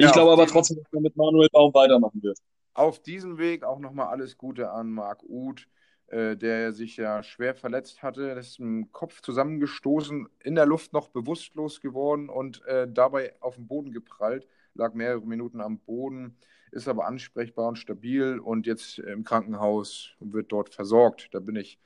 Ich 0.00 0.06
ja, 0.06 0.12
glaube 0.12 0.32
aber 0.32 0.46
trotzdem, 0.46 0.78
dass 0.78 0.90
man 0.92 1.02
mit 1.02 1.14
Manuel 1.14 1.50
Baum 1.52 1.74
weitermachen 1.74 2.22
wird. 2.22 2.38
Auf 2.72 3.02
diesem 3.02 3.36
Weg 3.36 3.64
auch 3.64 3.78
nochmal 3.78 4.06
alles 4.06 4.38
Gute 4.38 4.70
an 4.70 4.90
Marc 4.90 5.22
Uth, 5.24 5.68
äh, 6.06 6.38
der 6.38 6.72
sich 6.72 6.96
ja 6.96 7.22
schwer 7.22 7.54
verletzt 7.54 8.02
hatte, 8.02 8.22
ist 8.30 8.58
im 8.60 8.90
Kopf 8.92 9.20
zusammengestoßen, 9.20 10.26
in 10.42 10.54
der 10.54 10.64
Luft 10.64 10.94
noch 10.94 11.08
bewusstlos 11.08 11.82
geworden 11.82 12.30
und 12.30 12.64
äh, 12.64 12.88
dabei 12.90 13.34
auf 13.40 13.56
den 13.56 13.68
Boden 13.68 13.92
geprallt, 13.92 14.46
lag 14.72 14.94
mehrere 14.94 15.20
Minuten 15.20 15.60
am 15.60 15.78
Boden, 15.80 16.38
ist 16.70 16.88
aber 16.88 17.04
ansprechbar 17.04 17.68
und 17.68 17.76
stabil 17.76 18.38
und 18.38 18.66
jetzt 18.66 19.00
im 19.00 19.22
Krankenhaus 19.22 20.14
und 20.18 20.32
wird 20.32 20.50
dort 20.50 20.72
versorgt. 20.72 21.28
Da 21.32 21.40
bin 21.40 21.56
ich, 21.56 21.78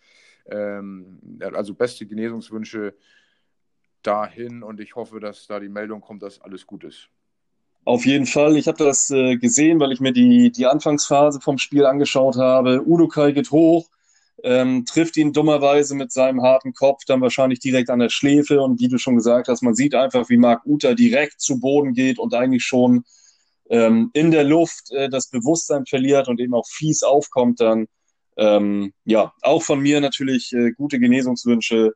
ähm, 0.46 1.18
also 1.40 1.74
beste 1.74 2.06
Genesungswünsche 2.06 2.94
dahin 4.04 4.62
und 4.62 4.78
ich 4.78 4.94
hoffe, 4.94 5.18
dass 5.18 5.48
da 5.48 5.58
die 5.58 5.68
Meldung 5.68 6.00
kommt, 6.00 6.22
dass 6.22 6.40
alles 6.40 6.64
gut 6.64 6.84
ist. 6.84 7.10
Auf 7.84 8.06
jeden 8.06 8.26
Fall. 8.26 8.56
Ich 8.56 8.66
habe 8.66 8.82
das 8.82 9.10
äh, 9.10 9.36
gesehen, 9.36 9.78
weil 9.78 9.92
ich 9.92 10.00
mir 10.00 10.12
die, 10.12 10.50
die 10.50 10.66
Anfangsphase 10.66 11.40
vom 11.40 11.58
Spiel 11.58 11.84
angeschaut 11.84 12.36
habe. 12.36 12.82
Udo 12.86 13.08
Kai 13.08 13.32
geht 13.32 13.50
hoch, 13.50 13.88
ähm, 14.42 14.86
trifft 14.86 15.18
ihn 15.18 15.34
dummerweise 15.34 15.94
mit 15.94 16.10
seinem 16.10 16.42
harten 16.42 16.72
Kopf 16.72 17.04
dann 17.06 17.20
wahrscheinlich 17.20 17.60
direkt 17.60 17.90
an 17.90 17.98
der 17.98 18.08
Schläfe. 18.08 18.62
Und 18.62 18.80
wie 18.80 18.88
du 18.88 18.96
schon 18.96 19.16
gesagt 19.16 19.48
hast, 19.48 19.62
man 19.62 19.74
sieht 19.74 19.94
einfach, 19.94 20.30
wie 20.30 20.38
Marc 20.38 20.64
Uta 20.64 20.94
direkt 20.94 21.42
zu 21.42 21.60
Boden 21.60 21.92
geht 21.92 22.18
und 22.18 22.32
eigentlich 22.32 22.64
schon 22.64 23.04
ähm, 23.68 24.10
in 24.14 24.30
der 24.30 24.44
Luft 24.44 24.90
äh, 24.92 25.10
das 25.10 25.28
Bewusstsein 25.28 25.84
verliert 25.84 26.28
und 26.28 26.40
eben 26.40 26.54
auch 26.54 26.66
fies 26.66 27.02
aufkommt. 27.02 27.60
Dann 27.60 27.86
ähm, 28.38 28.94
ja, 29.04 29.34
auch 29.42 29.62
von 29.62 29.80
mir 29.80 30.00
natürlich 30.00 30.52
äh, 30.54 30.72
gute 30.72 30.98
Genesungswünsche 30.98 31.92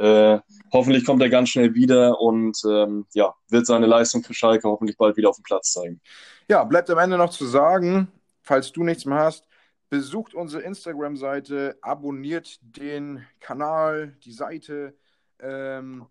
äh, 0.00 0.40
hoffentlich 0.72 1.04
kommt 1.04 1.20
er 1.20 1.28
ganz 1.28 1.50
schnell 1.50 1.74
wieder 1.74 2.18
und 2.20 2.58
ähm, 2.66 3.06
ja, 3.12 3.34
wird 3.50 3.66
seine 3.66 3.86
Leistung 3.86 4.22
für 4.22 4.32
Schalke 4.32 4.66
hoffentlich 4.66 4.96
bald 4.96 5.18
wieder 5.18 5.28
auf 5.28 5.36
dem 5.36 5.42
Platz 5.42 5.72
zeigen. 5.72 6.00
Ja, 6.48 6.64
bleibt 6.64 6.88
am 6.88 6.98
Ende 6.98 7.18
noch 7.18 7.28
zu 7.28 7.44
sagen, 7.44 8.08
falls 8.40 8.72
du 8.72 8.82
nichts 8.82 9.04
mehr 9.04 9.18
hast, 9.18 9.46
besucht 9.90 10.34
unsere 10.34 10.62
Instagram-Seite, 10.62 11.76
abonniert 11.82 12.58
den 12.62 13.26
Kanal, 13.40 14.16
die 14.24 14.32
Seite, 14.32 14.96
ähm, 15.38 16.06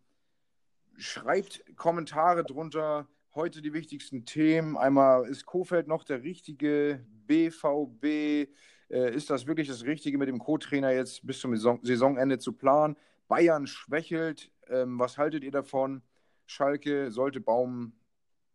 schreibt 0.96 1.64
Kommentare 1.76 2.44
drunter. 2.44 3.08
Heute 3.34 3.62
die 3.62 3.74
wichtigsten 3.74 4.26
Themen. 4.26 4.78
Einmal, 4.78 5.28
ist 5.28 5.48
Kofeld 5.48 5.88
noch 5.88 6.04
der 6.04 6.22
richtige 6.22 7.04
BVB? 7.26 8.52
Äh, 8.92 9.16
ist 9.16 9.32
das 9.32 9.48
wirklich 9.48 9.68
das 9.68 9.84
Richtige 9.84 10.20
mit 10.20 10.28
dem 10.28 10.40
Co-Trainer 10.40 10.92
jetzt 10.92 11.26
bis 11.26 11.40
zum 11.40 11.56
Saisonende 11.56 12.38
zu 12.38 12.54
planen? 12.54 12.96
Bayern 13.30 13.68
schwächelt. 13.68 14.52
Ähm, 14.68 15.00
was 15.00 15.18
haltet 15.18 15.46
ihr 15.46 15.52
davon? 15.52 16.02
Schalke 16.46 17.12
sollte 17.12 17.40
Baum 17.40 17.94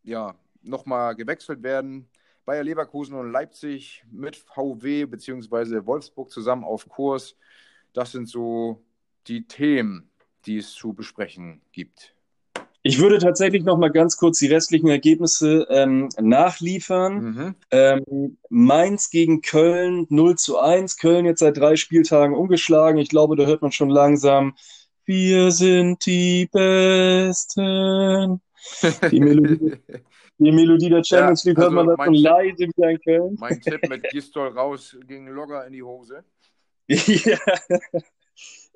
ja 0.02 0.34
nochmal 0.60 1.14
gewechselt 1.14 1.62
werden. 1.62 2.10
Bayer 2.44 2.64
Leverkusen 2.64 3.14
und 3.14 3.32
Leipzig 3.32 4.04
mit 4.10 4.36
VW 4.36 5.06
bzw. 5.06 5.86
Wolfsburg 5.86 6.30
zusammen 6.30 6.64
auf 6.64 6.88
Kurs. 6.88 7.36
Das 7.94 8.12
sind 8.12 8.28
so 8.28 8.84
die 9.28 9.46
Themen, 9.46 10.10
die 10.44 10.58
es 10.58 10.72
zu 10.72 10.92
besprechen 10.92 11.62
gibt. 11.72 12.14
Ich 12.86 12.98
würde 12.98 13.16
tatsächlich 13.16 13.64
noch 13.64 13.78
mal 13.78 13.88
ganz 13.88 14.18
kurz 14.18 14.38
die 14.38 14.46
restlichen 14.46 14.88
Ergebnisse 14.88 15.66
ähm, 15.70 16.10
nachliefern. 16.20 17.14
Mhm. 17.14 17.54
Ähm, 17.70 18.36
Mainz 18.50 19.08
gegen 19.08 19.40
Köln 19.40 20.04
0 20.10 20.36
zu 20.36 20.58
1. 20.58 20.98
Köln 20.98 21.24
jetzt 21.24 21.40
seit 21.40 21.56
drei 21.56 21.76
Spieltagen 21.76 22.36
umgeschlagen. 22.36 22.98
Ich 22.98 23.08
glaube, 23.08 23.36
da 23.36 23.46
hört 23.46 23.62
man 23.62 23.72
schon 23.72 23.88
langsam, 23.88 24.54
wir 25.06 25.50
sind 25.50 26.04
die 26.04 26.46
Besten. 26.52 28.42
Die 29.10 29.20
Melodie, 29.20 29.76
die 30.38 30.52
Melodie 30.52 30.90
der 30.90 31.04
Champions 31.04 31.44
League 31.44 31.56
ja, 31.56 31.64
also 31.64 31.76
hört 31.76 31.86
man 31.86 31.96
da 31.96 32.04
schon 32.04 32.12
leise 32.12 32.68
wieder 32.68 32.90
in 32.90 33.00
Köln. 33.00 33.36
Mein 33.40 33.62
Tipp 33.62 33.88
mit 33.88 34.02
Gistol 34.10 34.48
raus 34.48 34.94
ging 35.06 35.26
locker 35.28 35.66
in 35.66 35.72
die 35.72 35.82
Hose. 35.82 36.22
ja. 36.86 37.38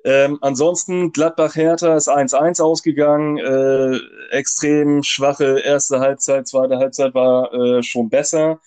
Ähm, 0.05 0.37
ansonsten 0.41 1.11
Gladbach-Hertha 1.11 1.95
ist 1.95 2.09
1-1 2.09 2.61
ausgegangen. 2.61 3.37
Äh, 3.37 3.99
extrem 4.31 5.03
schwache 5.03 5.59
erste 5.59 5.99
Halbzeit, 5.99 6.47
zweite 6.47 6.77
Halbzeit 6.77 7.13
war 7.13 7.53
äh, 7.53 7.83
schon 7.83 8.09
besser. 8.09 8.59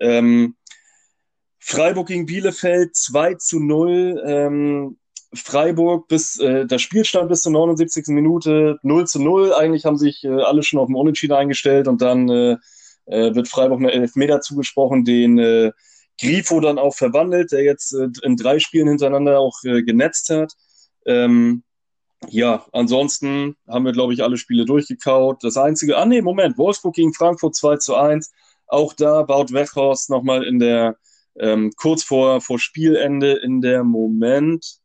Ähm, 0.00 0.54
Freiburg 1.58 2.08
gegen 2.08 2.26
Bielefeld 2.26 2.94
2 2.94 3.34
zu 3.34 3.58
0. 3.58 4.22
Ähm, 4.24 4.98
Freiburg 5.34 6.06
bis 6.06 6.38
äh, 6.38 6.66
der 6.66 6.78
Spielstand 6.78 7.28
bis 7.28 7.42
zur 7.42 7.52
79. 7.52 8.06
Minute 8.08 8.78
0 8.82 9.06
zu 9.06 9.20
0. 9.20 9.52
Eigentlich 9.52 9.84
haben 9.84 9.98
sich 9.98 10.22
äh, 10.22 10.28
alle 10.28 10.62
schon 10.62 10.78
auf 10.78 10.86
dem 10.86 10.94
Unentschieden 10.94 11.34
eingestellt 11.34 11.88
und 11.88 12.00
dann 12.00 12.28
äh, 12.28 12.56
äh, 13.06 13.34
wird 13.34 13.48
Freiburg 13.48 13.80
einen 13.80 13.88
Elfmeter 13.88 14.40
zugesprochen, 14.40 15.04
den 15.04 15.38
äh, 15.38 15.72
Grifo 16.20 16.60
dann 16.60 16.78
auch 16.78 16.94
verwandelt, 16.94 17.52
der 17.52 17.62
jetzt 17.64 17.92
äh, 17.94 18.08
in 18.22 18.36
drei 18.36 18.58
Spielen 18.58 18.88
hintereinander 18.88 19.40
auch 19.40 19.56
äh, 19.64 19.82
genetzt 19.82 20.30
hat. 20.30 20.52
Ähm, 21.06 21.62
ja, 22.28 22.64
ansonsten 22.72 23.56
haben 23.68 23.84
wir, 23.84 23.92
glaube 23.92 24.12
ich, 24.12 24.22
alle 24.22 24.36
Spiele 24.36 24.64
durchgekaut. 24.64 25.42
Das 25.44 25.56
einzige, 25.56 25.96
ah 25.96 26.06
nee, 26.06 26.22
Moment, 26.22 26.58
Wolfsburg 26.58 26.94
gegen 26.94 27.14
Frankfurt 27.14 27.54
2 27.54 27.76
zu 27.76 27.94
1. 27.94 28.32
Auch 28.66 28.92
da 28.94 29.22
baut 29.22 29.52
Wechhorst 29.52 30.10
nochmal 30.10 30.44
in 30.44 30.58
der, 30.58 30.96
ähm, 31.38 31.72
kurz 31.76 32.02
vor, 32.02 32.40
vor 32.40 32.58
Spielende 32.58 33.32
in 33.32 33.60
der 33.60 33.84
Moment. 33.84 34.80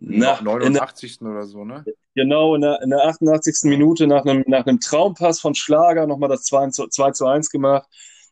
Nach, 0.00 0.40
89. 0.40 1.18
Der, 1.18 1.28
oder 1.28 1.46
so, 1.46 1.64
ne? 1.64 1.84
Genau, 2.14 2.54
in 2.54 2.60
der, 2.60 2.80
in 2.82 2.90
der 2.90 3.04
88. 3.04 3.64
Minute 3.64 4.06
nach 4.06 4.24
einem, 4.24 4.44
nach 4.46 4.66
einem 4.66 4.78
Traumpass 4.78 5.40
von 5.40 5.54
Schlager 5.54 6.06
nochmal 6.06 6.28
das 6.28 6.44
2 6.44 6.70
zu, 6.70 6.86
2 6.86 7.10
zu 7.12 7.26
1 7.26 7.50
gemacht. 7.50 7.88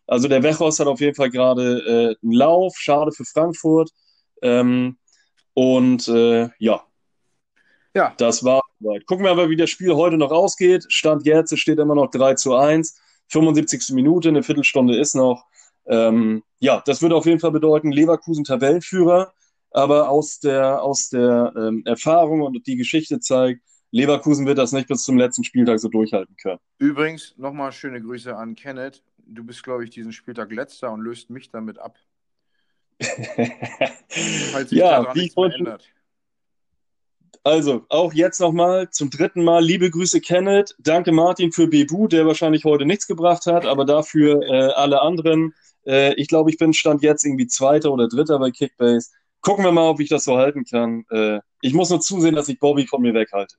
Also 0.07 0.29
der 0.29 0.45
Wechhorst 0.45 0.79
hat 0.79 0.87
auf 0.87 1.01
jeden 1.01 1.17
Fall 1.17 1.31
gerade 1.31 1.79
äh, 1.81 2.25
einen 2.25 2.33
Lauf, 2.33 2.77
schade 2.77 3.11
für 3.11 3.25
Frankfurt. 3.25 3.91
Ähm, 4.43 4.99
und 5.57 6.07
äh, 6.09 6.51
ja. 6.59 6.85
Ja. 7.95 8.15
Das 8.19 8.45
war 8.45 8.61
soweit. 8.79 9.07
Gucken 9.07 9.25
wir 9.25 9.31
aber, 9.31 9.49
wie 9.49 9.57
das 9.57 9.71
Spiel 9.71 9.95
heute 9.95 10.19
noch 10.19 10.31
ausgeht. 10.31 10.85
Stand 10.89 11.25
jetzt, 11.25 11.59
steht 11.59 11.79
immer 11.79 11.95
noch 11.95 12.11
3 12.11 12.35
zu 12.35 12.55
1. 12.55 13.01
75. 13.29 13.95
Minute, 13.95 14.29
eine 14.29 14.43
Viertelstunde 14.43 14.99
ist 14.99 15.15
noch. 15.15 15.47
Ähm, 15.87 16.43
ja, 16.61 16.83
das 16.85 17.01
würde 17.01 17.17
auf 17.17 17.25
jeden 17.25 17.41
Fall 17.41 17.53
bedeuten, 17.53 17.91
Leverkusen 17.91 18.45
Tabellenführer. 18.45 19.33
Aber 19.71 20.11
aus 20.11 20.41
der, 20.41 20.83
aus 20.83 21.09
der 21.09 21.55
ähm, 21.57 21.83
Erfahrung 21.87 22.43
und 22.43 22.67
die 22.67 22.77
Geschichte 22.77 23.19
zeigt, 23.19 23.63
Leverkusen 23.93 24.45
wird 24.45 24.59
das 24.59 24.73
nicht 24.73 24.89
bis 24.89 25.05
zum 25.05 25.17
letzten 25.17 25.43
Spieltag 25.43 25.81
so 25.81 25.89
durchhalten 25.89 26.37
können. 26.37 26.59
Übrigens, 26.79 27.35
nochmal 27.39 27.73
schöne 27.73 28.03
Grüße 28.03 28.37
an 28.37 28.57
Kenneth. 28.57 29.03
Du 29.17 29.43
bist, 29.43 29.63
glaube 29.63 29.85
ich, 29.85 29.91
diesen 29.91 30.13
Spieltag 30.13 30.53
letzter 30.53 30.93
und 30.93 31.01
löst 31.01 31.31
mich 31.31 31.49
damit 31.49 31.79
ab. 31.79 31.97
Falls 34.53 34.71
sich 34.71 34.79
ja, 34.79 35.13
nichts 35.15 35.35
verändert. 35.35 35.85
Also, 37.47 37.87
auch 37.91 38.13
jetzt 38.13 38.41
nochmal 38.41 38.91
zum 38.91 39.09
dritten 39.09 39.45
Mal 39.45 39.65
liebe 39.65 39.89
Grüße, 39.89 40.21
Kenneth. 40.21 40.75
Danke, 40.79 41.13
Martin, 41.13 41.53
für 41.53 41.69
Bebu, 41.69 42.09
der 42.09 42.27
wahrscheinlich 42.27 42.65
heute 42.65 42.87
nichts 42.87 43.07
gebracht 43.07 43.47
hat, 43.47 43.67
aber 43.67 43.85
dafür 43.85 44.43
äh, 44.43 44.73
alle 44.73 45.01
anderen. 45.01 45.55
Äh, 45.87 46.15
ich 46.15 46.27
glaube, 46.27 46.51
ich 46.51 46.59
bin 46.59 46.73
Stand 46.73 47.03
jetzt 47.03 47.25
irgendwie 47.25 47.47
Zweiter 47.47 47.93
oder 47.93 48.09
Dritter 48.09 48.41
bei 48.41 48.51
Kickbase. 48.51 49.11
Gucken 49.43 49.65
wir 49.65 49.71
mal, 49.71 49.89
ob 49.89 50.01
ich 50.01 50.09
das 50.09 50.25
so 50.25 50.37
halten 50.37 50.65
kann. 50.65 51.05
Äh, 51.11 51.39
ich 51.61 51.73
muss 51.73 51.91
nur 51.91 52.01
zusehen, 52.01 52.35
dass 52.35 52.49
ich 52.49 52.59
Bobby 52.59 52.85
von 52.87 53.01
mir 53.03 53.15
weghalte. 53.15 53.55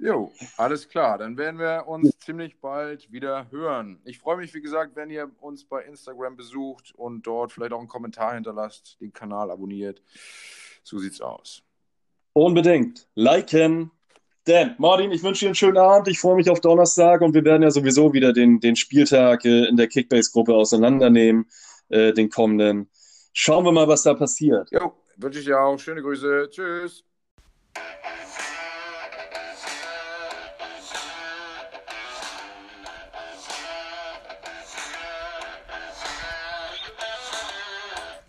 Jo, 0.00 0.32
alles 0.56 0.88
klar. 0.88 1.18
Dann 1.18 1.36
werden 1.36 1.58
wir 1.58 1.84
uns 1.86 2.18
ziemlich 2.18 2.60
bald 2.60 3.10
wieder 3.12 3.50
hören. 3.50 4.00
Ich 4.04 4.18
freue 4.18 4.36
mich, 4.36 4.54
wie 4.54 4.60
gesagt, 4.60 4.96
wenn 4.96 5.10
ihr 5.10 5.30
uns 5.40 5.64
bei 5.64 5.82
Instagram 5.82 6.36
besucht 6.36 6.92
und 6.94 7.26
dort 7.26 7.52
vielleicht 7.52 7.72
auch 7.72 7.80
einen 7.80 7.88
Kommentar 7.88 8.34
hinterlasst, 8.34 8.98
den 9.00 9.12
Kanal 9.12 9.50
abonniert. 9.50 10.02
So 10.82 10.98
sieht's 10.98 11.20
aus. 11.20 11.62
Unbedingt. 12.32 13.08
Liken. 13.14 13.90
Dan, 14.44 14.74
Martin, 14.78 15.12
ich 15.12 15.22
wünsche 15.22 15.40
dir 15.40 15.48
einen 15.48 15.54
schönen 15.54 15.76
Abend. 15.76 16.08
Ich 16.08 16.18
freue 16.18 16.36
mich 16.36 16.48
auf 16.48 16.60
Donnerstag 16.60 17.20
und 17.20 17.34
wir 17.34 17.44
werden 17.44 17.62
ja 17.62 17.70
sowieso 17.70 18.12
wieder 18.12 18.32
den, 18.32 18.58
den 18.58 18.74
Spieltag 18.74 19.44
äh, 19.44 19.66
in 19.66 19.76
der 19.76 19.86
Kickbase-Gruppe 19.86 20.54
auseinandernehmen, 20.54 21.46
äh, 21.88 22.12
den 22.12 22.30
kommenden. 22.30 22.88
Schauen 23.32 23.64
wir 23.64 23.72
mal, 23.72 23.86
was 23.86 24.02
da 24.02 24.14
passiert. 24.14 24.70
Jo, 24.72 24.92
wünsche 25.16 25.40
ich 25.40 25.44
dir 25.44 25.60
auch. 25.60 25.78
Schöne 25.78 26.02
Grüße. 26.02 26.48
Tschüss. 26.50 27.04